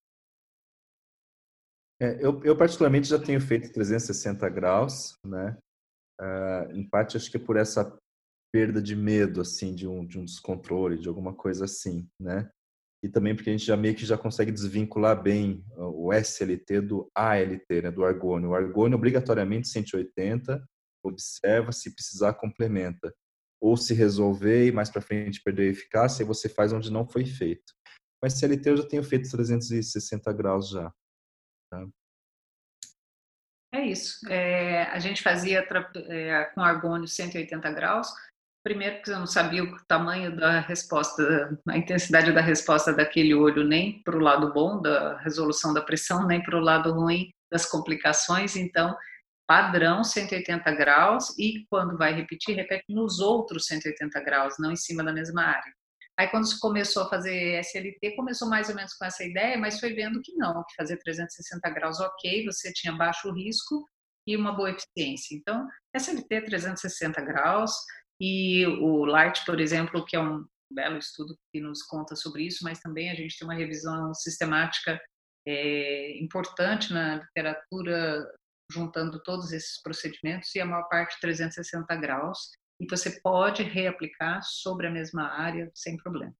É, 2.01 2.25
eu, 2.25 2.43
eu, 2.43 2.57
particularmente 2.57 3.07
já 3.07 3.19
tenho 3.19 3.39
feito 3.39 3.71
360 3.71 4.49
graus, 4.49 5.13
né? 5.23 5.55
Uh, 6.19 6.71
em 6.71 6.89
parte 6.89 7.17
acho 7.17 7.29
que 7.29 7.37
é 7.37 7.39
por 7.39 7.55
essa 7.55 7.95
perda 8.51 8.81
de 8.81 8.95
medo, 8.95 9.41
assim, 9.41 9.73
de 9.73 9.87
um, 9.87 10.05
de 10.05 10.19
um 10.19 10.25
descontrole, 10.25 10.97
de 10.97 11.07
alguma 11.07 11.33
coisa 11.33 11.65
assim, 11.65 12.07
né? 12.19 12.49
E 13.03 13.09
também 13.09 13.35
porque 13.35 13.49
a 13.49 13.53
gente 13.53 13.65
já 13.65 13.75
meio 13.75 13.95
que 13.95 14.05
já 14.05 14.17
consegue 14.17 14.51
desvincular 14.51 15.19
bem 15.21 15.65
o 15.75 16.13
SLT 16.13 16.81
do 16.81 17.09
ALT, 17.15 17.81
né? 17.81 17.89
Do 17.89 18.05
argônio. 18.05 18.49
O 18.49 18.55
argônio 18.55 18.95
obrigatoriamente 18.95 19.67
180, 19.69 20.63
observa, 21.03 21.71
se 21.71 21.93
precisar 21.95 22.33
complementa. 22.33 23.13
Ou 23.59 23.75
se 23.77 23.93
resolver 23.93 24.67
e 24.67 24.71
mais 24.71 24.89
para 24.89 25.01
frente 25.01 25.41
perder 25.41 25.63
a 25.63 25.71
eficácia, 25.71 26.25
você 26.25 26.47
faz 26.47 26.73
onde 26.73 26.91
não 26.91 27.07
foi 27.07 27.25
feito. 27.25 27.73
Mas 28.21 28.33
SLT 28.33 28.69
eu 28.69 28.77
já 28.77 28.87
tenho 28.87 29.03
feito 29.03 29.29
360 29.31 30.31
graus 30.33 30.69
já. 30.69 30.93
Tá? 31.71 31.87
É 33.73 33.85
isso. 33.85 34.27
É, 34.29 34.83
a 34.83 34.99
gente 34.99 35.23
fazia 35.23 35.65
é, 36.09 36.45
com 36.53 36.61
argônio 36.61 37.07
180 37.07 37.71
graus. 37.71 38.09
Primeiro, 38.63 38.97
porque 38.97 39.09
eu 39.09 39.19
não 39.19 39.25
sabia 39.25 39.63
o 39.63 39.85
tamanho 39.85 40.35
da 40.35 40.59
resposta, 40.59 41.57
a 41.67 41.77
intensidade 41.77 42.31
da 42.31 42.41
resposta 42.41 42.93
daquele 42.93 43.33
olho, 43.33 43.63
nem 43.63 44.03
para 44.03 44.15
o 44.15 44.19
lado 44.19 44.53
bom 44.53 44.79
da 44.79 45.17
resolução 45.17 45.73
da 45.73 45.81
pressão, 45.81 46.27
nem 46.27 46.43
para 46.43 46.57
o 46.57 46.61
lado 46.61 46.93
ruim 46.93 47.31
das 47.51 47.65
complicações. 47.65 48.55
Então, 48.55 48.95
padrão 49.47 50.03
180 50.03 50.71
graus 50.75 51.37
e 51.39 51.65
quando 51.69 51.97
vai 51.97 52.13
repetir, 52.13 52.55
repete 52.55 52.85
nos 52.93 53.19
outros 53.19 53.65
180 53.65 54.19
graus, 54.21 54.55
não 54.59 54.71
em 54.71 54.75
cima 54.75 55.03
da 55.03 55.11
mesma 55.11 55.43
área. 55.43 55.73
Aí 56.17 56.27
quando 56.27 56.47
se 56.47 56.59
começou 56.59 57.03
a 57.03 57.09
fazer 57.09 57.59
SLT, 57.61 58.15
começou 58.15 58.47
mais 58.47 58.69
ou 58.69 58.75
menos 58.75 58.93
com 58.93 59.05
essa 59.05 59.23
ideia, 59.23 59.57
mas 59.57 59.79
foi 59.79 59.93
vendo 59.93 60.21
que 60.21 60.33
não, 60.35 60.63
que 60.65 60.75
fazer 60.75 60.97
360 60.97 61.67
graus 61.71 61.99
ok, 61.99 62.45
você 62.45 62.71
tinha 62.71 62.93
baixo 62.93 63.31
risco 63.33 63.83
e 64.27 64.37
uma 64.37 64.51
boa 64.51 64.69
eficiência. 64.69 65.35
Então, 65.35 65.67
SLT 65.95 66.41
360 66.41 67.21
graus 67.21 67.71
e 68.23 68.67
o 68.67 69.03
Light, 69.03 69.43
por 69.47 69.59
exemplo, 69.59 70.05
que 70.05 70.15
é 70.15 70.19
um 70.19 70.45
belo 70.71 70.99
estudo 70.99 71.35
que 71.51 71.59
nos 71.59 71.81
conta 71.81 72.15
sobre 72.15 72.43
isso, 72.43 72.63
mas 72.63 72.79
também 72.79 73.09
a 73.09 73.15
gente 73.15 73.35
tem 73.35 73.47
uma 73.47 73.55
revisão 73.55 74.13
sistemática 74.13 75.01
é, 75.47 76.21
importante 76.21 76.93
na 76.93 77.15
literatura 77.15 78.31
juntando 78.71 79.21
todos 79.23 79.51
esses 79.51 79.81
procedimentos 79.81 80.53
e 80.53 80.59
a 80.61 80.65
maior 80.65 80.87
parte 80.87 81.19
360 81.19 81.95
graus 81.95 82.51
e 82.79 82.85
você 82.87 83.19
pode 83.21 83.63
reaplicar 83.63 84.41
sobre 84.43 84.85
a 84.85 84.91
mesma 84.91 85.23
área 85.23 85.71
sem 85.73 85.97
problema. 85.97 86.33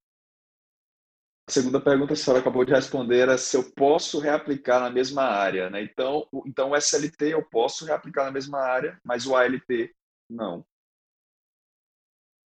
A 1.50 1.52
segunda 1.52 1.82
pergunta 1.82 2.14
a 2.14 2.16
senhora 2.16 2.42
acabou 2.42 2.64
de 2.64 2.74
responder 2.74 3.22
era 3.22 3.40
se 3.40 3.58
eu 3.58 3.72
posso 3.74 4.20
reaplicar 4.20 4.80
na 4.80 4.92
mesma 4.92 5.24
área, 5.24 5.68
né? 5.72 5.82
Então, 5.82 6.28
então 6.46 6.70
o 6.70 6.76
SLT 6.76 7.34
eu 7.34 7.44
posso 7.44 7.86
reaplicar 7.86 8.26
na 8.26 8.32
mesma 8.32 8.60
área, 8.60 9.00
mas 9.04 9.26
o 9.26 9.36
ALT 9.36 9.92
não. 10.30 10.64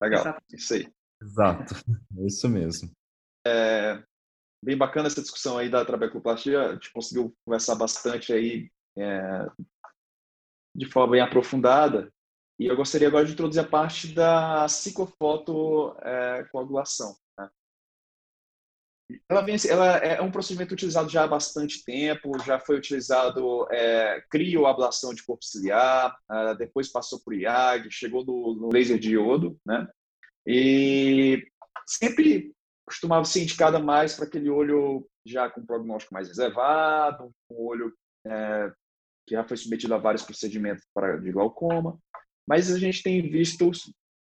Legal, 0.05 0.21
Exato. 0.21 0.43
isso 0.53 0.75
aí. 0.75 0.93
Exato, 1.23 1.75
isso 2.27 2.49
mesmo. 2.49 2.91
É, 3.47 4.03
bem 4.63 4.77
bacana 4.77 5.07
essa 5.07 5.21
discussão 5.21 5.59
aí 5.59 5.69
da 5.69 5.85
trabecoplastia, 5.85 6.63
a 6.63 6.73
gente 6.75 6.93
conseguiu 6.93 7.35
conversar 7.45 7.75
bastante 7.75 8.33
aí 8.33 8.71
é, 8.97 9.47
de 10.75 10.87
forma 10.87 11.13
bem 11.13 11.21
aprofundada. 11.21 12.11
E 12.59 12.67
eu 12.67 12.77
gostaria 12.77 13.07
agora 13.09 13.27
de 13.27 13.33
introduzir 13.33 13.63
a 13.63 13.69
parte 13.69 14.15
da 14.15 14.67
ciclofotocoagulação. 14.69 17.11
É, 17.11 17.15
né? 17.43 17.51
Ela, 19.29 19.43
vem, 19.43 19.57
ela 19.69 19.99
é 19.99 20.23
um 20.23 20.31
procedimento 20.31 20.73
utilizado 20.73 21.11
já 21.11 21.25
há 21.25 21.29
bastante 21.29 21.85
tempo, 21.85 22.39
já 22.45 22.59
foi 22.59 22.79
utilizado 22.79 23.67
é, 23.71 24.25
crioablação 24.31 25.13
de 25.13 25.23
corpo 25.25 25.45
ciliar, 25.45 26.17
é, 26.31 26.55
depois 26.55 26.91
passou 26.91 27.21
por 27.21 27.35
IAG, 27.35 27.91
chegou 27.91 28.25
no, 28.25 28.55
no 28.55 28.73
laser 28.73 28.99
de 28.99 29.13
iodo, 29.15 29.61
né? 29.67 29.87
E 30.47 31.47
sempre 31.87 32.53
costumava 32.87 33.25
ser 33.25 33.43
indicada 33.43 33.79
mais 33.79 34.15
para 34.15 34.27
aquele 34.27 34.51
olho 34.51 35.09
já 35.27 35.49
com 35.49 35.65
prognóstico 35.65 36.13
mais 36.13 36.29
reservado, 36.29 37.31
um 37.51 37.57
olho 37.57 37.95
é, 38.27 38.73
que 39.27 39.35
já 39.35 39.43
foi 39.43 39.57
submetido 39.57 39.95
a 39.95 39.99
vários 39.99 40.23
procedimentos 40.23 40.85
para, 40.93 41.17
de 41.17 41.33
glaucoma 41.33 41.99
mas 42.47 42.71
a 42.71 42.79
gente 42.79 43.03
tem 43.03 43.23
visto 43.23 43.71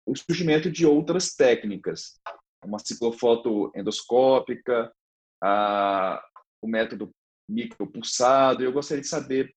o 0.05 0.15
surgimento 0.15 0.71
de 0.71 0.85
outras 0.85 1.35
técnicas, 1.35 2.19
uma 2.63 2.79
ciclofoto 2.79 3.71
endoscópica, 3.75 4.91
a, 5.41 6.23
o 6.61 6.67
método 6.67 7.11
micropulsado. 7.47 8.63
Eu 8.63 8.73
gostaria 8.73 9.01
de 9.01 9.07
saber 9.07 9.53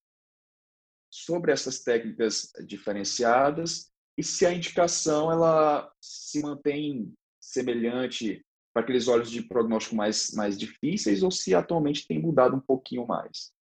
sobre 1.11 1.51
essas 1.51 1.79
técnicas 1.79 2.51
diferenciadas 2.65 3.91
e 4.17 4.23
se 4.23 4.45
a 4.45 4.53
indicação 4.53 5.31
ela 5.31 5.91
se 6.01 6.41
mantém 6.41 7.13
semelhante 7.41 8.41
para 8.73 8.83
aqueles 8.83 9.07
olhos 9.07 9.29
de 9.29 9.41
prognóstico 9.41 9.95
mais, 9.95 10.31
mais 10.31 10.57
difíceis 10.57 11.21
ou 11.21 11.29
se 11.29 11.53
atualmente 11.53 12.07
tem 12.07 12.19
mudado 12.19 12.55
um 12.55 12.59
pouquinho 12.59 13.05
mais. 13.05 13.51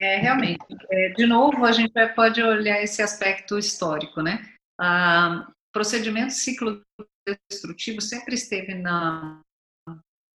É, 0.00 0.16
realmente. 0.16 0.64
É, 0.90 1.08
de 1.10 1.26
novo, 1.26 1.64
a 1.64 1.72
gente 1.72 1.92
pode 2.14 2.42
olhar 2.42 2.82
esse 2.82 3.02
aspecto 3.02 3.58
histórico, 3.58 4.22
né? 4.22 4.46
Ah, 4.78 5.50
procedimento 5.72 6.32
ciclo 6.32 6.82
destrutivo 7.50 8.00
sempre 8.00 8.34
esteve 8.34 8.74
na, 8.74 9.40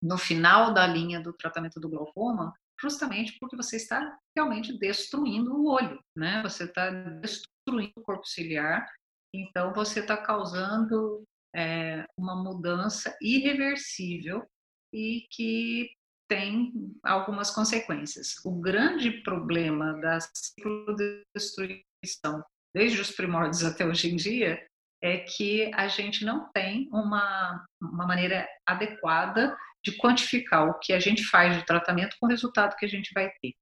no 0.02 0.18
final 0.18 0.74
da 0.74 0.86
linha 0.86 1.20
do 1.20 1.32
tratamento 1.34 1.80
do 1.80 1.90
glaucoma, 1.90 2.54
justamente 2.80 3.38
porque 3.40 3.56
você 3.56 3.78
está 3.78 4.18
realmente 4.36 4.78
destruindo 4.78 5.56
o 5.56 5.68
olho, 5.68 6.00
né? 6.18 6.42
Você 6.44 6.64
está 6.64 6.90
destruindo 6.90 7.92
o 7.96 8.02
corpo 8.02 8.26
ciliar, 8.26 8.88
então 9.34 9.74
você 9.74 10.02
está 10.02 10.18
causando 10.18 11.24
é, 11.56 12.06
uma 12.18 12.36
mudança 12.36 13.16
irreversível 13.22 14.46
e 14.94 15.26
que 15.32 15.90
tem 16.28 16.74
algumas 17.04 17.52
consequências. 17.52 18.36
O 18.46 18.52
grande 18.52 19.12
problema 19.22 19.94
da 20.00 20.20
ciclodestruição, 20.20 22.44
desde 22.74 23.02
os 23.02 23.12
primórdios 23.12 23.66
até 23.66 23.86
hoje 23.86 24.10
em 24.10 24.16
dia, 24.16 24.66
é 25.04 25.18
que 25.18 25.72
a 25.74 25.88
gente 25.88 26.24
não 26.24 26.50
tem 26.52 26.88
uma, 26.92 27.66
uma 27.82 28.06
maneira 28.06 28.48
adequada 28.66 29.58
de 29.84 29.98
quantificar 29.98 30.70
o 30.70 30.80
que 30.80 30.94
a 30.94 31.00
gente 31.00 31.24
faz 31.24 31.58
de 31.58 31.66
tratamento 31.66 32.16
com 32.20 32.28
o 32.28 32.30
resultado 32.30 32.76
que 32.78 32.86
a 32.86 32.90
gente 32.90 33.12
vai 33.14 33.32
ter. 33.42 33.54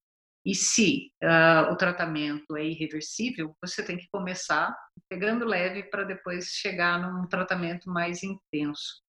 E 0.45 0.55
se 0.55 1.11
uh, 1.23 1.71
o 1.71 1.75
tratamento 1.75 2.55
é 2.55 2.65
irreversível, 2.65 3.55
você 3.61 3.83
tem 3.83 3.97
que 3.97 4.07
começar 4.11 4.75
pegando 5.09 5.45
leve 5.45 5.83
para 5.83 6.03
depois 6.03 6.47
chegar 6.47 6.99
num 6.99 7.27
tratamento 7.27 7.89
mais 7.89 8.23
intenso. 8.23 9.01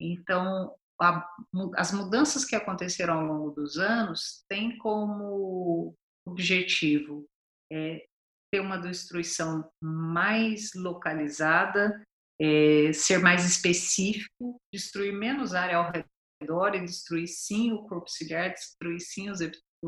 Então, 0.00 0.74
a, 1.00 1.26
as 1.76 1.92
mudanças 1.92 2.44
que 2.44 2.56
aconteceram 2.56 3.20
ao 3.20 3.26
longo 3.26 3.50
dos 3.50 3.78
anos 3.78 4.44
têm 4.48 4.76
como 4.78 5.94
objetivo 6.26 7.26
é, 7.72 8.06
ter 8.52 8.60
uma 8.60 8.78
destruição 8.78 9.68
mais 9.80 10.72
localizada, 10.74 12.02
é, 12.40 12.92
ser 12.92 13.18
mais 13.18 13.44
específico, 13.44 14.60
destruir 14.72 15.12
menos 15.12 15.54
área 15.54 15.78
ao 15.78 15.92
redor 16.40 16.74
e 16.74 16.84
destruir 16.84 17.28
sim 17.28 17.72
o 17.72 17.86
corpo 17.86 18.08
ciliar, 18.08 18.52
destruir 18.52 19.00
sim 19.00 19.30
os 19.30 19.40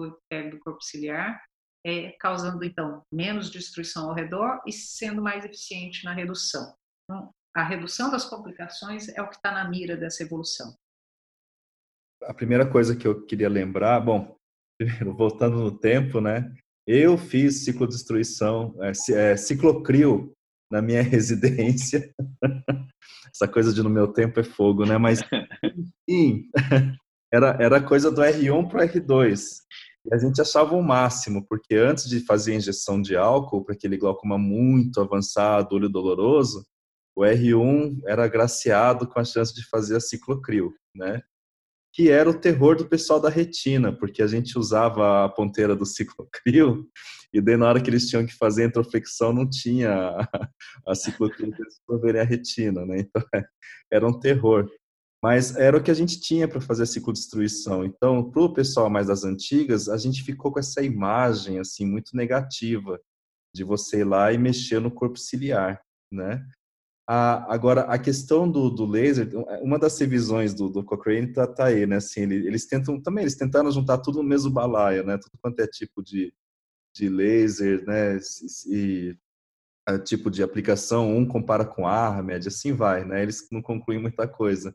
epitélio 0.06 0.52
do 0.52 0.60
corpo 0.60 0.82
ciliar, 0.82 1.42
é, 1.86 2.12
causando 2.20 2.64
então 2.64 3.02
menos 3.12 3.50
destruição 3.50 4.08
ao 4.08 4.14
redor 4.14 4.60
e 4.66 4.72
sendo 4.72 5.22
mais 5.22 5.44
eficiente 5.44 6.04
na 6.04 6.12
redução. 6.12 6.74
Então, 7.04 7.30
a 7.56 7.62
redução 7.62 8.10
das 8.10 8.24
complicações 8.24 9.08
é 9.08 9.22
o 9.22 9.28
que 9.28 9.36
está 9.36 9.52
na 9.52 9.68
mira 9.68 9.96
dessa 9.96 10.22
evolução 10.22 10.74
a 12.24 12.34
primeira 12.34 12.66
coisa 12.66 12.96
que 12.96 13.06
eu 13.06 13.24
queria 13.24 13.48
lembrar, 13.48 14.00
bom, 14.00 14.36
voltando 15.16 15.58
no 15.58 15.70
tempo, 15.70 16.20
né? 16.20 16.52
Eu 16.86 17.18
fiz 17.18 17.64
ciclodestruição, 17.64 18.74
é, 18.80 18.92
é, 19.12 19.36
ciclocrio 19.36 20.32
na 20.70 20.80
minha 20.80 21.02
residência. 21.02 22.12
Essa 23.34 23.46
coisa 23.46 23.72
de 23.72 23.82
no 23.82 23.90
meu 23.90 24.08
tempo 24.08 24.40
é 24.40 24.44
fogo, 24.44 24.84
né? 24.84 24.96
Mas, 24.96 25.20
sim, 26.08 26.48
era, 27.32 27.56
era 27.60 27.82
coisa 27.82 28.10
do 28.10 28.22
R1 28.22 28.68
para 28.68 28.84
o 28.84 28.88
R2. 28.88 29.40
E 30.10 30.14
a 30.14 30.18
gente 30.18 30.40
achava 30.40 30.74
o 30.74 30.82
máximo, 30.82 31.46
porque 31.46 31.74
antes 31.74 32.08
de 32.08 32.20
fazer 32.20 32.52
a 32.52 32.56
injeção 32.56 33.00
de 33.00 33.16
álcool 33.16 33.64
para 33.64 33.74
aquele 33.74 33.96
glaucoma 33.96 34.38
muito 34.38 35.00
avançado, 35.00 35.74
olho 35.76 35.88
doloroso, 35.88 36.66
o 37.14 37.22
R1 37.22 38.00
era 38.06 38.24
agraciado 38.24 39.06
com 39.06 39.18
a 39.18 39.24
chance 39.24 39.54
de 39.54 39.68
fazer 39.68 39.96
a 39.96 40.00
ciclocrio, 40.00 40.72
né? 40.94 41.22
que 41.92 42.10
era 42.10 42.30
o 42.30 42.38
terror 42.38 42.76
do 42.76 42.86
pessoal 42.86 43.20
da 43.20 43.28
retina, 43.28 43.92
porque 43.92 44.22
a 44.22 44.26
gente 44.28 44.56
usava 44.58 45.24
a 45.24 45.28
ponteira 45.28 45.74
do 45.74 45.84
ciclocrio 45.84 46.86
e 47.34 47.40
daí 47.40 47.56
na 47.56 47.68
hora 47.68 47.82
que 47.82 47.90
eles 47.90 48.08
tinham 48.08 48.24
que 48.24 48.34
fazer 48.34 48.62
a 48.62 48.66
introflexão 48.66 49.32
não 49.32 49.48
tinha 49.48 49.90
a, 50.30 50.48
a 50.86 50.94
ciclocrio 50.94 51.50
para 51.50 52.08
eles 52.08 52.20
a 52.20 52.24
retina, 52.24 52.86
né? 52.86 53.00
Então 53.00 53.22
era 53.90 54.06
um 54.06 54.18
terror. 54.18 54.70
Mas 55.22 55.56
era 55.56 55.76
o 55.76 55.82
que 55.82 55.90
a 55.90 55.94
gente 55.94 56.20
tinha 56.20 56.46
para 56.46 56.60
fazer 56.60 56.84
a 56.84 56.86
ciclodestruição. 56.86 57.84
Então, 57.84 58.30
para 58.30 58.42
o 58.42 58.52
pessoal 58.52 58.88
mais 58.88 59.08
das 59.08 59.24
antigas, 59.24 59.88
a 59.88 59.96
gente 59.96 60.22
ficou 60.22 60.52
com 60.52 60.60
essa 60.60 60.82
imagem 60.82 61.58
assim 61.58 61.84
muito 61.84 62.16
negativa 62.16 63.00
de 63.54 63.64
você 63.64 64.00
ir 64.00 64.04
lá 64.04 64.32
e 64.32 64.38
mexer 64.38 64.80
no 64.80 64.90
corpo 64.90 65.18
ciliar, 65.18 65.82
né? 66.12 66.46
A, 67.10 67.52
agora, 67.52 67.82
a 67.82 67.98
questão 67.98 68.48
do, 68.48 68.68
do, 68.68 68.84
laser, 68.84 69.30
uma 69.62 69.78
das 69.78 69.98
revisões 69.98 70.52
do, 70.52 70.68
do 70.68 70.84
Cochrane 70.84 71.32
tá, 71.32 71.46
tá 71.46 71.64
aí, 71.64 71.86
né? 71.86 71.96
Assim, 71.96 72.20
ele, 72.20 72.46
eles 72.46 72.66
tentam 72.66 73.00
também, 73.00 73.22
eles 73.22 73.34
tentaram 73.36 73.72
juntar 73.72 73.98
tudo 73.98 74.22
no 74.22 74.28
mesmo 74.28 74.50
balaio, 74.50 75.04
né? 75.04 75.16
Tudo 75.16 75.38
quanto 75.40 75.58
é 75.60 75.66
tipo 75.66 76.02
de, 76.02 76.32
de 76.94 77.08
laser, 77.08 77.84
né? 77.86 78.18
E, 78.66 79.16
e 79.88 79.98
tipo 80.04 80.30
de 80.30 80.42
aplicação, 80.42 81.16
um 81.16 81.26
compara 81.26 81.64
com 81.64 81.86
a 81.86 81.92
Armed, 81.92 82.46
assim 82.46 82.74
vai, 82.74 83.04
né? 83.06 83.22
Eles 83.22 83.48
não 83.50 83.62
concluem 83.62 84.00
muita 84.00 84.28
coisa. 84.28 84.74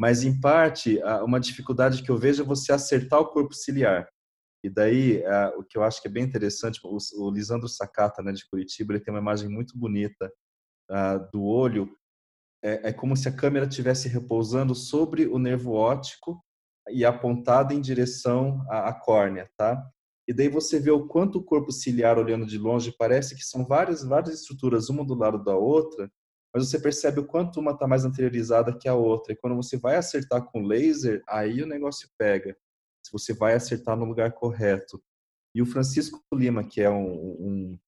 Mas, 0.00 0.24
em 0.24 0.40
parte, 0.40 0.98
uma 1.22 1.38
dificuldade 1.38 2.02
que 2.02 2.10
eu 2.10 2.16
vejo 2.16 2.42
é 2.42 2.46
você 2.46 2.72
acertar 2.72 3.20
o 3.20 3.26
corpo 3.26 3.52
ciliar. 3.52 4.08
E 4.64 4.70
daí, 4.70 5.22
o 5.58 5.62
que 5.62 5.76
eu 5.76 5.84
acho 5.84 6.00
que 6.00 6.08
é 6.08 6.10
bem 6.10 6.24
interessante, 6.24 6.80
o 6.82 7.30
Lisandro 7.30 7.68
Sakata, 7.68 8.22
né, 8.22 8.32
de 8.32 8.48
Curitiba, 8.48 8.94
ele 8.94 9.04
tem 9.04 9.12
uma 9.12 9.20
imagem 9.20 9.50
muito 9.50 9.78
bonita 9.78 10.32
do 11.30 11.44
olho. 11.44 11.94
É, 12.64 12.88
é 12.88 12.92
como 12.94 13.14
se 13.14 13.28
a 13.28 13.36
câmera 13.36 13.66
estivesse 13.66 14.08
repousando 14.08 14.74
sobre 14.74 15.26
o 15.26 15.38
nervo 15.38 15.72
óptico 15.72 16.42
e 16.88 17.04
apontada 17.04 17.74
em 17.74 17.80
direção 17.82 18.64
à 18.70 18.94
córnea, 18.94 19.50
tá? 19.54 19.86
E 20.26 20.32
daí 20.32 20.48
você 20.48 20.80
vê 20.80 20.90
o 20.90 21.08
quanto 21.08 21.40
o 21.40 21.44
corpo 21.44 21.70
ciliar 21.70 22.18
olhando 22.18 22.46
de 22.46 22.56
longe 22.56 22.90
parece 22.98 23.36
que 23.36 23.44
são 23.44 23.66
várias 23.66 24.02
várias 24.02 24.40
estruturas 24.40 24.88
uma 24.88 25.04
do 25.04 25.14
lado 25.14 25.44
da 25.44 25.54
outra 25.54 26.10
mas 26.52 26.68
você 26.68 26.80
percebe 26.80 27.20
o 27.20 27.26
quanto 27.26 27.60
uma 27.60 27.72
está 27.72 27.86
mais 27.86 28.04
anteriorizada 28.04 28.76
que 28.76 28.88
a 28.88 28.94
outra. 28.94 29.32
E 29.32 29.36
quando 29.36 29.56
você 29.56 29.76
vai 29.76 29.96
acertar 29.96 30.44
com 30.44 30.66
laser, 30.66 31.22
aí 31.28 31.62
o 31.62 31.66
negócio 31.66 32.08
pega. 32.18 32.56
Se 33.04 33.12
você 33.12 33.32
vai 33.32 33.54
acertar 33.54 33.96
no 33.96 34.04
lugar 34.04 34.32
correto. 34.32 35.02
E 35.54 35.62
o 35.62 35.66
Francisco 35.66 36.22
Lima, 36.32 36.64
que 36.64 36.80
é 36.80 36.90
um, 36.90 37.12
um 37.12 37.78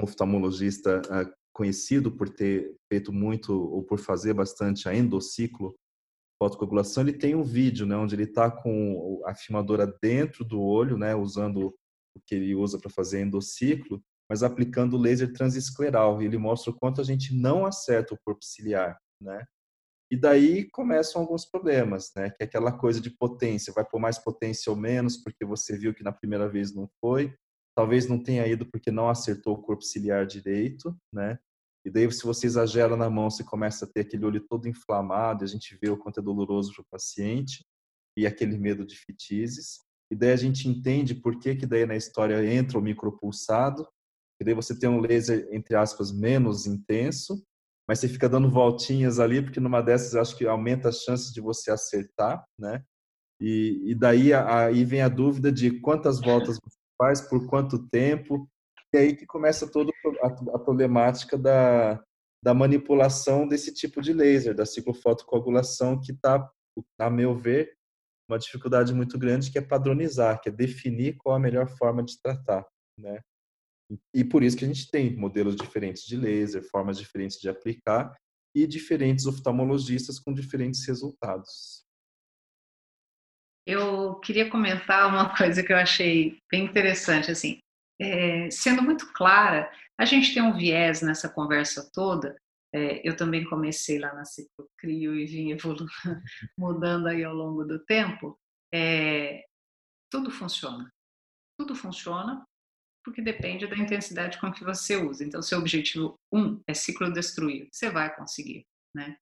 oftalmologista 0.00 1.00
uh, 1.00 1.32
conhecido 1.52 2.12
por 2.12 2.28
ter 2.28 2.76
feito 2.92 3.12
muito 3.12 3.52
ou 3.52 3.82
por 3.82 3.98
fazer 3.98 4.34
bastante 4.34 4.88
a 4.88 4.94
endociclo 4.94 5.74
fotocoagulação, 6.42 7.02
ele 7.02 7.12
tem 7.12 7.34
um 7.34 7.44
vídeo, 7.44 7.86
né, 7.86 7.96
onde 7.96 8.14
ele 8.14 8.24
está 8.24 8.50
com 8.50 9.22
a 9.24 9.34
filmadora 9.34 9.86
dentro 10.02 10.44
do 10.44 10.60
olho, 10.60 10.98
né, 10.98 11.14
usando 11.14 11.74
o 12.14 12.20
que 12.26 12.34
ele 12.34 12.54
usa 12.54 12.78
para 12.78 12.90
fazer 12.90 13.22
endociclo, 13.22 14.02
mas 14.28 14.42
aplicando 14.42 14.96
laser 14.96 15.32
transescleral. 15.32 16.22
E 16.22 16.26
ele 16.26 16.38
mostra 16.38 16.70
o 16.70 16.74
quanto 16.74 17.00
a 17.00 17.04
gente 17.04 17.34
não 17.34 17.66
acerta 17.66 18.14
o 18.14 18.18
corpo 18.24 18.44
ciliar, 18.44 18.98
né? 19.20 19.44
E 20.10 20.16
daí 20.16 20.68
começam 20.70 21.22
alguns 21.22 21.44
problemas, 21.44 22.12
né? 22.14 22.30
Que 22.30 22.42
é 22.42 22.44
aquela 22.44 22.70
coisa 22.70 23.00
de 23.00 23.10
potência, 23.10 23.72
vai 23.72 23.84
por 23.84 24.00
mais 24.00 24.18
potência 24.18 24.70
ou 24.70 24.76
menos, 24.76 25.16
porque 25.16 25.44
você 25.44 25.76
viu 25.76 25.94
que 25.94 26.04
na 26.04 26.12
primeira 26.12 26.48
vez 26.48 26.74
não 26.74 26.88
foi. 27.00 27.34
Talvez 27.74 28.06
não 28.06 28.22
tenha 28.22 28.46
ido 28.46 28.66
porque 28.66 28.90
não 28.90 29.08
acertou 29.08 29.54
o 29.54 29.62
corpo 29.62 29.82
ciliar 29.82 30.26
direito, 30.26 30.96
né? 31.12 31.38
E 31.84 31.90
daí, 31.90 32.10
se 32.10 32.24
você 32.24 32.46
exagera 32.46 32.96
na 32.96 33.10
mão, 33.10 33.28
você 33.28 33.44
começa 33.44 33.84
a 33.84 33.88
ter 33.88 34.00
aquele 34.00 34.24
olho 34.24 34.40
todo 34.40 34.68
inflamado, 34.68 35.44
e 35.44 35.46
a 35.46 35.48
gente 35.48 35.76
vê 35.82 35.90
o 35.90 35.98
quanto 35.98 36.20
é 36.20 36.22
doloroso 36.22 36.72
para 36.72 36.82
o 36.82 36.86
paciente, 36.90 37.64
e 38.16 38.26
aquele 38.26 38.56
medo 38.56 38.86
de 38.86 38.96
fitizes. 38.96 39.80
E 40.10 40.16
daí 40.16 40.32
a 40.32 40.36
gente 40.36 40.68
entende 40.68 41.14
por 41.14 41.38
que, 41.38 41.54
que 41.56 41.66
daí 41.66 41.84
na 41.84 41.96
história 41.96 42.42
entra 42.46 42.78
o 42.78 42.82
micropulsado, 42.82 43.86
que 44.38 44.44
daí 44.44 44.54
você 44.54 44.78
tem 44.78 44.88
um 44.88 45.00
laser, 45.00 45.48
entre 45.52 45.76
aspas, 45.76 46.12
menos 46.12 46.66
intenso, 46.66 47.42
mas 47.88 47.98
você 47.98 48.08
fica 48.08 48.28
dando 48.28 48.50
voltinhas 48.50 49.20
ali, 49.20 49.42
porque 49.42 49.60
numa 49.60 49.82
dessas 49.82 50.14
acho 50.14 50.36
que 50.36 50.46
aumenta 50.46 50.88
as 50.88 51.02
chances 51.02 51.32
de 51.32 51.40
você 51.40 51.70
acertar, 51.70 52.44
né? 52.58 52.82
E, 53.40 53.90
e 53.90 53.94
daí 53.94 54.32
aí 54.32 54.84
vem 54.84 55.02
a 55.02 55.08
dúvida 55.08 55.52
de 55.52 55.80
quantas 55.80 56.20
voltas 56.20 56.58
você 56.62 56.78
faz, 56.96 57.20
por 57.20 57.46
quanto 57.48 57.86
tempo, 57.88 58.48
e 58.92 58.96
aí 58.96 59.16
que 59.16 59.26
começa 59.26 59.70
toda 59.70 59.92
a, 60.22 60.26
a 60.26 60.58
problemática 60.58 61.36
da, 61.36 62.02
da 62.42 62.54
manipulação 62.54 63.46
desse 63.46 63.74
tipo 63.74 64.00
de 64.00 64.12
laser, 64.12 64.54
da 64.54 64.64
ciclofotocoagulação, 64.64 66.00
que 66.00 66.12
está, 66.12 66.48
a 66.98 67.10
meu 67.10 67.36
ver, 67.36 67.76
uma 68.28 68.38
dificuldade 68.38 68.94
muito 68.94 69.18
grande, 69.18 69.50
que 69.50 69.58
é 69.58 69.62
padronizar, 69.62 70.40
que 70.40 70.48
é 70.48 70.52
definir 70.52 71.16
qual 71.16 71.36
a 71.36 71.40
melhor 71.40 71.68
forma 71.68 72.02
de 72.02 72.20
tratar, 72.22 72.64
né? 72.98 73.20
E 74.14 74.24
por 74.24 74.42
isso 74.42 74.56
que 74.56 74.64
a 74.64 74.68
gente 74.68 74.90
tem 74.90 75.14
modelos 75.16 75.56
diferentes 75.56 76.02
de 76.04 76.16
laser, 76.16 76.62
formas 76.70 76.98
diferentes 76.98 77.38
de 77.38 77.48
aplicar 77.48 78.14
e 78.54 78.66
diferentes 78.66 79.26
oftalmologistas 79.26 80.18
com 80.18 80.32
diferentes 80.32 80.86
resultados. 80.86 81.84
Eu 83.66 84.16
queria 84.20 84.50
comentar 84.50 85.08
uma 85.08 85.34
coisa 85.36 85.62
que 85.62 85.72
eu 85.72 85.76
achei 85.76 86.38
bem 86.50 86.64
interessante, 86.64 87.30
assim, 87.30 87.58
é, 88.00 88.50
sendo 88.50 88.82
muito 88.82 89.12
clara, 89.12 89.70
a 89.98 90.04
gente 90.04 90.34
tem 90.34 90.42
um 90.42 90.56
viés 90.56 91.02
nessa 91.02 91.28
conversa 91.28 91.88
toda. 91.92 92.36
É, 92.74 93.08
eu 93.08 93.16
também 93.16 93.44
comecei 93.44 93.98
lá 94.00 94.12
na 94.14 94.24
Ciclocrio 94.24 95.14
e 95.14 95.26
vim 95.26 95.52
evoluindo, 95.52 95.86
mudando 96.58 97.06
aí 97.06 97.22
ao 97.22 97.34
longo 97.34 97.64
do 97.64 97.78
tempo. 97.84 98.36
É, 98.72 99.44
tudo 100.10 100.30
funciona. 100.30 100.90
Tudo 101.56 101.76
funciona 101.76 102.44
porque 103.04 103.20
depende 103.20 103.66
da 103.66 103.76
intensidade 103.76 104.40
com 104.40 104.50
que 104.50 104.64
você 104.64 104.96
usa. 104.96 105.24
Então, 105.24 105.42
seu 105.42 105.58
objetivo 105.58 106.18
um 106.32 106.60
é 106.66 106.74
ciclo 106.74 107.12
destruir, 107.12 107.68
você 107.70 107.90
vai 107.90 108.14
conseguir, 108.14 108.66
né? 108.94 109.16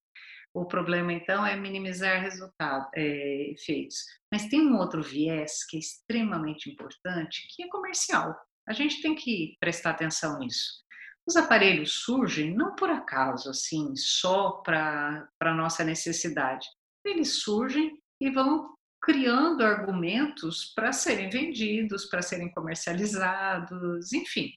O 0.55 0.67
problema 0.67 1.13
então 1.13 1.47
é 1.47 1.57
minimizar 1.57 2.29
é, 2.95 3.51
efeitos. 3.51 4.05
Mas 4.31 4.47
tem 4.47 4.61
um 4.61 4.77
outro 4.77 5.03
viés 5.03 5.65
que 5.65 5.77
é 5.77 5.81
extremamente 5.81 6.71
importante, 6.71 7.47
que 7.51 7.63
é 7.63 7.69
comercial. 7.69 8.39
A 8.69 8.73
gente 8.75 9.01
tem 9.01 9.15
que 9.15 9.57
prestar 9.59 9.91
atenção 9.91 10.39
nisso. 10.39 10.83
Os 11.27 11.37
aparelhos 11.37 12.03
surgem 12.05 12.55
não 12.55 12.75
por 12.75 12.91
acaso, 12.91 13.49
assim, 13.49 13.97
só 13.97 14.63
para 14.63 15.27
a 15.41 15.55
nossa 15.55 15.85
necessidade. 15.85 16.67
Eles 17.05 17.43
surgem 17.43 17.99
e 18.21 18.31
vão 18.31 18.75
criando 19.03 19.65
argumentos 19.65 20.73
para 20.75 20.93
serem 20.93 21.29
vendidos, 21.29 22.07
para 22.07 22.23
serem 22.23 22.51
comercializados, 22.53 24.13
enfim. 24.13 24.55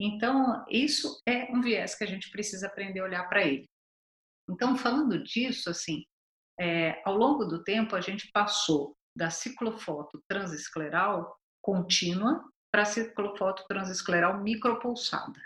Então, 0.00 0.64
isso 0.68 1.22
é 1.26 1.44
um 1.52 1.62
viés 1.62 1.94
que 1.94 2.04
a 2.04 2.06
gente 2.06 2.30
precisa 2.30 2.66
aprender 2.66 3.00
a 3.00 3.04
olhar 3.04 3.28
para 3.28 3.46
ele. 3.46 3.66
Então, 4.50 4.76
falando 4.76 5.22
disso, 5.22 5.70
assim, 5.70 6.04
é, 6.58 7.00
ao 7.04 7.16
longo 7.16 7.44
do 7.44 7.62
tempo, 7.62 7.94
a 7.94 8.00
gente 8.00 8.30
passou 8.32 8.96
da 9.16 9.30
ciclofoto 9.30 10.22
transescleral 10.28 11.36
contínua 11.62 12.44
para 12.72 12.82
a 12.82 12.86
ciclofoto 12.86 13.64
transescleral 13.68 14.42
micropulsada. 14.42 15.40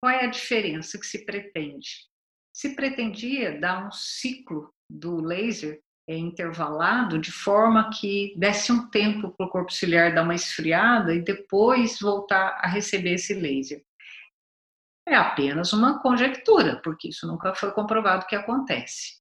Qual 0.00 0.10
é 0.10 0.24
a 0.24 0.30
diferença 0.30 0.98
que 0.98 1.06
se 1.06 1.24
pretende? 1.24 2.08
Se 2.54 2.74
pretendia 2.74 3.60
dar 3.60 3.86
um 3.86 3.92
ciclo 3.92 4.72
do 4.88 5.20
laser 5.20 5.80
intervalado 6.08 7.18
de 7.18 7.30
forma 7.30 7.90
que 7.90 8.34
desse 8.36 8.72
um 8.72 8.88
tempo 8.88 9.30
para 9.30 9.46
o 9.46 9.48
corpo 9.48 9.72
ciliar 9.72 10.14
dar 10.14 10.22
uma 10.22 10.34
esfriada 10.34 11.14
e 11.14 11.22
depois 11.22 11.98
voltar 12.00 12.58
a 12.60 12.68
receber 12.68 13.14
esse 13.14 13.34
laser. 13.34 13.82
É 15.06 15.14
apenas 15.14 15.72
uma 15.72 16.00
conjectura, 16.00 16.80
porque 16.82 17.08
isso 17.08 17.26
nunca 17.26 17.54
foi 17.54 17.72
comprovado 17.72 18.26
que 18.26 18.36
acontece. 18.36 19.20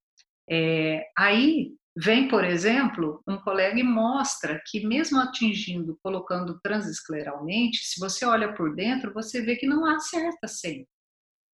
É, 0.49 1.07
aí 1.17 1.73
vem, 1.95 2.27
por 2.27 2.43
exemplo, 2.43 3.21
um 3.27 3.37
colega 3.37 3.79
e 3.79 3.83
mostra 3.83 4.61
que 4.65 4.85
mesmo 4.85 5.19
atingindo, 5.19 5.97
colocando 6.03 6.59
transescleralmente, 6.61 7.79
se 7.83 7.99
você 7.99 8.25
olha 8.25 8.53
por 8.53 8.75
dentro, 8.75 9.13
você 9.13 9.41
vê 9.41 9.55
que 9.55 9.67
não 9.67 9.85
acerta 9.85 10.47
sempre. 10.47 10.87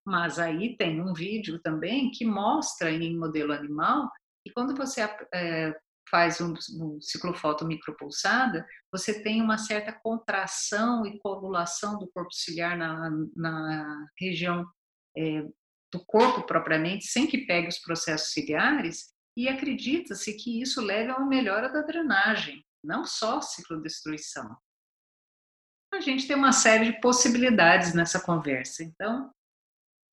Mas 0.04 0.38
aí 0.38 0.76
tem 0.76 1.00
um 1.00 1.12
vídeo 1.12 1.60
também 1.60 2.10
que 2.10 2.24
mostra 2.24 2.90
em 2.90 3.16
modelo 3.16 3.52
animal 3.52 4.08
e 4.46 4.50
quando 4.52 4.76
você 4.76 5.02
é, 5.34 5.76
faz 6.08 6.40
um, 6.40 6.54
um 6.80 7.00
ciclofoto 7.00 7.66
micropulsada, 7.66 8.64
você 8.92 9.24
tem 9.24 9.42
uma 9.42 9.58
certa 9.58 9.92
contração 9.92 11.04
e 11.04 11.18
coagulação 11.18 11.98
do 11.98 12.06
corpo 12.06 12.32
ciliar 12.32 12.78
na, 12.78 13.10
na 13.34 14.06
região 14.16 14.64
é, 15.18 15.42
do 15.92 16.04
corpo 16.06 16.46
propriamente, 16.46 17.06
sem 17.06 17.26
que 17.26 17.44
pegue 17.44 17.66
os 17.66 17.80
processos 17.80 18.30
ciliares, 18.30 19.12
e 19.36 19.48
acredita-se 19.48 20.32
que 20.34 20.62
isso 20.62 20.80
leve 20.80 21.10
a 21.10 21.16
uma 21.16 21.26
melhora 21.26 21.68
da 21.68 21.82
drenagem, 21.82 22.64
não 22.84 23.04
só 23.04 23.40
ciclodestruição. 23.40 24.56
A 25.92 25.98
gente 25.98 26.28
tem 26.28 26.36
uma 26.36 26.52
série 26.52 26.92
de 26.92 27.00
possibilidades 27.00 27.94
nessa 27.94 28.20
conversa. 28.20 28.84
Então, 28.84 29.30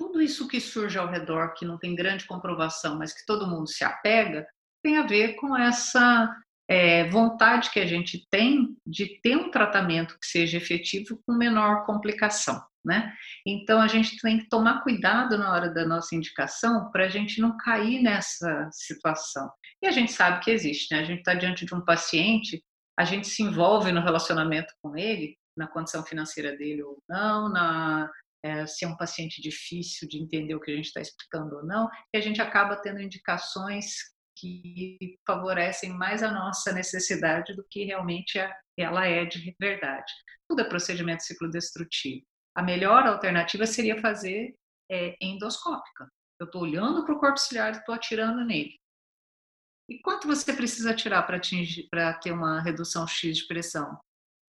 tudo 0.03 0.21
isso 0.21 0.47
que 0.47 0.59
surge 0.59 0.97
ao 0.97 1.09
redor, 1.09 1.53
que 1.53 1.65
não 1.65 1.77
tem 1.77 1.95
grande 1.95 2.25
comprovação, 2.25 2.97
mas 2.97 3.13
que 3.13 3.25
todo 3.25 3.47
mundo 3.47 3.69
se 3.69 3.83
apega, 3.83 4.45
tem 4.83 4.97
a 4.97 5.07
ver 5.07 5.35
com 5.35 5.55
essa 5.55 6.29
é, 6.69 7.07
vontade 7.09 7.69
que 7.69 7.79
a 7.79 7.85
gente 7.85 8.27
tem 8.29 8.75
de 8.85 9.19
ter 9.21 9.37
um 9.37 9.49
tratamento 9.49 10.17
que 10.19 10.27
seja 10.27 10.57
efetivo 10.57 11.19
com 11.25 11.33
menor 11.33 11.85
complicação. 11.85 12.61
Né? 12.85 13.13
Então 13.47 13.79
a 13.79 13.87
gente 13.87 14.17
tem 14.17 14.39
que 14.39 14.49
tomar 14.49 14.83
cuidado 14.83 15.37
na 15.37 15.53
hora 15.53 15.73
da 15.73 15.85
nossa 15.85 16.13
indicação 16.15 16.91
para 16.91 17.05
a 17.05 17.09
gente 17.09 17.39
não 17.39 17.55
cair 17.55 18.01
nessa 18.01 18.69
situação. 18.73 19.49
E 19.81 19.87
a 19.87 19.91
gente 19.91 20.11
sabe 20.11 20.43
que 20.43 20.51
existe, 20.51 20.93
né? 20.93 20.99
A 20.99 21.05
gente 21.05 21.19
está 21.19 21.33
diante 21.33 21.65
de 21.65 21.73
um 21.73 21.79
paciente, 21.79 22.61
a 22.99 23.05
gente 23.05 23.27
se 23.27 23.41
envolve 23.41 23.89
no 23.93 24.01
relacionamento 24.01 24.73
com 24.81 24.97
ele, 24.97 25.37
na 25.55 25.65
condição 25.65 26.03
financeira 26.03 26.57
dele 26.57 26.83
ou 26.83 26.97
não, 27.07 27.47
na 27.47 28.11
é, 28.43 28.67
se 28.67 28.83
é 28.83 28.87
um 28.87 28.97
paciente 28.97 29.41
difícil 29.41 30.07
de 30.07 30.21
entender 30.21 30.53
o 30.53 30.59
que 30.59 30.71
a 30.71 30.75
gente 30.75 30.85
está 30.85 31.01
explicando 31.01 31.55
ou 31.55 31.65
não, 31.65 31.89
e 32.13 32.17
a 32.17 32.21
gente 32.21 32.41
acaba 32.41 32.75
tendo 32.75 33.01
indicações 33.01 33.95
que 34.37 35.17
favorecem 35.25 35.91
mais 35.91 36.23
a 36.23 36.31
nossa 36.31 36.71
necessidade 36.73 37.55
do 37.55 37.65
que 37.69 37.85
realmente 37.85 38.37
ela 38.77 39.05
é 39.05 39.25
de 39.25 39.55
verdade. 39.59 40.11
Tudo 40.49 40.61
é 40.61 40.69
procedimento 40.69 41.23
ciclodestrutivo. 41.23 42.25
A 42.55 42.61
melhor 42.61 43.07
alternativa 43.07 43.65
seria 43.65 44.01
fazer 44.01 44.55
é, 44.91 45.15
endoscópica. 45.21 46.07
Eu 46.39 46.45
estou 46.45 46.63
olhando 46.63 47.05
para 47.05 47.15
o 47.15 47.19
corpo 47.19 47.39
ciliar 47.39 47.73
e 47.73 47.77
estou 47.77 47.95
atirando 47.95 48.43
nele. 48.45 48.75
E 49.89 49.99
quanto 49.99 50.27
você 50.27 50.53
precisa 50.53 50.91
atirar 50.91 51.25
para 51.25 51.37
atingir, 51.37 51.87
para 51.89 52.13
ter 52.13 52.31
uma 52.31 52.61
redução 52.61 53.07
X 53.07 53.37
de 53.37 53.47
pressão? 53.47 53.99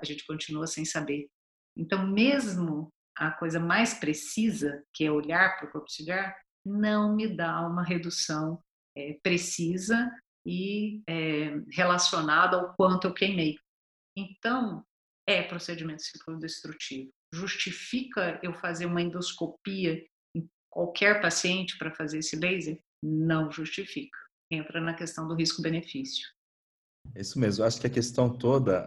A 0.00 0.04
gente 0.04 0.24
continua 0.26 0.66
sem 0.66 0.84
saber. 0.84 1.28
Então, 1.76 2.06
mesmo 2.06 2.88
a 3.16 3.30
coisa 3.30 3.60
mais 3.60 3.94
precisa, 3.94 4.82
que 4.92 5.04
é 5.04 5.10
olhar 5.10 5.56
para 5.56 5.68
o 5.68 5.72
corpo 5.72 5.90
ciliar, 5.90 6.36
não 6.64 7.14
me 7.14 7.28
dá 7.28 7.60
uma 7.66 7.84
redução 7.84 8.62
é, 8.96 9.18
precisa 9.22 10.10
e 10.46 11.02
é, 11.08 11.56
relacionada 11.70 12.56
ao 12.56 12.74
quanto 12.74 13.06
eu 13.06 13.14
queimei. 13.14 13.56
Então, 14.16 14.84
é 15.26 15.42
procedimento 15.42 16.02
ciclodestrutivo. 16.02 17.10
Justifica 17.32 18.38
eu 18.42 18.54
fazer 18.54 18.86
uma 18.86 19.02
endoscopia 19.02 20.04
em 20.36 20.48
qualquer 20.70 21.20
paciente 21.20 21.76
para 21.78 21.94
fazer 21.94 22.18
esse 22.18 22.36
laser? 22.36 22.78
Não 23.02 23.50
justifica. 23.50 24.16
Entra 24.50 24.80
na 24.80 24.94
questão 24.94 25.26
do 25.26 25.34
risco-benefício. 25.34 26.28
Isso 27.16 27.38
mesmo. 27.38 27.64
Acho 27.64 27.80
que 27.80 27.86
a 27.86 27.90
questão 27.90 28.34
toda, 28.36 28.86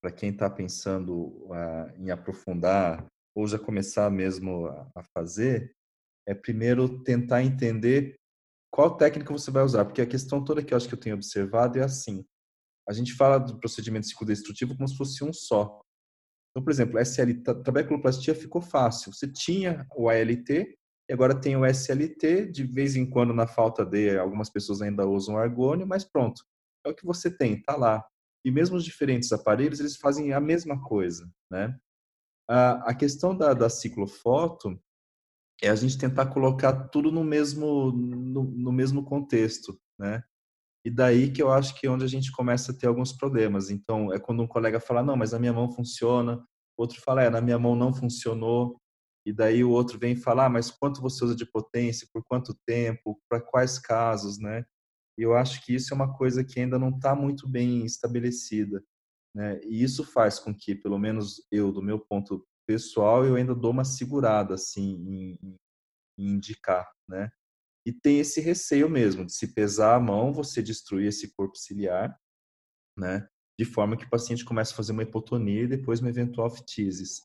para 0.00 0.10
quem 0.10 0.30
está 0.30 0.50
pensando 0.50 1.48
em 1.96 2.10
aprofundar 2.10 3.06
ou 3.36 3.46
já 3.46 3.58
começar 3.58 4.10
mesmo 4.10 4.66
a 4.66 5.02
fazer, 5.14 5.70
é 6.26 6.34
primeiro 6.34 7.02
tentar 7.02 7.42
entender 7.42 8.16
qual 8.72 8.96
técnica 8.96 9.32
você 9.32 9.50
vai 9.50 9.62
usar, 9.62 9.84
porque 9.84 10.00
a 10.00 10.06
questão 10.06 10.42
toda 10.42 10.62
que 10.62 10.72
eu 10.72 10.76
acho 10.76 10.88
que 10.88 10.94
eu 10.94 11.00
tenho 11.00 11.14
observado 11.14 11.78
é 11.78 11.82
assim. 11.82 12.24
A 12.88 12.92
gente 12.94 13.12
fala 13.14 13.38
do 13.38 13.58
procedimento 13.58 14.06
ciclodestrutivo 14.06 14.74
como 14.74 14.88
se 14.88 14.96
fosse 14.96 15.22
um 15.22 15.32
só. 15.32 15.80
Então, 16.50 16.64
por 16.64 16.70
exemplo, 16.70 16.98
SL, 16.98 17.42
trabeculoplastia 17.62 18.34
ficou 18.34 18.62
fácil. 18.62 19.12
Você 19.12 19.30
tinha 19.30 19.86
o 19.94 20.08
ALT 20.08 20.48
e 20.48 21.12
agora 21.12 21.38
tem 21.38 21.56
o 21.56 21.66
SLT. 21.66 22.50
De 22.50 22.64
vez 22.64 22.96
em 22.96 23.08
quando, 23.08 23.34
na 23.34 23.46
falta 23.46 23.84
de, 23.84 24.16
algumas 24.18 24.48
pessoas 24.48 24.80
ainda 24.80 25.06
usam 25.06 25.36
argônio, 25.36 25.86
mas 25.86 26.04
pronto. 26.04 26.42
É 26.86 26.88
o 26.88 26.94
que 26.94 27.04
você 27.04 27.30
tem, 27.30 27.60
tá 27.62 27.76
lá. 27.76 28.02
E 28.44 28.50
mesmo 28.50 28.76
os 28.76 28.84
diferentes 28.84 29.32
aparelhos, 29.32 29.80
eles 29.80 29.96
fazem 29.96 30.32
a 30.32 30.40
mesma 30.40 30.82
coisa, 30.82 31.28
né? 31.50 31.76
A, 32.48 32.94
questão 32.94 33.36
da, 33.36 33.52
da 33.52 33.68
ciclofoto 33.68 34.80
é 35.62 35.68
a 35.68 35.74
gente 35.74 35.98
tentar 35.98 36.26
colocar 36.26 36.88
tudo 36.88 37.10
no 37.10 37.24
mesmo, 37.24 37.90
no, 37.92 38.44
no 38.44 38.72
mesmo 38.72 39.04
contexto, 39.04 39.78
né? 39.98 40.22
E 40.84 40.90
daí 40.90 41.32
que 41.32 41.42
eu 41.42 41.50
acho 41.50 41.74
que 41.74 41.86
é 41.86 41.90
onde 41.90 42.04
a 42.04 42.08
gente 42.08 42.30
começa 42.30 42.70
a 42.70 42.74
ter 42.74 42.86
alguns 42.86 43.12
problemas. 43.12 43.70
Então, 43.70 44.12
é 44.12 44.20
quando 44.20 44.40
um 44.40 44.46
colega 44.46 44.78
fala, 44.78 45.02
não, 45.02 45.16
mas 45.16 45.32
na 45.32 45.38
minha 45.40 45.52
mão 45.52 45.68
funciona. 45.72 46.40
Outro 46.78 47.00
fala, 47.00 47.24
é, 47.24 47.30
na 47.30 47.40
minha 47.40 47.58
mão 47.58 47.74
não 47.74 47.92
funcionou. 47.92 48.80
E 49.26 49.32
daí 49.32 49.64
o 49.64 49.70
outro 49.70 49.98
vem 49.98 50.14
falar, 50.14 50.46
ah, 50.46 50.48
mas 50.48 50.70
quanto 50.70 51.02
você 51.02 51.24
usa 51.24 51.34
de 51.34 51.44
potência, 51.44 52.06
por 52.12 52.22
quanto 52.24 52.56
tempo, 52.64 53.20
para 53.28 53.40
quais 53.40 53.80
casos, 53.80 54.38
né? 54.38 54.64
E 55.18 55.22
eu 55.22 55.34
acho 55.34 55.64
que 55.64 55.74
isso 55.74 55.92
é 55.92 55.96
uma 55.96 56.16
coisa 56.16 56.44
que 56.44 56.60
ainda 56.60 56.78
não 56.78 56.90
está 56.90 57.16
muito 57.16 57.48
bem 57.48 57.84
estabelecida. 57.84 58.80
Né? 59.36 59.60
E 59.64 59.82
isso 59.82 60.02
faz 60.02 60.38
com 60.38 60.54
que, 60.54 60.74
pelo 60.74 60.98
menos 60.98 61.46
eu, 61.52 61.70
do 61.70 61.82
meu 61.82 62.00
ponto 62.00 62.42
pessoal, 62.66 63.22
eu 63.22 63.34
ainda 63.34 63.54
dou 63.54 63.70
uma 63.70 63.84
segurada 63.84 64.54
assim 64.54 64.94
em, 65.06 65.38
em 66.18 66.32
indicar, 66.32 66.90
né? 67.06 67.28
E 67.86 67.92
tem 67.92 68.18
esse 68.18 68.40
receio 68.40 68.88
mesmo 68.88 69.26
de 69.26 69.32
se 69.34 69.52
pesar 69.52 69.94
a 69.94 70.00
mão, 70.00 70.32
você 70.32 70.62
destruir 70.62 71.08
esse 71.08 71.34
corpo 71.34 71.54
ciliar, 71.54 72.18
né? 72.98 73.28
De 73.60 73.66
forma 73.66 73.94
que 73.94 74.06
o 74.06 74.10
paciente 74.10 74.42
comece 74.42 74.72
a 74.72 74.76
fazer 74.76 74.92
uma 74.92 75.02
hipotonia 75.02 75.64
e 75.64 75.68
depois 75.68 76.00
uma 76.00 76.08
eventual 76.08 76.48
fitises. 76.48 77.20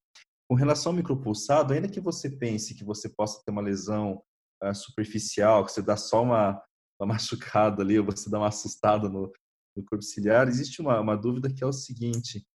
Com 0.49 0.55
relação 0.55 0.91
ao 0.91 0.97
micropulsado, 0.97 1.74
ainda 1.74 1.88
que 1.88 2.01
você 2.01 2.30
pense 2.30 2.76
que 2.76 2.84
você 2.84 3.07
possa 3.07 3.41
ter 3.41 3.51
uma 3.51 3.62
lesão 3.62 4.22
uh, 4.62 4.76
superficial, 4.76 5.66
que 5.66 5.72
você 5.72 5.82
dá 5.82 5.95
só 5.95 6.24
uma, 6.24 6.62
uma 6.99 7.07
machucada 7.16 7.82
ali, 7.82 7.97
ou 7.97 8.05
você 8.05 8.30
dá 8.30 8.38
uma 8.38 8.49
assustada 8.49 9.07
no, 9.07 9.32
no 9.76 9.84
corpo 9.84 10.03
ciliar, 10.03 10.47
existe 10.47 10.82
uma, 10.82 10.99
uma 10.99 11.15
dúvida 11.15 11.51
que 11.51 11.63
é 11.63 11.67
o 11.67 11.74
seguinte: 11.74 12.45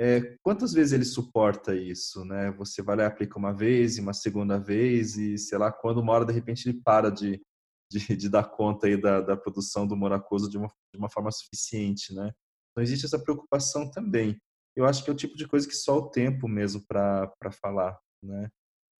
é, 0.00 0.36
quantas 0.42 0.72
vezes 0.72 0.92
ele 0.92 1.04
suporta 1.04 1.74
isso, 1.74 2.24
né? 2.24 2.52
Você 2.52 2.82
vai 2.82 2.96
lá 2.96 3.02
e 3.04 3.06
aplica 3.06 3.38
uma 3.38 3.52
vez, 3.52 3.98
uma 3.98 4.12
segunda 4.12 4.58
vez 4.58 5.16
e 5.16 5.36
sei 5.36 5.58
lá 5.58 5.72
quando 5.72 5.98
uma 5.98 6.12
hora 6.12 6.24
de 6.24 6.32
repente 6.32 6.68
ele 6.68 6.80
para 6.80 7.10
de, 7.10 7.42
de, 7.90 8.16
de 8.16 8.28
dar 8.28 8.44
conta 8.44 8.86
aí 8.86 9.00
da, 9.00 9.20
da 9.20 9.36
produção 9.36 9.86
do 9.86 9.96
moracoso 9.96 10.48
de 10.48 10.56
uma, 10.56 10.68
de 10.92 10.98
uma 10.98 11.10
forma 11.10 11.32
suficiente, 11.32 12.14
né? 12.14 12.30
Então 12.70 12.82
existe 12.82 13.06
essa 13.06 13.18
preocupação 13.18 13.90
também. 13.90 14.38
Eu 14.76 14.86
acho 14.86 15.02
que 15.02 15.10
é 15.10 15.12
o 15.12 15.16
tipo 15.16 15.36
de 15.36 15.48
coisa 15.48 15.66
que 15.66 15.74
só 15.74 15.98
o 15.98 16.10
tempo 16.10 16.46
mesmo 16.46 16.84
para 16.86 17.32
falar, 17.60 17.98
né? 18.22 18.48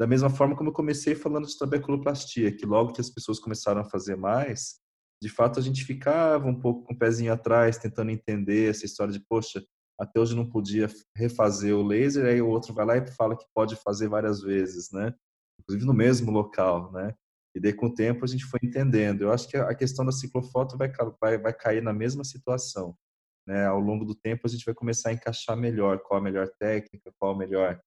Da 0.01 0.07
mesma 0.07 0.31
forma 0.31 0.57
como 0.57 0.71
eu 0.71 0.75
comecei 0.75 1.15
falando 1.15 1.47
de 1.47 1.57
trabeculoplastia, 1.57 2.55
que 2.57 2.67
logo 2.67 2.93
que 2.93 3.01
as 3.01 3.11
pessoas 3.11 3.39
começaram 3.39 3.81
a 3.81 3.85
fazer 3.85 4.17
mais, 4.17 4.81
de 5.23 5.29
fato 5.29 5.59
a 5.59 5.63
gente 5.63 5.85
ficava 5.85 6.47
um 6.47 6.59
pouco 6.59 6.85
com 6.85 6.95
o 6.95 6.99
pezinho 6.99 7.33
atrás, 7.33 7.79
tentando 7.79 8.11
entender 8.11 8.71
essa 8.71 8.87
história 8.87 9.13
de, 9.13 9.21
poxa, 9.21 9.65
até 9.99 10.21
hoje 10.21 10.37
não 10.37 10.49
podia 10.49 10.89
refazer 11.17 11.75
o 11.75 11.83
laser, 11.83 12.27
aí 12.27 12.41
o 12.41 12.49
outro 12.49 12.73
vai 12.73 12.87
lá 12.87 12.97
e 12.97 13.07
fala 13.13 13.37
que 13.37 13.45
pode 13.53 13.75
fazer 13.77 14.09
várias 14.09 14.41
vezes, 14.41 14.91
né? 14.93 15.13
Inclusive 15.61 15.85
no 15.85 15.95
mesmo 15.95 16.31
local, 16.31 16.93
né? 16.93 17.13
E 17.55 17.61
daí 17.61 17.73
com 17.73 17.87
o 17.87 17.95
tempo 17.95 18.25
a 18.25 18.29
gente 18.29 18.45
foi 18.45 18.61
entendendo. 18.63 19.23
Eu 19.23 19.33
acho 19.33 19.49
que 19.49 19.57
a 19.57 19.75
questão 19.75 20.05
da 20.05 20.13
ciclofoto 20.13 20.77
vai, 20.79 20.93
vai, 21.21 21.39
vai 21.39 21.53
cair 21.53 21.83
na 21.83 21.93
mesma 21.93 22.23
situação. 22.23 22.97
Né? 23.45 23.67
Ao 23.67 23.81
longo 23.81 24.05
do 24.05 24.15
tempo 24.15 24.43
a 24.45 24.49
gente 24.49 24.65
vai 24.65 24.75
começar 24.75 25.09
a 25.11 25.13
encaixar 25.13 25.57
melhor 25.57 25.99
qual 26.01 26.21
a 26.21 26.23
melhor 26.23 26.49
técnica, 26.61 27.11
qual 27.19 27.35
o 27.35 27.37
melhor 27.37 27.81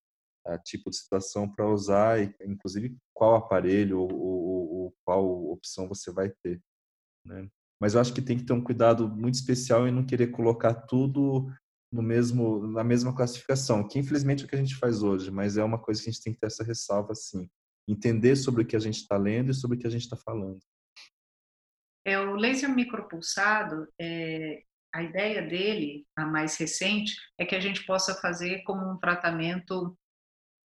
uh, 0.47 0.57
tipo 0.65 0.89
de 0.89 0.97
situação 0.97 1.49
para 1.49 1.69
usar, 1.69 2.21
e, 2.21 2.36
inclusive 2.41 2.97
qual 3.13 3.36
aparelho 3.36 3.99
ou, 3.99 4.11
ou, 4.11 4.73
ou 4.73 4.95
qual 5.05 5.51
opção 5.51 5.88
você 5.88 6.11
vai 6.11 6.29
ter. 6.43 6.59
Né? 7.26 7.47
Mas 7.80 7.93
eu 7.93 8.01
acho 8.01 8.13
que 8.13 8.22
tem 8.22 8.38
que 8.38 8.43
ter 8.43 8.53
um 8.53 8.63
cuidado 8.63 9.09
muito 9.09 9.36
especial 9.36 9.88
em 9.88 9.91
não 9.91 10.05
querer 10.05 10.28
colocar 10.28 10.74
tudo 10.74 11.51
no 11.91 12.01
mesmo 12.01 12.67
na 12.67 12.84
mesma 12.84 13.13
classificação, 13.13 13.88
que 13.88 13.99
infelizmente 13.99 14.43
é 14.43 14.45
o 14.45 14.49
que 14.49 14.55
a 14.55 14.59
gente 14.59 14.76
faz 14.76 15.03
hoje, 15.03 15.30
mas 15.30 15.57
é 15.57 15.63
uma 15.63 15.80
coisa 15.80 16.01
que 16.01 16.09
a 16.09 16.11
gente 16.11 16.24
tem 16.24 16.34
que 16.34 16.39
ter 16.39 16.47
essa 16.47 16.63
ressalva 16.63 17.11
assim, 17.11 17.49
entender 17.88 18.36
sobre 18.36 18.63
o 18.63 18.65
que 18.65 18.76
a 18.76 18.80
gente 18.80 18.97
está 18.97 19.17
lendo 19.17 19.51
e 19.51 19.53
sobre 19.53 19.78
o 19.78 19.80
que 19.80 19.88
a 19.88 19.89
gente 19.89 20.03
está 20.03 20.15
falando. 20.15 20.59
É 22.05 22.17
o 22.17 22.36
laser 22.36 22.74
micropulsado, 22.74 23.88
é, 23.99 24.63
a 24.93 25.03
ideia 25.03 25.41
dele, 25.41 26.05
a 26.15 26.26
mais 26.26 26.57
recente, 26.57 27.15
é 27.38 27.45
que 27.45 27.55
a 27.55 27.59
gente 27.59 27.86
possa 27.86 28.15
fazer 28.15 28.63
como 28.63 28.89
um 28.89 28.97
tratamento 28.97 29.97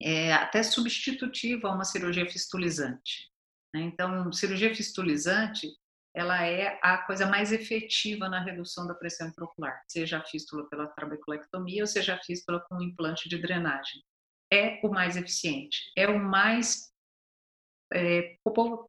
é, 0.01 0.33
até 0.33 0.61
substitutivo 0.61 1.67
a 1.67 1.73
uma 1.73 1.85
cirurgia 1.85 2.29
fistulizante. 2.29 3.31
Né? 3.73 3.81
Então, 3.81 4.31
cirurgia 4.31 4.73
fistulizante 4.75 5.67
ela 6.15 6.45
é 6.45 6.79
a 6.81 6.99
coisa 6.99 7.25
mais 7.25 7.51
efetiva 7.51 8.29
na 8.29 8.39
redução 8.39 8.85
da 8.85 8.93
pressão 8.93 9.27
intraocular, 9.27 9.81
seja 9.87 10.19
a 10.19 10.23
fístula 10.23 10.69
pela 10.69 10.87
trabeculectomia 10.87 11.83
ou 11.83 11.87
seja 11.87 12.15
a 12.15 12.23
fístula 12.23 12.63
com 12.69 12.81
implante 12.81 13.27
de 13.27 13.37
drenagem. 13.39 14.03
É 14.51 14.79
o 14.83 14.89
mais 14.89 15.17
eficiente, 15.17 15.91
é 15.97 16.07
o 16.07 16.19
mais 16.19 16.91
é, 17.91 18.37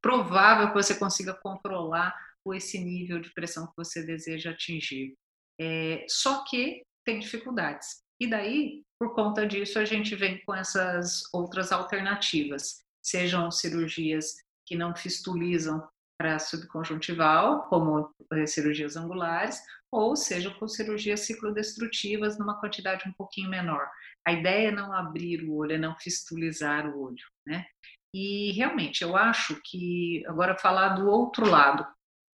provável 0.03 0.69
que 0.69 0.75
você 0.75 0.95
consiga 0.99 1.33
controlar 1.35 2.15
esse 2.53 2.79
nível 2.79 3.21
de 3.21 3.33
pressão 3.33 3.67
que 3.67 3.73
você 3.77 4.05
deseja 4.05 4.51
atingir. 4.51 5.17
É, 5.59 6.05
só 6.09 6.45
que 6.45 6.83
tem 7.05 7.19
dificuldades. 7.19 8.03
E 8.21 8.27
daí, 8.27 8.83
por 8.99 9.15
conta 9.15 9.47
disso, 9.47 9.79
a 9.79 9.85
gente 9.85 10.15
vem 10.15 10.45
com 10.45 10.55
essas 10.55 11.23
outras 11.33 11.73
alternativas, 11.73 12.85
sejam 13.03 13.51
cirurgias 13.51 14.37
que 14.67 14.77
não 14.77 14.95
fistulizam 14.95 15.87
para 16.19 16.39
subconjuntival, 16.39 17.65
como 17.69 18.15
eh, 18.33 18.47
cirurgias 18.47 18.97
angulares, 18.97 19.61
ou 19.91 20.17
seja, 20.17 20.51
com 20.51 20.69
cirurgias 20.69 21.21
ciclodestrutivas 21.21 22.39
numa 22.39 22.59
quantidade 22.61 23.09
um 23.09 23.13
pouquinho 23.13 23.51
menor. 23.51 23.89
A 24.27 24.33
ideia 24.33 24.69
é 24.69 24.73
não 24.73 24.93
abrir 24.93 25.43
o 25.45 25.55
olho, 25.57 25.73
é 25.73 25.79
não 25.79 25.97
fistulizar 25.97 26.87
o 26.87 27.03
olho, 27.03 27.25
né? 27.47 27.67
E 28.15 28.53
realmente, 28.53 29.03
eu 29.03 29.17
acho 29.17 29.61
que, 29.65 30.25
agora 30.27 30.57
falar 30.57 30.91
do 30.91 31.09
outro 31.09 31.47
lado, 31.49 31.87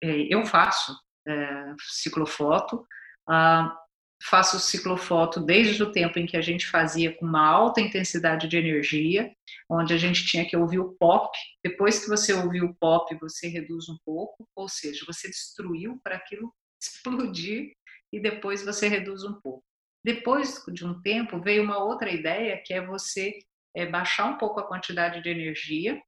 eh, 0.03 0.27
eu 0.31 0.45
faço 0.47 0.97
é, 1.29 1.75
ciclofoto, 1.81 2.87
Ah, 3.29 3.77
faço 4.23 4.59
ciclofoto 4.59 5.41
desde 5.41 5.83
o 5.83 5.93
tempo 5.93 6.19
em 6.19 6.27
que 6.27 6.37
a 6.37 6.41
gente 6.41 6.67
fazia 6.67 7.15
com 7.15 7.27
uma 7.27 7.47
alta 7.47 7.81
intensidade 7.81 8.49
de 8.49 8.57
energia, 8.57 9.33
onde 9.69 9.93
a 9.93 9.97
gente 9.97 10.25
tinha 10.25 10.45
que 10.45 10.57
ouvir 10.57 10.79
o 10.79 10.95
pop. 10.95 11.37
Depois 11.63 12.03
que 12.03 12.09
você 12.09 12.33
ouviu 12.33 12.67
o 12.67 12.75
pop, 12.75 13.15
você 13.21 13.49
reduz 13.49 13.89
um 13.89 13.99
pouco, 14.05 14.49
ou 14.55 14.69
seja, 14.69 15.05
você 15.07 15.29
destruiu 15.29 16.01
para 16.03 16.17
aquilo 16.17 16.53
explodir 16.81 17.73
e 18.13 18.21
depois 18.21 18.65
você 18.65 18.89
reduz 18.89 19.23
um 19.23 19.35
pouco. 19.41 19.65
Depois 20.05 20.63
de 20.73 20.85
um 20.85 21.01
tempo, 21.03 21.41
veio 21.41 21.63
uma 21.63 21.83
outra 21.83 22.11
ideia 22.11 22.63
que 22.65 22.73
é 22.73 22.85
você 22.85 23.39
é, 23.75 23.85
baixar 23.85 24.27
um 24.27 24.39
pouco 24.39 24.61
a 24.61 24.67
quantidade 24.67 25.21
de 25.21 25.29
energia, 25.29 26.01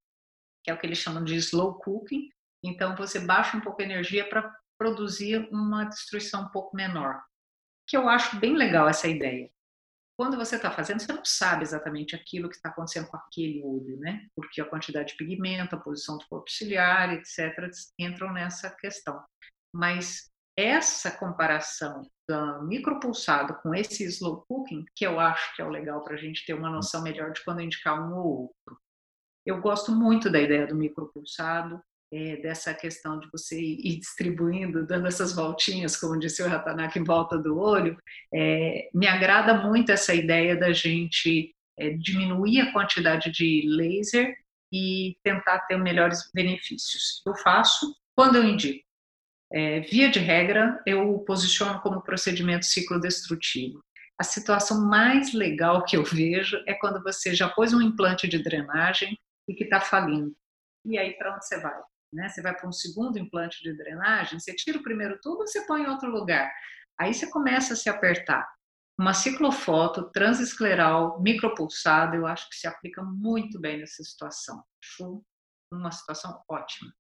que 0.63 0.71
é 0.71 0.75
o 0.75 0.79
que 0.79 0.87
eles 0.87 0.99
chamam 0.99 1.25
de 1.25 1.35
slow 1.37 1.75
cooking. 1.81 2.29
Então, 2.63 2.95
você 2.97 3.19
baixa 3.19 3.57
um 3.57 3.61
pouco 3.61 3.83
a 3.83 3.85
energia 3.85 4.29
para 4.29 4.55
produzir 4.79 5.49
uma 5.51 5.85
destruição 5.85 6.43
um 6.45 6.49
pouco 6.49 6.77
menor 6.77 7.21
que 7.89 7.97
eu 7.97 8.09
acho 8.09 8.39
bem 8.39 8.55
legal 8.55 8.89
essa 8.89 9.09
ideia. 9.09 9.51
Quando 10.17 10.37
você 10.37 10.57
está 10.57 10.71
fazendo, 10.71 11.01
você 11.01 11.13
não 11.13 11.25
sabe 11.25 11.63
exatamente 11.63 12.15
aquilo 12.15 12.49
que 12.49 12.57
está 12.57 12.69
acontecendo 12.69 13.07
com 13.07 13.17
aquele 13.17 13.63
olho, 13.63 13.97
né? 13.99 14.27
Porque 14.35 14.61
a 14.61 14.65
quantidade 14.65 15.13
de 15.13 15.17
pigmento, 15.17 15.75
a 15.75 15.81
posição 15.81 16.19
do 16.19 16.27
corpo 16.29 16.51
ciliar, 16.51 17.13
etc., 17.15 17.71
entram 17.99 18.33
nessa 18.33 18.69
questão. 18.69 19.25
Mas 19.73 20.29
essa 20.57 21.11
comparação 21.11 22.03
do 22.29 22.67
micropulsado 22.67 23.55
com 23.63 23.73
esse 23.73 24.05
slow 24.05 24.45
cooking, 24.49 24.85
que 24.95 25.07
eu 25.07 25.21
acho 25.21 25.55
que 25.55 25.63
é 25.63 25.65
o 25.65 25.71
legal 25.71 26.03
para 26.03 26.15
a 26.15 26.19
gente 26.19 26.45
ter 26.45 26.55
uma 26.55 26.69
noção 26.69 27.01
melhor 27.01 27.31
de 27.33 27.43
quando 27.45 27.63
indicar 27.63 28.01
um 28.01 28.17
ou 28.17 28.43
outro. 28.43 28.83
Eu 29.47 29.61
gosto 29.61 29.93
muito 29.93 30.29
da 30.29 30.41
ideia 30.41 30.67
do 30.67 30.75
micropulsado, 30.75 31.81
é, 32.13 32.37
dessa 32.37 32.73
questão 32.73 33.19
de 33.21 33.29
você 33.31 33.61
ir 33.61 33.99
distribuindo, 33.99 34.87
dando 34.87 35.07
essas 35.07 35.35
voltinhas, 35.35 35.97
como 35.97 36.19
disse 36.19 36.43
o 36.43 36.49
Ratanaka, 36.49 36.99
em 36.99 37.05
volta 37.05 37.37
do 37.37 37.59
olho, 37.59 37.99
é, 38.33 38.89
me 38.95 39.07
agrada 39.07 39.55
muito 39.55 39.93
essa 39.93 40.15
ideia 40.15 40.57
da 40.57 40.73
gente 40.73 41.55
é, 41.79 41.91
diminuir 41.91 42.61
a 42.61 42.73
quantidade 42.73 43.31
de 43.31 43.63
laser 43.67 44.35
e 44.73 45.17
tentar 45.23 45.61
ter 45.61 45.79
melhores 45.79 46.31
benefícios. 46.33 47.23
Eu 47.27 47.35
faço 47.37 47.95
quando 48.17 48.37
eu 48.37 48.45
indico. 48.45 48.87
Via 49.91 50.11
de 50.11 50.19
regra, 50.19 50.79
eu 50.85 51.21
posiciono 51.21 51.81
como 51.81 52.03
procedimento 52.03 52.67
ciclodestrutivo. 52.67 53.83
A 54.19 54.23
situação 54.23 54.87
mais 54.87 55.33
legal 55.33 55.85
que 55.87 55.97
eu 55.97 56.05
vejo 56.05 56.63
é 56.67 56.75
quando 56.75 57.03
você 57.03 57.35
já 57.35 57.49
pôs 57.49 57.73
um 57.73 57.81
implante 57.81 58.29
de 58.29 58.43
drenagem 58.43 59.19
e 59.49 59.55
que 59.55 59.65
está 59.65 59.81
falindo. 59.81 60.37
E 60.85 60.99
aí, 60.99 61.13
para 61.15 61.35
onde 61.35 61.47
você 61.47 61.59
vai? 61.61 61.81
Né? 62.13 62.29
Você 62.29 62.43
vai 62.43 62.55
para 62.55 62.69
um 62.69 62.73
segundo 62.73 63.19
implante 63.19 63.63
de 63.63 63.77
drenagem, 63.77 64.39
você 64.39 64.55
tira 64.55 64.79
o 64.79 64.83
primeiro 64.83 65.19
tubo, 65.21 65.47
você 65.47 65.67
põe 65.67 65.83
em 65.83 65.89
outro 65.89 66.11
lugar. 66.11 66.51
Aí 66.99 67.15
você 67.15 67.31
começa 67.31 67.75
a 67.75 67.77
se 67.77 67.89
apertar. 67.89 68.49
Uma 68.99 69.15
ciclofoto 69.15 70.11
transescleral 70.11 71.23
micropulsada, 71.23 72.17
eu 72.17 72.27
acho 72.27 72.49
que 72.51 72.57
se 72.57 72.67
aplica 72.67 73.03
muito 73.03 73.61
bem 73.61 73.79
nessa 73.79 74.03
situação. 74.03 74.63
Acho 74.83 75.23
uma 75.73 75.93
situação 75.93 76.43
ótima. 76.51 76.93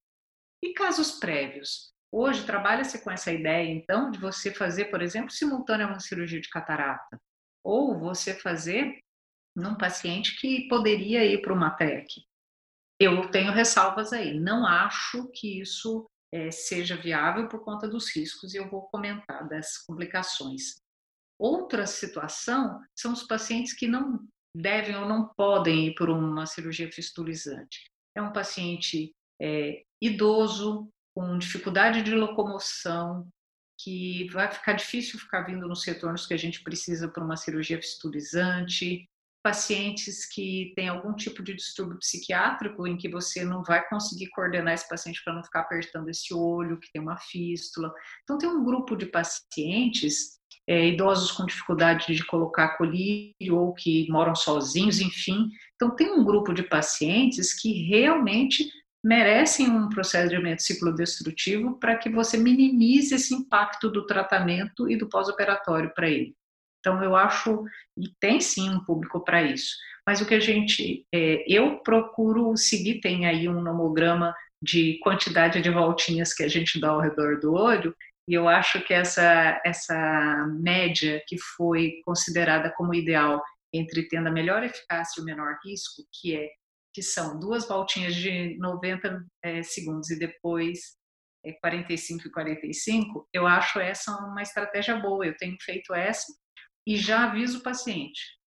E 0.63 0.73
casos 0.73 1.19
prévios? 1.19 1.93
Hoje 2.13 2.47
trabalha-se 2.47 3.03
com 3.03 3.11
essa 3.11 3.33
ideia, 3.33 3.69
então, 3.69 4.11
de 4.11 4.19
você 4.19 4.53
fazer, 4.53 4.87
por 4.87 5.03
exemplo, 5.03 5.31
simultânea 5.31 5.87
uma 5.87 6.01
cirurgia 6.01 6.41
de 6.41 6.49
catarata, 6.49 7.21
ou 7.63 7.99
você 7.99 8.33
fazer 8.33 8.99
num 9.55 9.77
paciente 9.77 10.39
que 10.41 10.69
poderia 10.69 11.25
ir 11.25 11.43
para 11.43 11.53
uma 11.53 11.71
TEC 11.71 12.28
eu 12.99 13.31
tenho 13.31 13.53
ressalvas 13.53 14.13
aí. 14.13 14.39
Não 14.39 14.67
acho 14.67 15.29
que 15.33 15.61
isso 15.61 16.07
é, 16.33 16.51
seja 16.51 16.97
viável 16.97 17.49
por 17.49 17.65
conta 17.65 17.89
dos 17.89 18.15
riscos 18.15 18.55
e 18.55 18.57
eu 18.57 18.69
vou 18.69 18.83
comentar 18.83 19.49
das 19.49 19.79
complicações. 19.79 20.81
Outra 21.39 21.87
situação 21.87 22.81
são 22.97 23.13
os 23.13 23.23
pacientes 23.23 23.73
que 23.73 23.87
não 23.87 24.27
devem 24.55 24.97
ou 24.97 25.07
não 25.07 25.29
podem 25.37 25.87
ir 25.87 25.95
por 25.95 26.11
uma 26.11 26.47
cirurgia 26.47 26.91
fistulizante. 26.91 27.85
É 28.17 28.21
um 28.21 28.33
paciente 28.33 29.13
é, 29.41 29.83
idoso, 30.03 30.89
com 31.15 31.39
dificuldade 31.39 32.03
de 32.03 32.15
locomoção, 32.15 33.29
que 33.81 34.29
vai 34.31 34.51
ficar 34.51 34.73
difícil 34.73 35.21
ficar 35.21 35.43
vindo 35.43 35.69
nos 35.69 35.85
retornos 35.85 36.27
que 36.27 36.35
a 36.35 36.37
gente 36.37 36.63
precisa 36.65 37.09
para 37.09 37.25
uma 37.25 37.37
cirurgia 37.37 37.77
fistulizante, 37.77 39.09
pacientes 39.49 40.27
que 40.27 40.75
têm 40.77 40.89
algum 40.89 41.15
tipo 41.15 41.43
de 41.43 41.55
distúrbio 41.55 41.99
psiquiátrico 41.99 42.87
em 42.87 42.99
que 42.99 43.09
você 43.09 43.47
não 43.47 43.63
vai 43.63 43.83
conseguir 43.89 44.29
coordenar 44.29 44.75
esse 44.75 44.87
paciente 44.87 45.25
para 45.25 45.33
não 45.33 45.43
ficar 45.43 45.61
apertando 45.61 46.11
esse 46.11 46.35
olho, 46.35 46.79
que 46.79 46.93
tem 46.93 47.01
uma 47.01 47.17
fístula. 47.17 47.91
Então, 48.25 48.37
tem 48.37 48.47
um 48.47 48.63
grupo 48.63 48.95
de 48.95 49.07
pacientes, 49.07 50.39
é, 50.67 50.89
idosos 50.89 51.33
com 51.33 51.47
dificuldade 51.47 52.15
de 52.15 52.27
colocar 52.27 52.77
colírio 52.77 53.57
ou 53.57 53.73
que 53.73 54.07
moram 54.11 54.35
sozinhos, 54.35 55.01
enfim. 55.01 55.49
Então, 55.77 55.97
tem 55.97 56.13
um 56.13 56.23
grupo 56.23 56.53
de 56.53 56.63
pacientes 56.63 57.55
que 57.55 57.89
realmente 57.89 58.71
merecem 59.03 59.71
um 59.71 59.89
procedimento 59.89 60.63
ciclodestrutivo 60.63 61.79
para 61.79 61.97
que 61.97 62.11
você 62.11 62.37
minimize 62.37 63.15
esse 63.15 63.33
impacto 63.33 63.91
do 63.91 64.05
tratamento 64.05 64.91
e 64.91 64.97
do 64.99 65.09
pós-operatório 65.09 65.91
para 65.95 66.11
ele. 66.11 66.37
Então, 66.81 67.03
eu 67.03 67.16
acho, 67.16 67.64
e 67.97 68.09
tem 68.20 68.41
sim 68.41 68.70
um 68.70 68.85
público 68.85 69.22
para 69.24 69.43
isso. 69.43 69.74
Mas 70.07 70.20
o 70.20 70.26
que 70.26 70.35
a 70.35 70.41
gente, 70.41 71.05
é, 71.12 71.45
eu 71.47 71.79
procuro 71.81 72.57
seguir, 72.57 73.01
tem 73.01 73.26
aí 73.26 73.49
um 73.49 73.61
nomograma 73.61 74.35
de 74.62 74.99
quantidade 75.03 75.61
de 75.61 75.70
voltinhas 75.70 76.33
que 76.33 76.43
a 76.43 76.49
gente 76.49 76.81
dá 76.81 76.91
ao 76.91 77.01
redor 77.01 77.39
do 77.41 77.53
olho, 77.53 77.95
e 78.29 78.35
eu 78.35 78.49
acho 78.49 78.81
que 78.83 78.93
essa, 78.93 79.61
essa 79.64 80.47
média 80.61 81.22
que 81.26 81.39
foi 81.57 82.01
considerada 82.05 82.72
como 82.76 82.95
ideal 82.95 83.43
entre 83.72 84.09
tendo 84.09 84.29
a 84.29 84.33
melhor 84.33 84.62
eficácia 84.62 85.20
e 85.20 85.22
o 85.22 85.24
menor 85.24 85.57
risco, 85.64 86.03
que 86.12 86.37
é 86.37 86.49
que 86.95 87.03
são 87.03 87.39
duas 87.39 87.68
voltinhas 87.68 88.14
de 88.14 88.57
90 88.59 89.24
é, 89.43 89.62
segundos 89.62 90.11
e 90.11 90.18
depois 90.18 90.97
é, 91.45 91.53
45 91.53 92.26
e 92.26 92.31
45, 92.31 93.29
eu 93.33 93.47
acho 93.47 93.79
essa 93.79 94.16
uma 94.16 94.43
estratégia 94.43 94.97
boa. 94.97 95.26
Eu 95.26 95.37
tenho 95.37 95.57
feito 95.61 95.95
essa 95.95 96.26
e 96.89 96.97
já 96.97 97.24
aviso 97.24 97.59
o 97.59 97.62
paciente. 97.62 98.39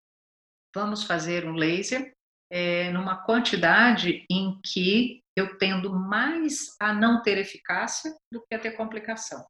Vamos 0.74 1.04
fazer 1.04 1.46
um 1.46 1.54
laser 1.54 2.12
é, 2.50 2.92
numa 2.92 3.24
quantidade 3.24 4.26
em 4.28 4.60
que 4.62 5.22
eu 5.36 5.60
tendo 5.60 5.94
mais 5.94 6.76
a 6.80 6.92
não 6.92 7.22
ter 7.22 7.38
eficácia 7.38 8.12
do 8.32 8.42
que 8.42 8.56
a 8.56 8.60
ter 8.60 8.72
complicação, 8.72 9.46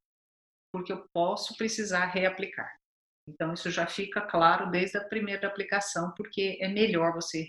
porque 0.74 0.92
eu 0.92 1.08
posso 1.14 1.56
precisar 1.56 2.08
reaplicar. 2.08 2.70
Então, 3.30 3.54
isso 3.54 3.72
já 3.72 3.88
fica 3.88 4.20
claro 4.20 4.70
desde 4.70 4.98
a 4.98 5.08
primeira 5.08 5.48
aplicação, 5.48 6.14
porque 6.18 6.58
é 6.60 6.68
melhor 6.68 7.14
você 7.14 7.48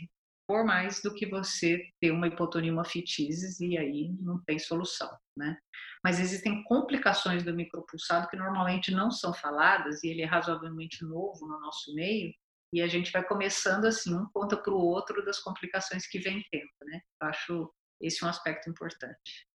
por 0.52 0.66
mais 0.66 1.00
do 1.00 1.14
que 1.14 1.24
você 1.24 1.82
ter 1.98 2.10
uma 2.10 2.26
hipotonia 2.26 2.84
fitises 2.84 3.58
e 3.58 3.78
aí 3.78 4.14
não 4.20 4.38
tem 4.44 4.58
solução, 4.58 5.10
né? 5.34 5.56
Mas 6.04 6.20
existem 6.20 6.62
complicações 6.64 7.42
do 7.42 7.54
micropulsado 7.54 8.28
que 8.28 8.36
normalmente 8.36 8.90
não 8.90 9.10
são 9.10 9.32
faladas 9.32 10.04
e 10.04 10.08
ele 10.08 10.20
é 10.20 10.26
razoavelmente 10.26 11.06
novo 11.06 11.46
no 11.46 11.58
nosso 11.58 11.94
meio 11.94 12.34
e 12.70 12.82
a 12.82 12.86
gente 12.86 13.10
vai 13.10 13.26
começando 13.26 13.86
assim, 13.86 14.14
um 14.14 14.26
conta 14.30 14.54
para 14.54 14.74
o 14.74 14.76
outro 14.76 15.24
das 15.24 15.38
complicações 15.38 16.06
que 16.06 16.18
vem 16.18 16.44
tendo, 16.50 16.68
né? 16.82 17.00
Eu 17.22 17.28
acho 17.28 17.72
esse 17.98 18.22
um 18.22 18.28
aspecto 18.28 18.68
importante. 18.68 19.48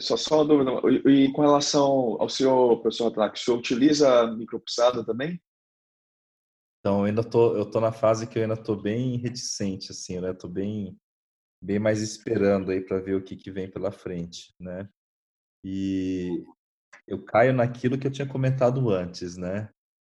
Só, 0.00 0.16
só 0.16 0.36
uma 0.36 0.46
dúvida, 0.46 0.70
e 1.06 1.30
com 1.32 1.42
relação 1.42 2.16
ao 2.18 2.30
senhor, 2.30 2.80
professor 2.80 3.08
Ataque, 3.08 3.38
o 3.38 3.42
senhor 3.42 3.58
utiliza 3.58 4.26
micropulsado 4.28 5.04
também? 5.04 5.38
Então, 6.82 6.98
eu 6.98 7.04
ainda 7.04 7.22
tô, 7.22 7.56
eu 7.56 7.64
tô 7.64 7.80
na 7.80 7.92
fase 7.92 8.26
que 8.26 8.36
eu 8.36 8.42
ainda 8.42 8.56
tô 8.56 8.74
bem 8.74 9.16
reticente, 9.16 9.92
assim, 9.92 10.20
né? 10.20 10.34
Tô 10.34 10.48
bem, 10.48 10.98
bem 11.62 11.78
mais 11.78 12.02
esperando 12.02 12.72
aí 12.72 12.80
para 12.80 12.98
ver 12.98 13.14
o 13.14 13.22
que, 13.22 13.36
que 13.36 13.52
vem 13.52 13.70
pela 13.70 13.92
frente, 13.92 14.52
né? 14.58 14.88
E 15.64 16.44
eu 17.06 17.24
caio 17.24 17.52
naquilo 17.52 17.96
que 17.96 18.08
eu 18.08 18.10
tinha 18.10 18.26
comentado 18.26 18.90
antes, 18.90 19.36
né? 19.36 19.70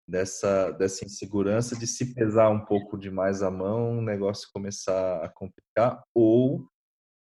Dessa, 0.07 0.69
dessa 0.73 1.03
insegurança 1.03 1.75
de 1.75 1.87
se 1.87 2.13
pesar 2.13 2.49
um 2.51 2.63
pouco 2.63 2.99
demais 2.99 3.41
a 3.41 3.49
mão, 3.49 3.97
o 3.97 4.01
negócio 4.03 4.47
começar 4.53 5.25
a 5.25 5.29
complicar, 5.29 6.03
ou 6.13 6.69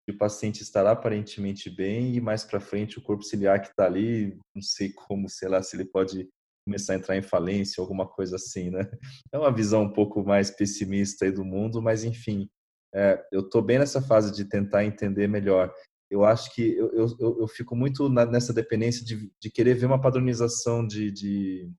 o 0.09 0.17
paciente 0.19 0.63
estar 0.63 0.87
aparentemente 0.87 1.69
bem 1.69 2.15
e 2.15 2.21
mais 2.21 2.45
para 2.45 2.61
frente 2.61 2.99
o 2.99 3.03
corpo 3.03 3.25
ciliar 3.25 3.61
que 3.61 3.71
está 3.71 3.87
ali, 3.87 4.39
não 4.55 4.63
sei 4.63 4.93
como, 4.93 5.29
sei 5.29 5.49
lá, 5.49 5.61
se 5.63 5.75
ele 5.75 5.85
pode 5.85 6.29
começar 6.65 6.93
a 6.93 6.97
entrar 6.97 7.17
em 7.17 7.23
falência, 7.23 7.81
alguma 7.81 8.07
coisa 8.07 8.37
assim, 8.37 8.71
né? 8.71 8.83
É 9.33 9.39
uma 9.39 9.53
visão 9.53 9.83
um 9.83 9.93
pouco 9.93 10.25
mais 10.25 10.51
pessimista 10.51 11.25
aí 11.25 11.33
do 11.33 11.45
mundo, 11.45 11.83
mas 11.83 12.05
enfim, 12.05 12.49
é, 12.95 13.25
eu 13.33 13.41
estou 13.41 13.63
bem 13.63 13.79
nessa 13.79 14.03
fase 14.03 14.33
de 14.33 14.45
tentar 14.45 14.85
entender 14.85 15.27
melhor. 15.27 15.73
Eu 16.11 16.25
acho 16.25 16.55
que 16.55 16.77
eu, 16.77 16.93
eu, 16.93 17.39
eu 17.41 17.49
fico 17.49 17.75
muito 17.75 18.09
na, 18.09 18.27
nessa 18.27 18.53
dependência 18.53 19.05
de, 19.05 19.33
de, 19.41 19.51
querer 19.51 19.75
ver 19.75 19.87
uma 19.87 20.01
padronização 20.01 20.87
de, 20.87 21.11
de, 21.11 21.73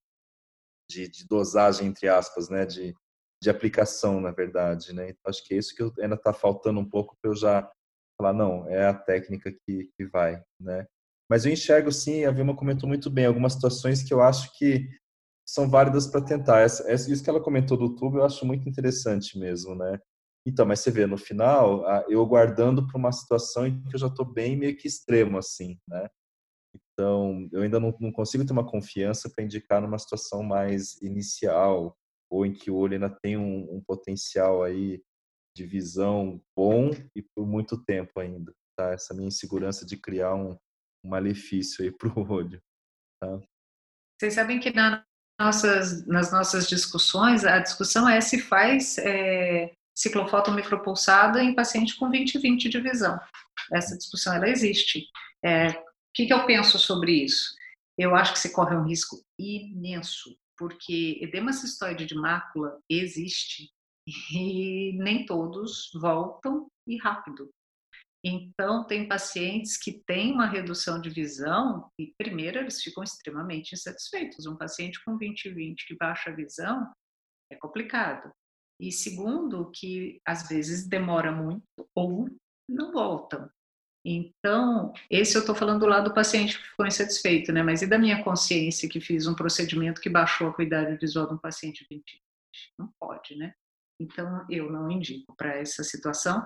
de, 0.89 1.07
de 1.07 1.27
dosagem, 1.27 1.87
entre 1.87 2.07
aspas, 2.07 2.49
né? 2.49 2.65
De, 2.65 2.95
de 3.41 3.49
aplicação, 3.49 4.19
na 4.19 4.31
verdade, 4.31 4.93
né? 4.93 5.09
Então, 5.09 5.29
acho 5.29 5.45
que 5.45 5.53
é 5.53 5.57
isso 5.57 5.75
que 5.75 5.83
ainda 6.01 6.15
está 6.15 6.33
faltando 6.33 6.79
um 6.79 6.89
pouco 6.89 7.15
para 7.21 7.29
eu 7.29 7.35
já 7.35 7.69
falar, 8.17 8.33
não, 8.33 8.67
é 8.69 8.87
a 8.87 8.93
técnica 8.93 9.51
que, 9.51 9.89
que 9.95 10.05
vai, 10.07 10.41
né? 10.59 10.87
Mas 11.29 11.45
eu 11.45 11.51
enxergo 11.51 11.91
sim, 11.91 12.25
a 12.25 12.31
Vilma 12.31 12.55
comentou 12.55 12.87
muito 12.87 13.09
bem, 13.09 13.25
algumas 13.25 13.53
situações 13.53 14.03
que 14.03 14.13
eu 14.13 14.21
acho 14.21 14.57
que 14.57 14.87
são 15.45 15.69
válidas 15.69 16.07
para 16.07 16.23
tentar. 16.23 16.59
Essa, 16.61 16.89
essa, 16.89 17.11
isso 17.11 17.23
que 17.23 17.29
ela 17.29 17.41
comentou 17.41 17.77
do 17.77 17.95
tubo 17.95 18.17
eu 18.17 18.25
acho 18.25 18.45
muito 18.45 18.67
interessante 18.67 19.37
mesmo, 19.37 19.75
né? 19.75 19.99
Então, 20.45 20.65
mas 20.65 20.81
você 20.81 20.91
vê, 20.91 21.05
no 21.05 21.17
final, 21.17 21.85
eu 22.09 22.25
guardando 22.25 22.85
para 22.85 22.97
uma 22.97 23.11
situação 23.11 23.65
em 23.65 23.81
que 23.83 23.95
eu 23.95 23.99
já 23.99 24.07
estou 24.07 24.25
bem 24.25 24.57
meio 24.57 24.75
que 24.75 24.87
extremo, 24.87 25.37
assim, 25.37 25.77
né? 25.87 26.07
Então, 26.75 27.47
eu 27.51 27.61
ainda 27.61 27.79
não, 27.79 27.95
não 27.99 28.11
consigo 28.11 28.45
ter 28.45 28.51
uma 28.51 28.69
confiança 28.69 29.29
para 29.29 29.43
indicar 29.43 29.81
numa 29.81 29.97
situação 29.97 30.43
mais 30.43 31.01
inicial, 31.01 31.95
ou 32.29 32.45
em 32.45 32.53
que 32.53 32.69
o 32.69 32.75
olho 32.75 32.95
ainda 32.95 33.09
tem 33.09 33.37
um, 33.37 33.75
um 33.75 33.81
potencial 33.81 34.63
aí 34.63 35.01
de 35.55 35.65
visão 35.65 36.41
bom 36.55 36.89
e 37.15 37.21
por 37.21 37.45
muito 37.45 37.81
tempo 37.83 38.19
ainda, 38.19 38.53
tá? 38.75 38.91
Essa 38.91 39.13
minha 39.13 39.27
insegurança 39.27 39.85
de 39.85 39.95
criar 39.95 40.35
um, 40.35 40.57
um 41.03 41.09
malefício 41.09 41.83
aí 41.83 41.91
para 41.91 42.07
o 42.07 42.31
olho, 42.31 42.61
tá? 43.19 43.39
Vocês 44.19 44.35
sabem 44.35 44.59
que 44.59 44.71
na 44.71 45.03
nossas, 45.39 46.05
nas 46.05 46.31
nossas 46.31 46.67
discussões, 46.67 47.43
a 47.43 47.59
discussão 47.59 48.07
é 48.07 48.21
se 48.21 48.39
faz 48.39 48.97
é, 48.99 49.73
ciclofoto 49.95 50.51
micropulsada 50.51 51.43
em 51.43 51.55
paciente 51.55 51.97
com 51.97 52.09
20-20 52.09 52.69
de 52.69 52.79
visão. 52.79 53.19
Essa 53.71 53.97
discussão 53.97 54.33
ela 54.33 54.47
existe. 54.47 55.07
É, 55.43 55.69
o 55.69 55.83
que, 56.13 56.25
que 56.27 56.33
eu 56.33 56.45
penso 56.45 56.77
sobre 56.77 57.23
isso? 57.23 57.55
Eu 57.97 58.15
acho 58.15 58.33
que 58.33 58.39
se 58.39 58.53
corre 58.53 58.75
um 58.75 58.85
risco 58.85 59.23
imenso, 59.37 60.35
porque 60.57 61.19
edema 61.21 61.53
cistoide 61.53 62.05
de 62.05 62.15
mácula 62.15 62.79
existe 62.89 63.69
e 64.07 64.93
nem 64.97 65.25
todos 65.25 65.91
voltam 65.93 66.67
e 66.87 66.97
rápido. 66.97 67.49
Então, 68.25 68.85
tem 68.85 69.07
pacientes 69.07 69.77
que 69.77 70.01
têm 70.05 70.31
uma 70.31 70.45
redução 70.45 71.01
de 71.01 71.09
visão 71.09 71.91
e, 71.99 72.13
primeiro, 72.17 72.59
eles 72.59 72.81
ficam 72.81 73.03
extremamente 73.03 73.73
insatisfeitos. 73.73 74.45
Um 74.45 74.55
paciente 74.55 75.03
com 75.03 75.17
20-20 75.17 75.75
que 75.85 75.97
baixa 75.97 76.29
a 76.29 76.35
visão 76.35 76.89
é 77.51 77.55
complicado. 77.57 78.31
E 78.79 78.91
segundo, 78.91 79.69
que 79.71 80.21
às 80.25 80.47
vezes 80.47 80.87
demora 80.87 81.31
muito 81.31 81.63
ou 81.93 82.29
não 82.69 82.93
voltam. 82.93 83.49
Então, 84.05 84.91
esse 85.09 85.35
eu 85.35 85.41
estou 85.41 85.55
falando 85.55 85.81
do 85.81 85.85
lado 85.85 86.09
do 86.09 86.13
paciente 86.13 86.57
que 86.57 86.67
ficou 86.67 86.85
insatisfeito, 86.85 87.53
né? 87.53 87.63
Mas 87.63 87.81
e 87.81 87.87
da 87.87 87.97
minha 87.97 88.21
consciência 88.23 88.89
que 88.89 88.99
fiz 88.99 89.27
um 89.27 89.35
procedimento 89.35 90.01
que 90.01 90.09
baixou 90.09 90.49
a 90.49 90.53
cuidado 90.53 90.97
visual 90.97 91.27
de 91.27 91.33
um 91.35 91.37
paciente 91.37 91.85
20? 91.89 92.03
Não 92.77 92.89
pode, 92.99 93.35
né? 93.35 93.53
Então, 93.99 94.45
eu 94.49 94.69
não 94.69 94.91
indico 94.91 95.33
para 95.37 95.55
essa 95.55 95.83
situação, 95.83 96.45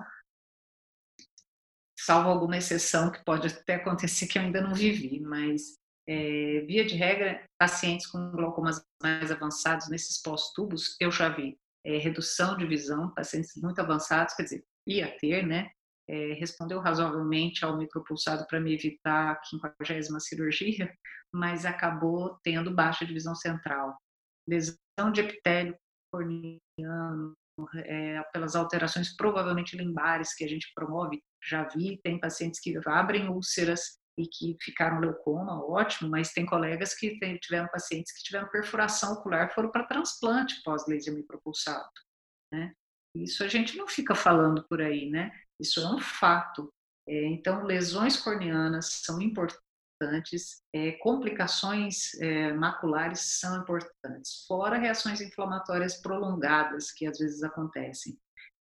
salvo 1.98 2.28
alguma 2.28 2.56
exceção 2.56 3.10
que 3.10 3.24
pode 3.24 3.48
até 3.48 3.74
acontecer 3.74 4.26
que 4.26 4.38
eu 4.38 4.42
ainda 4.42 4.60
não 4.60 4.74
vivi, 4.74 5.20
mas 5.20 5.78
é, 6.08 6.60
via 6.66 6.86
de 6.86 6.94
regra, 6.94 7.44
pacientes 7.58 8.06
com 8.06 8.30
glaucomas 8.30 8.82
mais 9.02 9.30
avançados 9.30 9.88
nesses 9.88 10.22
pós-tubos, 10.22 10.96
eu 11.00 11.10
já 11.10 11.28
vi 11.28 11.58
é, 11.84 11.98
redução 11.98 12.56
de 12.56 12.66
visão, 12.66 13.12
pacientes 13.14 13.54
muito 13.56 13.80
avançados, 13.80 14.34
quer 14.34 14.44
dizer, 14.44 14.64
ia 14.86 15.16
ter, 15.18 15.46
né? 15.46 15.70
É, 16.08 16.32
respondeu 16.34 16.80
razoavelmente 16.80 17.64
ao 17.64 17.76
micropulsado 17.76 18.46
para 18.46 18.58
me 18.58 18.72
evitar 18.72 19.32
a 19.32 19.44
50 19.44 20.20
cirurgia, 20.20 20.90
mas 21.30 21.66
acabou 21.66 22.38
tendo 22.42 22.74
baixa 22.74 23.04
de 23.04 23.12
visão 23.12 23.34
central. 23.34 23.94
Lesão 24.48 25.12
de 25.12 25.20
epitélio 25.20 25.76
corneano, 26.10 27.34
é, 27.76 28.22
pelas 28.32 28.54
alterações 28.54 29.14
provavelmente 29.16 29.76
limbares 29.76 30.34
que 30.34 30.44
a 30.44 30.48
gente 30.48 30.70
promove, 30.74 31.22
já 31.42 31.64
vi, 31.64 32.00
tem 32.02 32.18
pacientes 32.18 32.60
que 32.60 32.78
abrem 32.86 33.28
úlceras 33.28 33.98
e 34.18 34.26
que 34.26 34.56
ficaram 34.60 34.98
leucoma, 34.98 35.64
ótimo, 35.64 36.10
mas 36.10 36.32
tem 36.32 36.44
colegas 36.44 36.94
que 36.94 37.18
tiveram 37.40 37.68
pacientes 37.68 38.12
que 38.12 38.24
tiveram 38.24 38.48
perfuração 38.48 39.12
ocular, 39.12 39.54
foram 39.54 39.70
para 39.70 39.86
transplante 39.86 40.60
pós-laser 40.64 41.14
micropulsado, 41.14 41.88
né? 42.52 42.72
Isso 43.14 43.42
a 43.42 43.48
gente 43.48 43.76
não 43.76 43.88
fica 43.88 44.14
falando 44.14 44.64
por 44.68 44.80
aí, 44.80 45.08
né? 45.08 45.32
Isso 45.60 45.80
é 45.80 45.88
um 45.88 45.98
fato. 45.98 46.72
É, 47.08 47.26
então, 47.26 47.64
lesões 47.64 48.16
corneanas 48.16 49.00
são 49.04 49.20
importantes, 49.20 49.64
é, 50.72 50.92
complicações 50.92 52.14
é, 52.20 52.52
maculares 52.52 53.38
são 53.40 53.60
importantes, 53.60 54.44
fora 54.46 54.78
reações 54.78 55.20
inflamatórias 55.20 56.00
prolongadas 56.00 56.92
que 56.92 57.06
às 57.06 57.18
vezes 57.18 57.42
acontecem, 57.42 58.18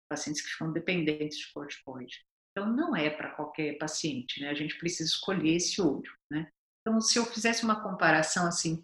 pacientes 0.09 0.41
que 0.41 0.49
ficam 0.49 0.71
dependentes 0.71 1.37
de 1.37 1.51
corticoide. 1.53 2.25
Então, 2.51 2.71
não 2.71 2.95
é 2.95 3.09
para 3.09 3.31
qualquer 3.31 3.77
paciente, 3.77 4.39
né? 4.39 4.49
A 4.49 4.53
gente 4.53 4.77
precisa 4.77 5.09
escolher 5.09 5.55
esse 5.55 5.81
olho, 5.81 6.11
né? 6.31 6.49
Então, 6.81 7.01
se 7.01 7.19
eu 7.19 7.25
fizesse 7.25 7.65
uma 7.65 7.83
comparação 7.83 8.47
assim, 8.47 8.81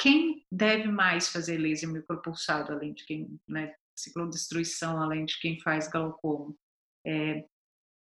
quem 0.00 0.44
deve 0.50 0.88
mais 0.88 1.28
fazer 1.28 1.58
laser 1.58 1.88
micropulsado, 1.88 2.72
além 2.72 2.92
de 2.92 3.04
quem, 3.04 3.38
né, 3.46 3.72
ciclodestruição, 3.96 5.00
além 5.00 5.24
de 5.24 5.38
quem 5.38 5.60
faz 5.60 5.88
glaucoma? 5.88 6.52
É, 7.06 7.46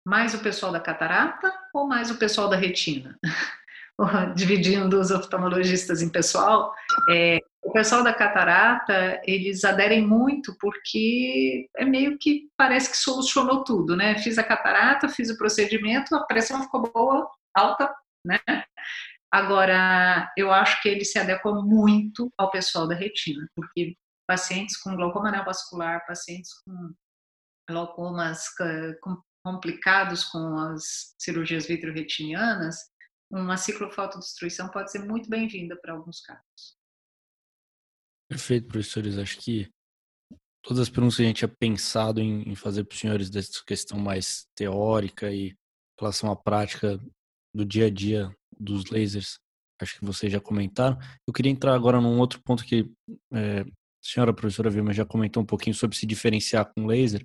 mais 0.09 0.33
o 0.33 0.39
pessoal 0.39 0.73
da 0.73 0.81
catarata 0.81 1.53
ou 1.75 1.87
mais 1.87 2.11
o 2.11 2.17
pessoal 2.17 2.49
da 2.49 2.57
retina? 2.57 3.19
Dividindo 4.35 4.99
os 4.99 5.11
oftalmologistas 5.11 6.01
em 6.01 6.09
pessoal, 6.09 6.73
é, 7.11 7.41
o 7.63 7.73
pessoal 7.73 8.03
da 8.03 8.15
catarata, 8.15 9.21
eles 9.25 9.65
aderem 9.65 10.07
muito 10.07 10.57
porque 10.59 11.69
é 11.77 11.85
meio 11.85 12.17
que 12.17 12.49
parece 12.57 12.91
que 12.91 12.97
solucionou 12.97 13.65
tudo, 13.65 13.97
né? 13.97 14.17
Fiz 14.19 14.39
a 14.39 14.45
catarata, 14.45 15.09
fiz 15.09 15.29
o 15.31 15.37
procedimento, 15.37 16.15
a 16.15 16.25
pressão 16.25 16.63
ficou 16.63 16.91
boa, 16.91 17.29
alta, 17.53 17.93
né? 18.25 18.39
Agora, 19.31 20.33
eu 20.39 20.51
acho 20.51 20.81
que 20.81 20.89
ele 20.89 21.05
se 21.05 21.19
adequa 21.19 21.53
muito 21.53 22.33
ao 22.39 22.51
pessoal 22.51 22.87
da 22.89 22.95
retina, 22.95 23.47
porque 23.55 23.95
pacientes 24.27 24.77
com 24.79 24.97
glaucoma 24.97 25.31
neovascular, 25.31 26.07
pacientes 26.07 26.51
com 26.65 26.95
glaucomas 27.69 28.49
complicados 29.45 30.25
com 30.25 30.59
as 30.59 31.15
cirurgias 31.19 31.67
vitreoretinianas, 31.67 32.77
uma 33.31 33.57
ciclofotodestruição 33.57 34.71
pode 34.71 34.91
ser 34.91 35.01
muito 35.01 35.29
bem-vinda 35.29 35.77
para 35.77 35.93
alguns 35.93 36.21
casos. 36.21 36.77
Perfeito, 38.29 38.69
professores. 38.69 39.19
Acho 39.19 39.39
que 39.39 39.71
todas 40.63 40.83
as 40.83 40.89
perguntas 40.89 41.17
que 41.17 41.23
a 41.23 41.27
gente 41.27 41.37
tinha 41.37 41.49
pensado 41.49 42.21
em, 42.21 42.55
fazer 42.55 42.85
para 42.85 42.95
os 42.95 43.01
senhores 43.01 43.31
dessa 43.31 43.63
questão 43.65 43.99
mais 43.99 44.47
teórica 44.55 45.31
e 45.33 45.55
relação 45.99 46.31
à 46.31 46.37
prática 46.37 47.01
do 47.55 47.65
dia 47.65 47.87
a 47.87 47.91
dia 47.91 48.31
dos 48.59 48.91
lasers, 48.91 49.39
acho 49.81 49.99
que 49.99 50.05
vocês 50.05 50.33
já 50.33 50.41
comentaram. 50.41 50.99
Eu 51.27 51.33
queria 51.33 51.53
entrar 51.53 51.75
agora 51.75 52.01
num 52.01 52.19
outro 52.19 52.41
ponto 52.43 52.65
que 52.65 52.91
é, 53.33 53.61
a 53.61 53.65
senhora 54.03 54.35
professora 54.35 54.71
Vilma 54.71 54.93
já 54.93 55.05
comentou 55.05 55.43
um 55.43 55.47
pouquinho 55.47 55.75
sobre 55.75 55.97
se 55.97 56.07
diferenciar 56.07 56.71
com 56.73 56.87
laser. 56.87 57.25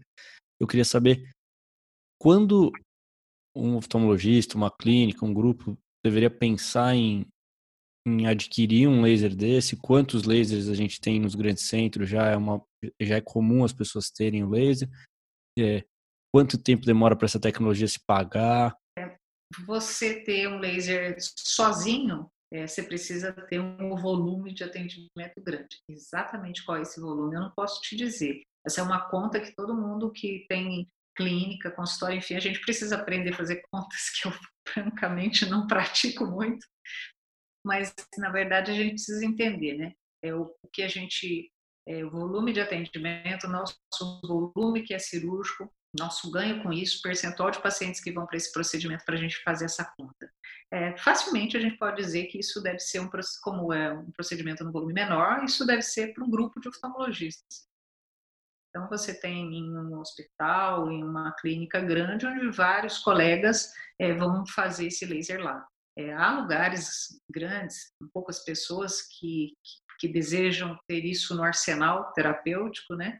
Eu 0.60 0.68
queria 0.68 0.86
saber 0.86 1.30
quando 2.24 2.72
um 3.54 3.76
oftalmologista, 3.76 4.56
uma 4.56 4.72
clínica, 4.72 5.26
um 5.26 5.34
grupo 5.34 5.78
deveria 6.02 6.30
pensar 6.32 6.96
em 6.96 7.28
em 8.06 8.28
adquirir 8.28 8.88
um 8.88 9.02
laser 9.02 9.34
desse? 9.34 9.78
Quantos 9.78 10.24
lasers 10.24 10.68
a 10.68 10.74
gente 10.74 11.00
tem 11.00 11.22
nos 11.22 11.36
grandes 11.36 11.64
centros? 11.64 12.10
Já 12.10 12.28
é, 12.28 12.36
uma, 12.36 12.62
já 13.02 13.16
é 13.16 13.22
comum 13.22 13.64
as 13.64 13.72
pessoas 13.72 14.10
terem 14.10 14.44
o 14.44 14.50
laser? 14.50 14.90
É, 15.58 15.86
quanto 16.34 16.62
tempo 16.62 16.86
demora 16.86 17.16
para 17.16 17.26
essa 17.26 17.40
tecnologia 17.40 17.88
se 17.88 18.00
pagar? 18.06 18.76
Você 19.66 20.22
ter 20.22 20.50
um 20.50 20.60
laser 20.60 21.16
sozinho, 21.20 22.30
é, 22.52 22.68
você 22.68 22.84
precisa 22.84 23.32
ter 23.32 23.60
um 23.60 23.96
volume 23.96 24.54
de 24.54 24.66
atendimento 24.66 25.42
grande. 25.42 25.80
Exatamente 25.90 26.66
qual 26.66 26.78
é 26.78 26.82
esse 26.82 27.00
volume, 27.00 27.36
eu 27.36 27.42
não 27.42 27.52
posso 27.52 27.82
te 27.82 27.96
dizer. 27.96 28.42
Essa 28.66 28.82
é 28.82 28.84
uma 28.84 29.10
conta 29.10 29.40
que 29.40 29.56
todo 29.56 29.74
mundo 29.74 30.12
que 30.12 30.46
tem 30.50 30.90
clínica, 31.16 31.72
consultório, 31.72 32.18
enfim, 32.18 32.36
a 32.36 32.40
gente 32.40 32.60
precisa 32.62 32.96
aprender 32.96 33.34
a 33.34 33.38
fazer 33.38 33.62
contas 33.72 34.10
que 34.22 34.28
eu 34.28 34.34
francamente 34.68 35.46
não 35.46 35.68
pratico 35.68 36.26
muito, 36.26 36.66
mas 37.66 37.94
na 38.18 38.30
verdade 38.30 38.72
a 38.72 38.74
gente 38.74 38.96
precisa 38.96 39.26
entender, 39.26 39.78
né? 39.78 39.94
É 40.24 40.34
o, 40.34 40.54
que 40.72 40.82
a 40.82 40.88
gente, 40.88 41.52
é, 41.88 42.04
o 42.04 42.10
volume 42.10 42.54
de 42.54 42.62
atendimento, 42.62 43.48
nosso 43.48 43.78
volume 44.26 44.84
que 44.84 44.94
é 44.94 45.00
cirúrgico, 45.00 45.70
nosso 45.98 46.32
ganho 46.32 46.64
com 46.64 46.74
isso, 46.74 47.02
percentual 47.02 47.52
de 47.52 47.62
pacientes 47.62 48.02
que 48.02 48.12
vão 48.12 48.26
para 48.26 48.38
esse 48.38 48.52
procedimento 48.52 49.06
para 49.06 49.16
a 49.16 49.18
gente 49.18 49.42
fazer 49.44 49.66
essa 49.66 49.86
conta. 49.96 50.32
É, 50.72 50.98
facilmente 50.98 51.56
a 51.56 51.60
gente 51.60 51.78
pode 51.78 51.98
dizer 51.98 52.26
que 52.26 52.40
isso 52.40 52.62
deve 52.62 52.80
ser 52.80 53.00
um 53.00 53.10
como 53.44 53.72
é 53.72 53.94
um 53.94 54.12
procedimento 54.12 54.64
no 54.64 54.72
volume 54.72 54.94
menor, 54.94 55.44
isso 55.44 55.66
deve 55.66 55.84
ser 55.84 56.14
para 56.14 56.24
um 56.24 56.30
grupo 56.30 56.60
de 56.60 56.68
oftalmologistas. 56.68 57.68
Então 58.74 58.90
você 58.90 59.14
tem 59.14 59.54
em 59.54 59.78
um 59.78 60.00
hospital, 60.00 60.92
em 60.92 61.04
uma 61.04 61.32
clínica 61.34 61.80
grande, 61.80 62.26
onde 62.26 62.50
vários 62.50 62.98
colegas 62.98 63.72
é, 64.00 64.16
vão 64.16 64.44
fazer 64.48 64.88
esse 64.88 65.06
laser 65.06 65.40
lá. 65.44 65.64
É, 65.96 66.12
há 66.12 66.40
lugares 66.40 67.22
grandes, 67.30 67.94
poucas 68.12 68.44
pessoas 68.44 69.04
que, 69.04 69.54
que, 69.64 70.08
que, 70.08 70.08
desejam 70.08 70.76
ter 70.88 71.06
isso 71.06 71.36
no 71.36 71.44
arsenal 71.44 72.12
terapêutico, 72.14 72.96
né? 72.96 73.20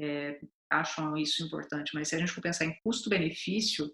É, 0.00 0.40
acham 0.70 1.18
isso 1.18 1.44
importante, 1.44 1.90
mas 1.92 2.08
se 2.08 2.16
a 2.16 2.18
gente 2.18 2.32
for 2.32 2.40
pensar 2.40 2.64
em 2.64 2.74
custo-benefício, 2.82 3.92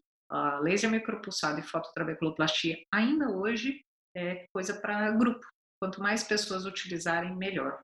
laser 0.62 0.91
micropulsado 0.91 1.59
e 1.59 1.62
fototrabeculoplastia 1.62 2.76
ainda 2.93 3.31
hoje 3.31 3.83
é 4.16 4.47
coisa 4.53 4.79
para 4.81 5.11
grupo. 5.11 5.45
Quanto 5.81 6.01
mais 6.01 6.22
pessoas 6.22 6.66
utilizarem, 6.66 7.37
melhor. 7.37 7.81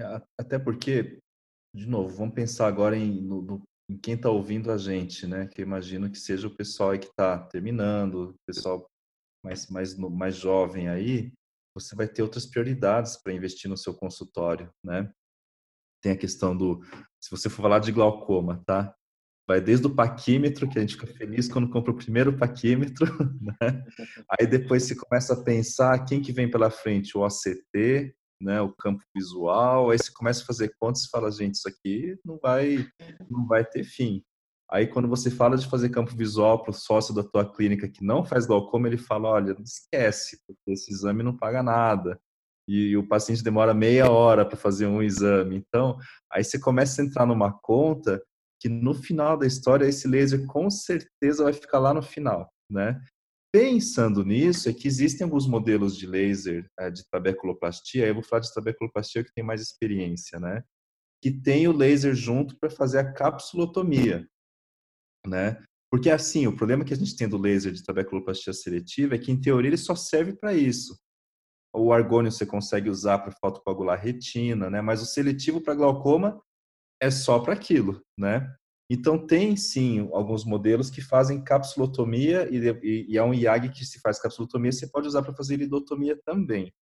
É, 0.00 0.22
até 0.38 0.58
porque, 0.58 1.18
de 1.74 1.86
novo, 1.86 2.16
vamos 2.16 2.34
pensar 2.34 2.66
agora 2.66 2.96
em, 2.96 3.20
no, 3.20 3.42
no, 3.42 3.62
em 3.88 3.96
quem 3.96 4.14
está 4.14 4.30
ouvindo 4.30 4.70
a 4.72 4.78
gente, 4.78 5.26
né? 5.26 5.46
Que 5.46 5.62
eu 5.62 5.66
imagino 5.66 6.10
que 6.10 6.18
seja 6.18 6.46
o 6.46 6.54
pessoal 6.54 6.90
aí 6.90 6.98
que 6.98 7.06
está 7.06 7.38
terminando, 7.46 8.30
o 8.30 8.34
pessoal 8.46 8.88
mais, 9.44 9.68
mais, 9.68 9.96
mais 9.96 10.36
jovem 10.36 10.88
aí, 10.88 11.32
você 11.74 11.94
vai 11.94 12.08
ter 12.08 12.22
outras 12.22 12.46
prioridades 12.46 13.16
para 13.20 13.32
investir 13.32 13.68
no 13.68 13.76
seu 13.76 13.94
consultório, 13.94 14.70
né? 14.82 15.12
Tem 16.02 16.12
a 16.12 16.16
questão 16.16 16.56
do, 16.56 16.82
se 17.20 17.30
você 17.30 17.48
for 17.48 17.62
falar 17.62 17.78
de 17.80 17.92
glaucoma, 17.92 18.62
tá? 18.66 18.94
Vai 19.46 19.60
desde 19.60 19.86
o 19.86 19.94
paquímetro, 19.94 20.68
que 20.68 20.78
a 20.78 20.80
gente 20.80 20.94
fica 20.94 21.06
feliz 21.06 21.48
quando 21.48 21.68
compra 21.68 21.92
o 21.92 21.96
primeiro 21.96 22.36
paquímetro, 22.38 23.06
né? 23.60 23.84
Aí 24.30 24.46
depois 24.46 24.84
você 24.84 24.96
começa 24.96 25.34
a 25.34 25.44
pensar 25.44 26.04
quem 26.04 26.22
que 26.22 26.32
vem 26.32 26.50
pela 26.50 26.70
frente, 26.70 27.16
o 27.16 27.20
OCT, 27.20 28.14
né, 28.44 28.60
o 28.60 28.72
campo 28.72 29.02
visual, 29.14 29.90
aí 29.90 29.98
você 29.98 30.12
começa 30.12 30.42
a 30.42 30.46
fazer 30.46 30.74
contas 30.78 31.04
e 31.04 31.08
fala, 31.08 31.30
gente, 31.30 31.54
isso 31.54 31.68
aqui 31.68 32.16
não 32.24 32.38
vai, 32.40 32.86
não 33.30 33.46
vai 33.46 33.64
ter 33.64 33.84
fim. 33.84 34.22
Aí 34.70 34.86
quando 34.86 35.08
você 35.08 35.30
fala 35.30 35.56
de 35.56 35.66
fazer 35.66 35.88
campo 35.90 36.14
visual 36.16 36.62
para 36.62 36.70
o 36.70 36.74
sócio 36.74 37.14
da 37.14 37.22
tua 37.22 37.50
clínica 37.50 37.88
que 37.88 38.04
não 38.04 38.24
faz 38.24 38.46
glaucoma, 38.46 38.88
ele 38.88 38.98
fala, 38.98 39.28
olha, 39.28 39.56
esquece, 39.62 40.38
porque 40.46 40.72
esse 40.72 40.92
exame 40.92 41.22
não 41.22 41.36
paga 41.36 41.62
nada. 41.62 42.20
E 42.66 42.96
o 42.96 43.06
paciente 43.06 43.44
demora 43.44 43.74
meia 43.74 44.10
hora 44.10 44.44
para 44.44 44.56
fazer 44.56 44.86
um 44.86 45.02
exame. 45.02 45.56
Então, 45.56 45.98
aí 46.32 46.42
você 46.42 46.58
começa 46.58 47.00
a 47.00 47.04
entrar 47.04 47.26
numa 47.26 47.52
conta 47.52 48.22
que 48.60 48.68
no 48.68 48.94
final 48.94 49.36
da 49.36 49.46
história 49.46 49.86
esse 49.86 50.08
laser 50.08 50.46
com 50.46 50.70
certeza 50.70 51.44
vai 51.44 51.52
ficar 51.52 51.78
lá 51.78 51.92
no 51.92 52.02
final, 52.02 52.50
né? 52.70 52.98
Pensando 53.54 54.24
nisso, 54.24 54.68
é 54.68 54.72
que 54.72 54.88
existem 54.88 55.24
alguns 55.24 55.46
modelos 55.46 55.96
de 55.96 56.08
laser 56.08 56.68
é, 56.76 56.90
de 56.90 57.08
trabeculoplastia, 57.08 58.04
eu 58.04 58.14
vou 58.14 58.22
falar 58.24 58.40
de 58.40 58.52
trabeculoplastia 58.52 59.22
que 59.22 59.32
tem 59.32 59.44
mais 59.44 59.62
experiência, 59.62 60.40
né? 60.40 60.64
Que 61.22 61.30
tem 61.30 61.68
o 61.68 61.72
laser 61.72 62.16
junto 62.16 62.58
para 62.58 62.68
fazer 62.68 62.98
a 62.98 63.12
capsulotomia, 63.12 64.28
né? 65.24 65.62
Porque 65.88 66.10
assim, 66.10 66.48
o 66.48 66.56
problema 66.56 66.84
que 66.84 66.92
a 66.92 66.96
gente 66.96 67.16
tem 67.16 67.28
do 67.28 67.38
laser 67.38 67.70
de 67.70 67.84
trabeculoplastia 67.84 68.52
seletiva 68.52 69.14
é 69.14 69.18
que 69.18 69.30
em 69.30 69.40
teoria 69.40 69.68
ele 69.68 69.76
só 69.76 69.94
serve 69.94 70.34
para 70.34 70.52
isso. 70.52 70.98
O 71.72 71.92
argônio 71.92 72.32
você 72.32 72.44
consegue 72.44 72.90
usar 72.90 73.20
para 73.20 73.36
fotocoagular 73.40 74.02
retina, 74.02 74.68
né? 74.68 74.80
Mas 74.80 75.00
o 75.00 75.06
seletivo 75.06 75.60
para 75.60 75.76
glaucoma 75.76 76.42
é 77.00 77.08
só 77.08 77.38
para 77.38 77.54
aquilo, 77.54 78.02
né? 78.18 78.52
Então, 78.90 79.26
tem 79.26 79.56
sim 79.56 80.08
alguns 80.12 80.44
modelos 80.44 80.90
que 80.90 81.00
fazem 81.00 81.42
capsulotomia 81.42 82.48
e, 82.50 82.58
e, 82.82 83.12
e 83.12 83.18
é 83.18 83.22
um 83.22 83.32
IAG 83.32 83.70
que 83.70 83.84
se 83.84 84.00
faz 84.00 84.20
capsulotomia, 84.20 84.72
você 84.72 84.86
pode 84.86 85.06
usar 85.06 85.22
para 85.22 85.34
fazer 85.34 85.54
iridotomia 85.54 86.20
também, 86.24 86.72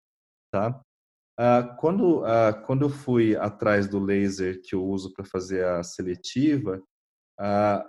tá? 0.53 0.82
Ah, 1.38 1.76
quando, 1.80 2.24
ah, 2.24 2.53
quando 2.53 2.82
eu 2.82 2.90
fui 2.90 3.36
atrás 3.36 3.88
do 3.88 3.98
laser 3.98 4.61
que 4.62 4.74
eu 4.74 4.84
uso 4.84 5.12
para 5.14 5.24
fazer 5.24 5.64
a 5.64 5.82
seletiva, 5.82 6.82
ah, 7.38 7.88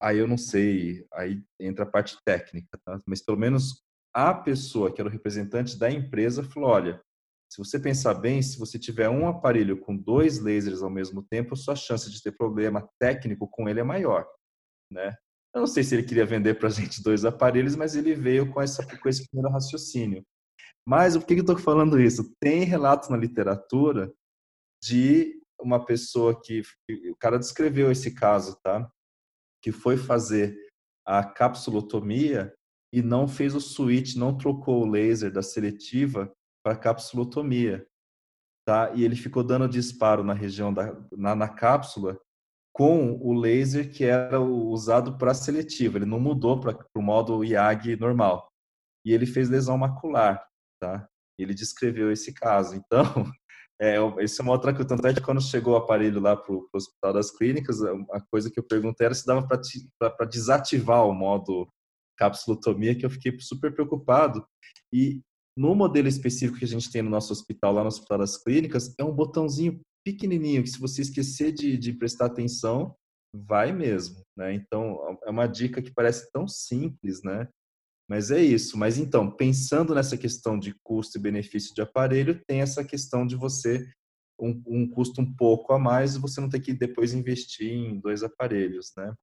aí 0.00 0.18
eu 0.18 0.28
não 0.28 0.36
sei, 0.36 1.06
aí 1.12 1.42
entra 1.60 1.84
a 1.84 1.90
parte 1.90 2.16
técnica, 2.24 2.78
tá? 2.84 2.98
Mas 3.06 3.22
pelo 3.22 3.38
menos 3.38 3.82
a 4.14 4.34
pessoa 4.34 4.92
que 4.92 5.00
era 5.00 5.08
o 5.08 5.12
representante 5.12 5.78
da 5.78 5.90
empresa 5.90 6.42
falou, 6.44 6.70
olha, 6.70 7.02
se 7.52 7.58
você 7.58 7.78
pensar 7.78 8.14
bem, 8.14 8.40
se 8.40 8.58
você 8.58 8.78
tiver 8.78 9.10
um 9.10 9.28
aparelho 9.28 9.78
com 9.78 9.94
dois 9.94 10.38
lasers 10.38 10.82
ao 10.82 10.88
mesmo 10.88 11.22
tempo, 11.22 11.54
sua 11.54 11.76
chance 11.76 12.10
de 12.10 12.22
ter 12.22 12.32
problema 12.32 12.88
técnico 12.98 13.46
com 13.46 13.68
ele 13.68 13.78
é 13.78 13.82
maior, 13.82 14.26
né? 14.90 15.14
Eu 15.54 15.60
não 15.60 15.66
sei 15.66 15.84
se 15.84 15.94
ele 15.94 16.02
queria 16.02 16.24
vender 16.24 16.54
para 16.54 16.68
a 16.68 16.70
gente 16.72 17.02
dois 17.02 17.26
aparelhos, 17.26 17.76
mas 17.76 17.94
ele 17.94 18.14
veio 18.14 18.50
com, 18.50 18.58
essa, 18.58 18.86
com 18.98 19.06
esse 19.06 19.28
primeiro 19.28 19.52
raciocínio. 19.52 20.24
Mas 20.88 21.14
por 21.14 21.26
que 21.26 21.34
eu 21.34 21.40
estou 21.40 21.58
falando 21.58 22.00
isso? 22.00 22.34
Tem 22.40 22.64
relatos 22.64 23.10
na 23.10 23.18
literatura 23.18 24.10
de 24.82 25.38
uma 25.60 25.84
pessoa 25.84 26.40
que, 26.42 26.62
o 27.10 27.16
cara 27.16 27.38
descreveu 27.38 27.92
esse 27.92 28.14
caso, 28.14 28.58
tá? 28.62 28.90
Que 29.62 29.70
foi 29.70 29.98
fazer 29.98 30.56
a 31.06 31.22
capsulotomia 31.22 32.54
e 32.94 33.02
não 33.02 33.28
fez 33.28 33.54
o 33.54 33.60
switch, 33.60 34.16
não 34.16 34.38
trocou 34.38 34.82
o 34.82 34.88
laser 34.88 35.30
da 35.30 35.42
seletiva 35.42 36.32
para 36.62 36.76
capsulotomia, 36.76 37.86
tá? 38.66 38.92
E 38.94 39.04
ele 39.04 39.16
ficou 39.16 39.42
dando 39.42 39.68
disparo 39.68 40.22
na 40.22 40.32
região 40.32 40.72
da 40.72 40.96
na, 41.12 41.34
na 41.34 41.48
cápsula 41.48 42.18
com 42.72 43.18
o 43.20 43.34
laser 43.34 43.92
que 43.92 44.04
era 44.04 44.40
usado 44.40 45.18
para 45.18 45.34
seletiva. 45.34 45.98
Ele 45.98 46.06
não 46.06 46.18
mudou 46.18 46.58
para 46.58 46.78
o 46.94 47.02
modo 47.02 47.44
IAG 47.44 47.96
normal. 47.96 48.50
E 49.04 49.12
ele 49.12 49.26
fez 49.26 49.50
lesão 49.50 49.76
macular, 49.76 50.42
tá? 50.80 51.06
Ele 51.38 51.52
descreveu 51.52 52.10
esse 52.10 52.32
caso. 52.32 52.74
Então, 52.74 53.02
é, 53.80 53.96
isso 54.22 54.40
é 54.40 54.42
uma 54.42 54.52
outra 54.52 54.72
coisa. 54.72 54.88
Tanto 54.88 55.06
é 55.06 55.12
que 55.12 55.20
quando 55.20 55.42
chegou 55.42 55.74
o 55.74 55.76
aparelho 55.76 56.20
lá 56.20 56.36
para 56.36 56.54
o 56.54 56.68
Hospital 56.72 57.12
das 57.12 57.30
Clínicas, 57.30 57.82
a 57.82 58.20
coisa 58.30 58.50
que 58.50 58.58
eu 58.58 58.64
perguntei 58.64 59.06
era 59.06 59.14
se 59.14 59.26
dava 59.26 59.46
para 59.46 60.26
desativar 60.26 61.06
o 61.06 61.12
modo 61.12 61.68
capsulotomia, 62.16 62.94
que 62.94 63.04
eu 63.04 63.10
fiquei 63.10 63.38
super 63.40 63.74
preocupado. 63.74 64.46
E 64.92 65.20
no 65.56 65.74
modelo 65.74 66.08
específico 66.08 66.58
que 66.58 66.64
a 66.64 66.68
gente 66.68 66.90
tem 66.90 67.02
no 67.02 67.10
nosso 67.10 67.32
hospital, 67.32 67.74
lá 67.74 67.82
no 67.82 67.88
Hospital 67.88 68.18
das 68.18 68.36
Clínicas, 68.36 68.94
é 68.98 69.04
um 69.04 69.12
botãozinho 69.12 69.80
pequenininho 70.04 70.62
que 70.62 70.70
se 70.70 70.80
você 70.80 71.02
esquecer 71.02 71.52
de, 71.52 71.76
de 71.76 71.92
prestar 71.92 72.26
atenção, 72.26 72.94
vai 73.34 73.72
mesmo, 73.72 74.22
né? 74.36 74.52
Então, 74.54 75.18
é 75.24 75.30
uma 75.30 75.46
dica 75.46 75.80
que 75.80 75.92
parece 75.92 76.30
tão 76.32 76.46
simples, 76.46 77.22
né? 77.22 77.48
Mas 78.08 78.30
é 78.30 78.42
isso. 78.42 78.76
Mas 78.76 78.98
então, 78.98 79.30
pensando 79.30 79.94
nessa 79.94 80.16
questão 80.16 80.58
de 80.58 80.74
custo 80.82 81.16
e 81.16 81.20
benefício 81.20 81.74
de 81.74 81.80
aparelho, 81.80 82.42
tem 82.46 82.60
essa 82.60 82.84
questão 82.84 83.26
de 83.26 83.36
você 83.36 83.86
um, 84.40 84.62
um 84.66 84.90
custo 84.90 85.20
um 85.20 85.34
pouco 85.34 85.72
a 85.72 85.78
mais 85.78 86.16
você 86.16 86.40
não 86.40 86.48
ter 86.48 86.60
que 86.60 86.74
depois 86.74 87.14
investir 87.14 87.72
em 87.72 88.00
dois 88.00 88.22
aparelhos, 88.22 88.92
né? 88.96 89.14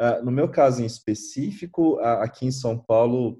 Uh, 0.00 0.24
no 0.24 0.32
meu 0.32 0.50
caso 0.50 0.82
em 0.82 0.86
específico, 0.86 1.98
aqui 2.00 2.46
em 2.46 2.50
São 2.50 2.76
Paulo, 2.76 3.38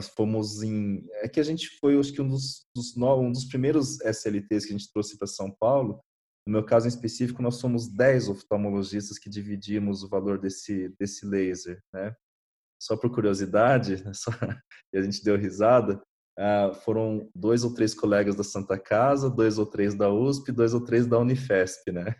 fomos 0.00 0.62
em. 0.62 1.06
É 1.22 1.28
que 1.28 1.40
a 1.40 1.42
gente 1.42 1.68
foi, 1.78 1.98
acho 1.98 2.12
que 2.12 2.22
um 2.22 2.28
dos, 2.28 2.66
dos, 2.74 2.96
um 2.96 3.32
dos 3.32 3.44
primeiros 3.44 4.00
SLTs 4.00 4.64
que 4.64 4.74
a 4.74 4.78
gente 4.78 4.92
trouxe 4.92 5.18
para 5.18 5.26
São 5.26 5.50
Paulo. 5.50 6.00
No 6.46 6.54
meu 6.54 6.64
caso 6.64 6.86
em 6.86 6.88
específico, 6.88 7.40
nós 7.40 7.56
somos 7.56 7.86
10 7.88 8.28
oftalmologistas 8.28 9.18
que 9.18 9.30
dividimos 9.30 10.02
o 10.02 10.08
valor 10.08 10.40
desse, 10.40 10.88
desse 10.98 11.24
laser, 11.24 11.80
né? 11.92 12.14
Só 12.80 12.96
por 12.96 13.10
curiosidade, 13.10 14.02
só, 14.12 14.30
e 14.92 14.98
a 14.98 15.02
gente 15.02 15.22
deu 15.22 15.36
risada, 15.36 16.02
uh, 16.38 16.74
foram 16.74 17.30
dois 17.34 17.62
ou 17.62 17.72
três 17.72 17.94
colegas 17.94 18.34
da 18.34 18.42
Santa 18.42 18.76
Casa, 18.76 19.30
dois 19.30 19.56
ou 19.56 19.66
três 19.66 19.94
da 19.94 20.12
USP, 20.12 20.50
dois 20.50 20.74
ou 20.74 20.84
três 20.84 21.06
da 21.06 21.18
Unifesp, 21.18 21.92
né? 21.92 22.16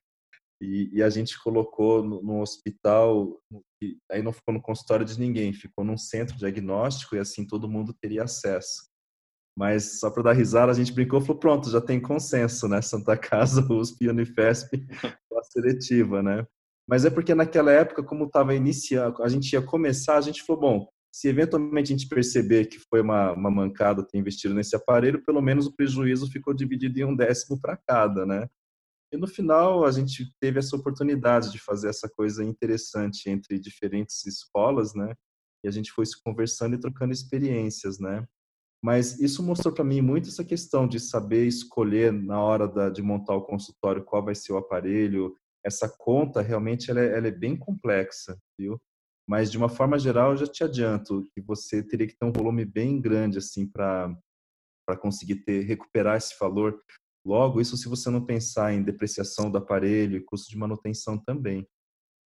E, 0.63 0.91
e, 0.93 1.03
a 1.03 1.11
gente 1.11 1.43
colocou 1.43 2.05
no, 2.05 2.23
no 2.23 2.41
hospital, 2.41 3.37
aí 4.09 4.23
não 4.23 4.33
ficou 4.33 4.55
no 4.55 4.63
consultório 4.63 5.05
de 5.05 5.19
ninguém, 5.19 5.53
ficou 5.53 5.85
num 5.85 5.99
centro 5.99 6.37
diagnóstico 6.37 7.17
e 7.17 7.19
assim 7.19 7.45
todo 7.45 7.69
mundo 7.69 7.93
teria 8.01 8.23
acesso. 8.23 8.89
Mas 9.59 9.99
só 9.99 10.09
para 10.09 10.23
dar 10.23 10.33
risada, 10.35 10.71
a 10.71 10.75
gente 10.75 10.93
brincou 10.93 11.21
e 11.21 11.23
falou: 11.23 11.41
pronto, 11.41 11.69
já 11.69 11.81
tem 11.81 12.01
consenso, 12.01 12.69
né? 12.69 12.81
Santa 12.81 13.17
Casa, 13.17 13.61
USP 13.75 14.05
e 14.05 14.09
Unifesp, 14.09 14.87
a 15.05 15.43
seletiva, 15.43 16.23
né? 16.23 16.47
Mas 16.89 17.05
é 17.05 17.11
porque 17.11 17.35
naquela 17.35 17.73
época, 17.73 18.05
como 18.05 18.27
estava 18.27 18.55
iniciando, 18.55 19.21
a 19.21 19.29
gente 19.29 19.53
ia 19.53 19.63
começar, 19.63 20.17
a 20.17 20.21
gente 20.21 20.45
falou: 20.45 20.63
bom, 20.63 20.89
se 21.13 21.27
eventualmente 21.27 21.93
a 21.93 21.97
gente 21.97 22.09
perceber 22.09 22.67
que 22.67 22.79
foi 22.79 23.01
uma, 23.01 23.33
uma 23.33 23.51
mancada 23.51 24.07
ter 24.07 24.17
investido 24.17 24.55
nesse 24.55 24.77
aparelho, 24.77 25.25
pelo 25.25 25.43
menos 25.43 25.67
o 25.67 25.75
prejuízo 25.75 26.31
ficou 26.31 26.55
dividido 26.55 27.01
em 27.01 27.05
um 27.05 27.17
décimo 27.17 27.61
para 27.61 27.77
cada, 27.77 28.25
né? 28.25 28.49
E 29.13 29.17
no 29.17 29.27
final 29.27 29.85
a 29.85 29.91
gente 29.91 30.33
teve 30.41 30.59
essa 30.59 30.75
oportunidade 30.75 31.53
de 31.53 31.59
fazer 31.59 31.89
essa 31.89 32.09
coisa 32.09 32.43
interessante 32.43 33.29
entre 33.29 33.59
diferentes 33.59 34.25
escolas, 34.27 34.95
né? 34.95 35.15
E 35.63 35.69
a 35.69 35.71
gente 35.71 35.93
foi 35.93 36.07
se 36.07 36.21
conversando 36.23 36.75
e 36.75 36.81
trocando 36.81 37.13
experiências, 37.13 37.99
né? 37.99 38.27
Mas 38.83 39.21
isso 39.21 39.43
mostrou 39.43 39.73
para 39.73 39.85
mim 39.85 40.01
muito 40.01 40.29
essa 40.29 40.45
questão 40.45 40.89
de 40.89 40.99
saber 40.99 41.47
escolher 41.47 42.13
na 42.13 42.43
hora 42.43 42.67
da, 42.67 42.89
de 42.89 43.01
montar 43.03 43.37
o 43.37 43.45
consultório 43.45 44.03
qual 44.03 44.25
vai 44.25 44.35
ser 44.35 44.55
o 44.55 44.57
aparelho. 44.57 45.37
Essa 45.65 45.89
conta 45.89 46.41
realmente 46.41 46.91
ela 46.91 47.01
é, 47.01 47.17
ela 47.17 47.29
é 47.29 47.31
bem 47.31 47.57
complexa, 47.57 48.37
viu? 48.59 48.81
Mas 49.29 49.53
de 49.53 49.59
uma 49.59 49.69
forma 49.69 49.99
geral, 49.99 50.33
eu 50.33 50.39
já 50.39 50.47
te 50.47 50.65
adianto 50.65 51.23
que 51.33 51.41
você 51.41 51.83
teria 51.83 52.09
que 52.09 52.17
ter 52.17 52.25
um 52.25 52.33
volume 52.33 52.65
bem 52.65 53.01
grande 53.01 53.39
assim 53.39 53.67
para 53.67 54.13
para 54.85 54.97
conseguir 54.99 55.37
ter 55.45 55.61
recuperar 55.61 56.17
esse 56.17 56.37
valor 56.41 56.77
Logo, 57.25 57.61
isso 57.61 57.77
se 57.77 57.89
você 57.89 58.11
não 58.11 58.25
pensar 58.25 58.73
em 58.73 58.83
depreciação 58.83 59.51
do 59.51 59.59
aparelho 59.59 60.17
e 60.17 60.25
custo 60.25 60.51
de 60.51 60.57
manutenção 60.57 61.17
também. 61.17 61.67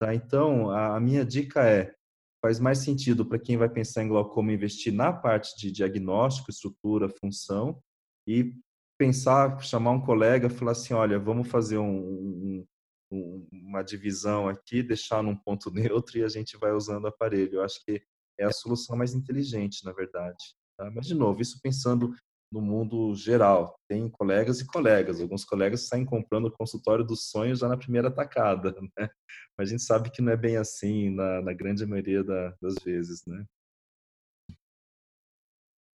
Tá? 0.01 0.15
Então, 0.15 0.71
a, 0.71 0.99
minha 1.01 1.25
dica 1.25 1.69
é, 1.69 1.95
faz 2.43 2.59
mais 2.59 2.79
sentido 2.79 3.25
para 3.25 3.39
quem 3.39 3.57
vai 3.57 3.69
pensar 3.69 4.03
em 4.03 4.09
glaucoma 4.09 4.53
investir 4.53 4.93
na 4.93 5.13
parte 5.13 5.57
de 5.59 5.71
diagnóstico, 5.71 6.51
estrutura, 6.51 7.09
função 7.09 7.81
e 8.27 8.55
pensar, 8.99 9.59
chamar 9.63 9.93
um 9.93 10.01
colega 10.01 10.49
falar 10.49 10.73
assim, 10.73 10.95
olha, 10.95 11.19
vamos 11.19 11.49
fazer 11.49 11.79
um, 11.79 12.65
um, 13.11 13.47
uma 13.53 13.83
divisão 13.83 14.49
aqui, 14.49 14.83
deixar 14.83 15.23
num 15.23 15.37
ponto 15.37 15.71
neutro 15.73 16.19
e 16.19 16.25
a 16.25 16.29
gente 16.29 16.57
vai 16.57 16.73
usando 16.73 17.05
o 17.05 17.09
aparelho. 17.09 17.57
Eu 17.57 17.63
acho 17.63 17.85
que 17.85 18.03
é 18.39 18.45
a 18.45 18.53
solução 18.53 18.97
mais 18.97 19.15
inteligente, 19.15 19.85
na 19.85 19.93
verdade. 19.93 20.55
Tá? 20.77 20.91
Mas, 20.91 21.07
de 21.07 21.15
novo, 21.15 21.41
isso 21.41 21.61
pensando 21.63 22.15
no 22.53 22.61
mundo 22.61 23.15
geral. 23.15 23.79
Tem 23.89 24.09
colegas 24.09 24.61
e 24.61 24.67
colegas. 24.67 25.21
Alguns 25.21 25.45
colegas 25.45 25.89
saem 25.89 26.05
comprando 26.05 26.47
o 26.47 26.53
consultório 26.53 27.05
dos 27.05 27.31
sonhos 27.31 27.61
já 27.61 27.69
na 27.69 27.77
primeira 27.77 28.11
tacada, 28.11 28.75
né? 28.99 29.09
Mas 29.59 29.69
a 29.69 29.71
gente 29.73 29.83
sabe 29.83 30.11
que 30.11 30.23
não 30.23 30.33
é 30.33 30.37
bem 30.37 30.57
assim 30.57 31.11
na, 31.11 31.43
na 31.43 31.53
grande 31.53 31.85
maioria 31.87 32.23
da, 32.23 32.55
das 32.61 32.75
vezes, 32.85 33.25
né? 33.27 33.45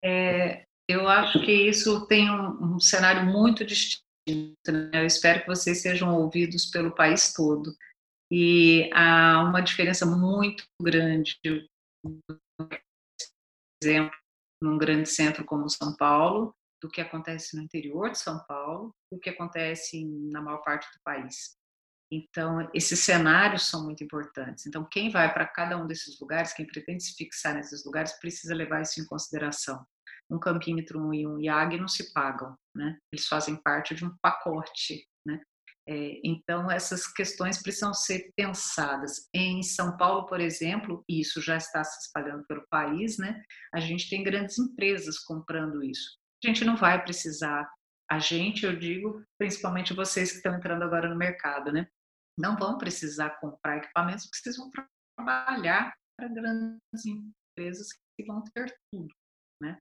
É, 0.04 0.66
eu 0.90 1.08
acho 1.08 1.40
que 1.46 1.52
isso 1.52 2.08
tem 2.08 2.30
um, 2.30 2.76
um 2.76 2.80
cenário 2.80 3.24
muito 3.26 3.66
distinto. 3.66 4.04
Né? 4.72 4.90
Eu 4.94 5.06
espero 5.06 5.42
que 5.42 5.48
vocês 5.48 5.82
sejam 5.82 6.16
ouvidos 6.16 6.66
pelo 6.66 6.94
país 6.94 7.34
todo. 7.34 7.76
E 8.32 8.90
há 8.94 9.44
uma 9.44 9.62
diferença 9.62 10.06
muito 10.06 10.64
grande, 10.82 11.38
por 12.58 12.80
exemplo, 13.84 14.21
num 14.62 14.78
grande 14.78 15.10
centro 15.10 15.44
como 15.46 15.70
São 15.70 15.96
Paulo, 15.96 16.54
do 16.82 16.90
que 16.90 17.02
acontece 17.02 17.56
no 17.56 17.64
interior 17.64 18.12
de 18.12 18.18
São 18.18 18.40
Paulo, 18.48 18.94
do 19.12 19.20
que 19.20 19.30
acontece 19.30 20.04
na 20.32 20.42
maior 20.42 20.62
parte 20.64 20.88
do 20.94 21.02
país. 21.04 21.56
Então, 22.12 22.70
esses 22.74 23.00
cenários 23.00 23.68
são 23.68 23.86
muito 23.86 24.04
importantes. 24.04 24.66
Então, 24.66 24.86
quem 24.92 25.10
vai 25.10 25.34
para 25.34 25.48
cada 25.48 25.78
um 25.78 25.88
desses 25.88 26.20
lugares, 26.20 26.52
quem 26.52 26.66
pretende 26.66 27.04
se 27.04 27.14
fixar 27.16 27.56
nesses 27.56 27.86
lugares, 27.86 28.20
precisa 28.20 28.54
levar 28.54 28.82
isso 28.82 29.00
em 29.00 29.06
consideração. 29.06 29.86
Um 30.30 30.38
campímetro 30.40 31.14
e 31.14 31.26
um 31.26 31.40
IAG 31.40 31.78
não 31.78 31.88
se 31.88 32.12
pagam, 32.12 32.56
né? 32.76 32.98
Eles 33.14 33.28
fazem 33.28 33.56
parte 33.56 33.96
de 33.96 34.04
um 34.04 34.14
pacote, 34.22 35.06
então, 35.88 36.70
essas 36.70 37.08
questões 37.08 37.62
precisam 37.62 37.94
ser 37.94 38.32
pensadas. 38.36 39.28
Em 39.34 39.62
São 39.64 39.98
Paulo, 39.98 40.26
por 40.26 40.40
exemplo, 40.40 41.04
e 41.10 41.20
isso 41.22 41.42
já 41.42 41.58
está 41.58 41.84
se 41.84 42.06
espalhando 42.06 42.46
pelo 42.46 42.66
país, 42.70 43.18
né? 43.18 43.42
A 43.74 43.80
gente 43.80 44.10
tem 44.10 44.24
grandes 44.24 44.58
empresas 44.58 45.20
comprando 45.20 45.84
isso. 45.84 46.18
A 46.44 46.48
gente 46.48 46.64
não 46.64 46.76
vai 46.76 47.04
precisar, 47.04 47.70
a 48.10 48.20
gente, 48.20 48.66
eu 48.66 48.78
digo, 48.78 49.24
principalmente 49.38 49.94
vocês 49.94 50.32
que 50.32 50.38
estão 50.38 50.56
entrando 50.56 50.84
agora 50.84 51.10
no 51.10 51.16
mercado, 51.16 51.72
né? 51.72 51.88
Não 52.38 52.58
vão 52.58 52.78
precisar 52.78 53.32
comprar 53.40 53.78
equipamentos 53.78 54.26
porque 54.26 54.40
vocês 54.44 54.58
vão 54.58 54.70
trabalhar 55.18 55.94
para 56.18 56.30
grandes 56.30 57.06
empresas 57.06 57.88
que 58.18 58.26
vão 58.26 58.44
ter 58.54 58.74
tudo, 58.92 59.14
né? 59.62 59.78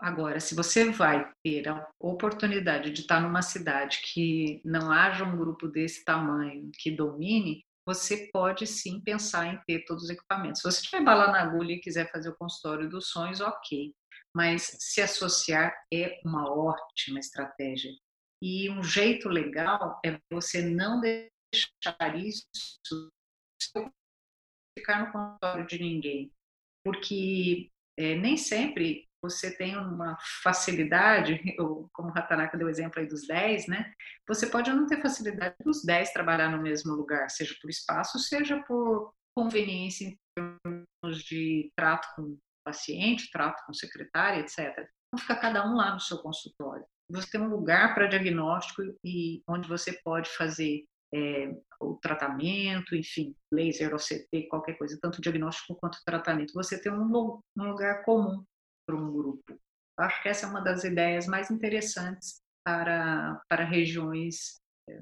Agora, 0.00 0.40
se 0.40 0.54
você 0.54 0.90
vai 0.90 1.30
ter 1.44 1.68
a 1.68 1.86
oportunidade 1.98 2.90
de 2.90 3.02
estar 3.02 3.20
numa 3.20 3.42
cidade 3.42 4.00
que 4.02 4.60
não 4.64 4.90
haja 4.90 5.24
um 5.24 5.36
grupo 5.36 5.68
desse 5.68 6.04
tamanho 6.04 6.70
que 6.78 6.90
domine, 6.90 7.62
você 7.86 8.30
pode 8.32 8.66
sim 8.66 9.00
pensar 9.00 9.46
em 9.46 9.60
ter 9.66 9.84
todos 9.84 10.04
os 10.04 10.10
equipamentos. 10.10 10.62
Se 10.62 10.70
você 10.70 10.82
tiver 10.82 11.04
bala 11.04 11.30
na 11.30 11.42
agulha 11.42 11.74
e 11.74 11.80
quiser 11.80 12.10
fazer 12.10 12.30
o 12.30 12.36
consultório 12.36 12.88
dos 12.88 13.10
sonhos, 13.10 13.40
ok. 13.40 13.94
Mas 14.34 14.76
se 14.78 15.02
associar 15.02 15.74
é 15.92 16.20
uma 16.24 16.50
ótima 16.50 17.18
estratégia. 17.18 17.90
E 18.42 18.70
um 18.70 18.82
jeito 18.82 19.28
legal 19.28 20.00
é 20.04 20.18
você 20.32 20.62
não 20.62 21.00
deixar 21.00 22.16
isso 22.16 22.48
ficar 24.78 25.04
no 25.04 25.12
consultório 25.12 25.66
de 25.66 25.78
ninguém. 25.78 26.32
Porque 26.82 27.70
é, 27.98 28.14
nem 28.14 28.36
sempre 28.36 29.09
você 29.22 29.54
tem 29.56 29.76
uma 29.76 30.16
facilidade, 30.42 31.40
como 31.92 32.08
o 32.08 32.12
Ratanaka 32.12 32.56
deu 32.56 32.66
o 32.66 32.70
exemplo 32.70 33.00
aí 33.00 33.06
dos 33.06 33.26
10, 33.26 33.68
né? 33.68 33.92
Você 34.26 34.46
pode 34.46 34.70
não 34.70 34.86
ter 34.86 35.00
facilidade 35.00 35.54
dos 35.64 35.84
10 35.84 36.12
trabalhar 36.12 36.50
no 36.50 36.62
mesmo 36.62 36.94
lugar, 36.94 37.28
seja 37.30 37.54
por 37.60 37.68
espaço, 37.68 38.18
seja 38.18 38.62
por 38.66 39.12
conveniência 39.36 40.06
em 40.06 40.18
termos 40.34 41.22
de 41.24 41.70
trato 41.76 42.08
com 42.16 42.22
o 42.22 42.38
paciente, 42.64 43.30
trato 43.30 43.64
com 43.64 43.72
o 43.72 43.74
secretário, 43.76 44.40
etc. 44.40 44.58
Então 44.58 45.18
fica 45.18 45.36
cada 45.36 45.66
um 45.68 45.76
lá 45.76 45.92
no 45.92 46.00
seu 46.00 46.18
consultório. 46.18 46.84
Você 47.10 47.30
tem 47.30 47.40
um 47.40 47.48
lugar 47.48 47.94
para 47.94 48.06
diagnóstico 48.06 48.82
e 49.04 49.42
onde 49.48 49.68
você 49.68 49.92
pode 50.04 50.30
fazer 50.36 50.84
é, 51.12 51.52
o 51.80 51.96
tratamento, 51.96 52.94
enfim, 52.94 53.34
laser, 53.52 53.92
OCT, 53.94 54.46
qualquer 54.48 54.74
coisa, 54.78 54.98
tanto 55.00 55.20
diagnóstico 55.20 55.74
quanto 55.74 55.98
tratamento. 56.04 56.52
Você 56.54 56.80
tem 56.80 56.92
um, 56.92 57.40
um 57.56 57.64
lugar 57.64 58.04
comum 58.04 58.44
para 58.90 58.96
um 58.96 59.12
grupo. 59.12 59.60
Acho 59.96 60.22
que 60.22 60.28
essa 60.28 60.46
é 60.46 60.48
uma 60.48 60.60
das 60.60 60.82
ideias 60.82 61.26
mais 61.26 61.50
interessantes 61.50 62.42
para, 62.64 63.40
para 63.48 63.64
regiões 63.64 64.60
é, 64.88 65.00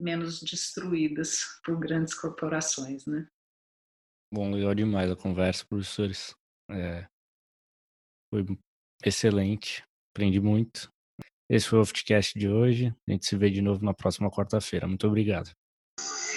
menos 0.00 0.40
destruídas 0.40 1.60
por 1.64 1.78
grandes 1.78 2.14
corporações, 2.14 3.06
né? 3.06 3.28
Bom, 4.32 4.50
legal 4.50 4.74
demais 4.74 5.10
a 5.10 5.16
conversa, 5.16 5.66
professores. 5.66 6.34
É, 6.70 7.06
foi 8.32 8.44
excelente, 9.04 9.84
aprendi 10.12 10.40
muito. 10.40 10.92
Esse 11.48 11.68
foi 11.68 11.78
o 11.78 11.82
Oftcast 11.82 12.38
de 12.38 12.48
hoje. 12.48 12.94
A 13.08 13.12
gente 13.12 13.24
se 13.24 13.36
vê 13.36 13.50
de 13.50 13.62
novo 13.62 13.84
na 13.84 13.94
próxima 13.94 14.30
quarta-feira. 14.30 14.86
Muito 14.86 15.06
obrigado. 15.06 15.50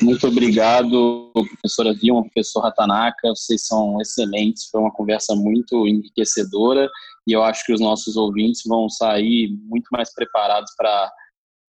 Muito 0.01 0.27
obrigado, 0.27 1.31
professora 1.33 1.93
Vilma, 1.93 2.23
professor 2.23 2.61
Ratanaka, 2.61 3.29
vocês 3.29 3.67
são 3.67 4.01
excelentes, 4.01 4.67
foi 4.69 4.81
uma 4.81 4.91
conversa 4.91 5.35
muito 5.35 5.87
enriquecedora 5.87 6.89
e 7.27 7.33
eu 7.33 7.43
acho 7.43 7.63
que 7.65 7.73
os 7.73 7.79
nossos 7.79 8.17
ouvintes 8.17 8.63
vão 8.65 8.89
sair 8.89 9.49
muito 9.67 9.87
mais 9.91 10.11
preparados 10.13 10.73
para 10.75 11.11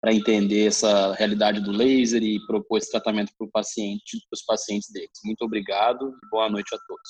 para 0.01 0.13
entender 0.13 0.67
essa 0.67 1.13
realidade 1.13 1.61
do 1.61 1.71
laser 1.71 2.21
e 2.21 2.45
propor 2.45 2.77
esse 2.77 2.91
tratamento 2.91 3.31
para 3.37 3.47
o 3.47 3.49
paciente, 3.49 4.19
para 4.29 4.35
os 4.35 4.43
pacientes 4.43 4.91
deles. 4.91 5.17
Muito 5.23 5.45
obrigado 5.45 6.09
e 6.09 6.29
boa 6.29 6.49
noite 6.49 6.75
a 6.75 6.77
todos. 6.85 7.09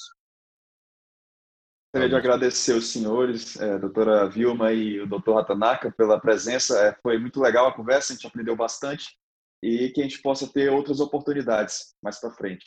Gostaria 1.87 2.09
de 2.09 2.15
agradecer 2.15 2.73
os 2.73 2.91
senhores, 2.91 3.59
é, 3.59 3.79
doutora 3.79 4.29
Vilma 4.29 4.71
e 4.71 4.99
o 4.99 5.07
doutor 5.07 5.37
Ratanaka, 5.37 5.91
pela 5.91 6.19
presença. 6.19 6.79
É, 6.85 6.95
foi 7.01 7.17
muito 7.17 7.39
legal 7.39 7.65
a 7.65 7.73
conversa, 7.73 8.13
a 8.13 8.15
gente 8.15 8.27
aprendeu 8.27 8.55
bastante 8.55 9.17
e 9.63 9.89
que 9.89 10.01
a 10.01 10.03
gente 10.03 10.21
possa 10.21 10.45
ter 10.45 10.69
outras 10.69 10.99
oportunidades 10.99 11.95
mais 12.03 12.19
para 12.19 12.31
frente. 12.31 12.65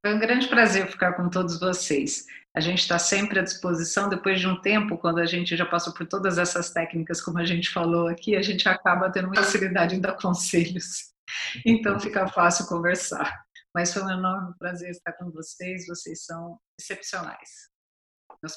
Foi 0.00 0.14
um 0.14 0.20
grande 0.20 0.46
prazer 0.46 0.86
ficar 0.86 1.14
com 1.14 1.28
todos 1.28 1.58
vocês. 1.58 2.26
A 2.56 2.60
gente 2.60 2.78
está 2.78 2.96
sempre 2.98 3.40
à 3.40 3.42
disposição. 3.42 4.08
Depois 4.08 4.40
de 4.40 4.46
um 4.46 4.58
tempo, 4.60 4.96
quando 4.96 5.18
a 5.18 5.26
gente 5.26 5.56
já 5.56 5.66
passou 5.66 5.92
por 5.92 6.06
todas 6.06 6.38
essas 6.38 6.70
técnicas, 6.70 7.20
como 7.20 7.38
a 7.38 7.44
gente 7.44 7.68
falou 7.70 8.06
aqui, 8.06 8.36
a 8.36 8.40
gente 8.40 8.68
acaba 8.68 9.10
tendo 9.10 9.26
muita 9.26 9.42
facilidade 9.42 9.96
em 9.96 10.00
dar 10.00 10.16
conselhos. 10.16 11.12
Então 11.64 11.98
fica 11.98 12.28
fácil 12.28 12.66
conversar. 12.66 13.44
Mas 13.74 13.92
foi 13.92 14.02
um 14.02 14.10
enorme 14.10 14.54
prazer 14.58 14.90
estar 14.90 15.12
com 15.14 15.30
vocês. 15.30 15.86
Vocês 15.86 16.24
são 16.24 16.58
excepcionais. 16.78 17.73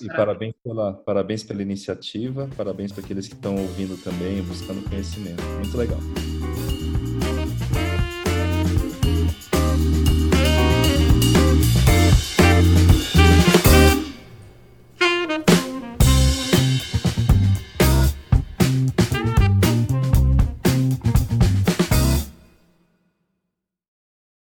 E 0.01 0.07
parabéns 0.07 0.53
pela, 0.63 0.93
parabéns 0.93 1.43
pela 1.43 1.61
iniciativa, 1.61 2.49
parabéns 2.55 2.91
para 2.91 3.03
aqueles 3.03 3.27
que 3.27 3.35
estão 3.35 3.55
ouvindo 3.55 4.01
também, 4.03 4.41
buscando 4.43 4.87
conhecimento. 4.89 5.43
Muito 5.43 5.77
legal. 5.77 5.99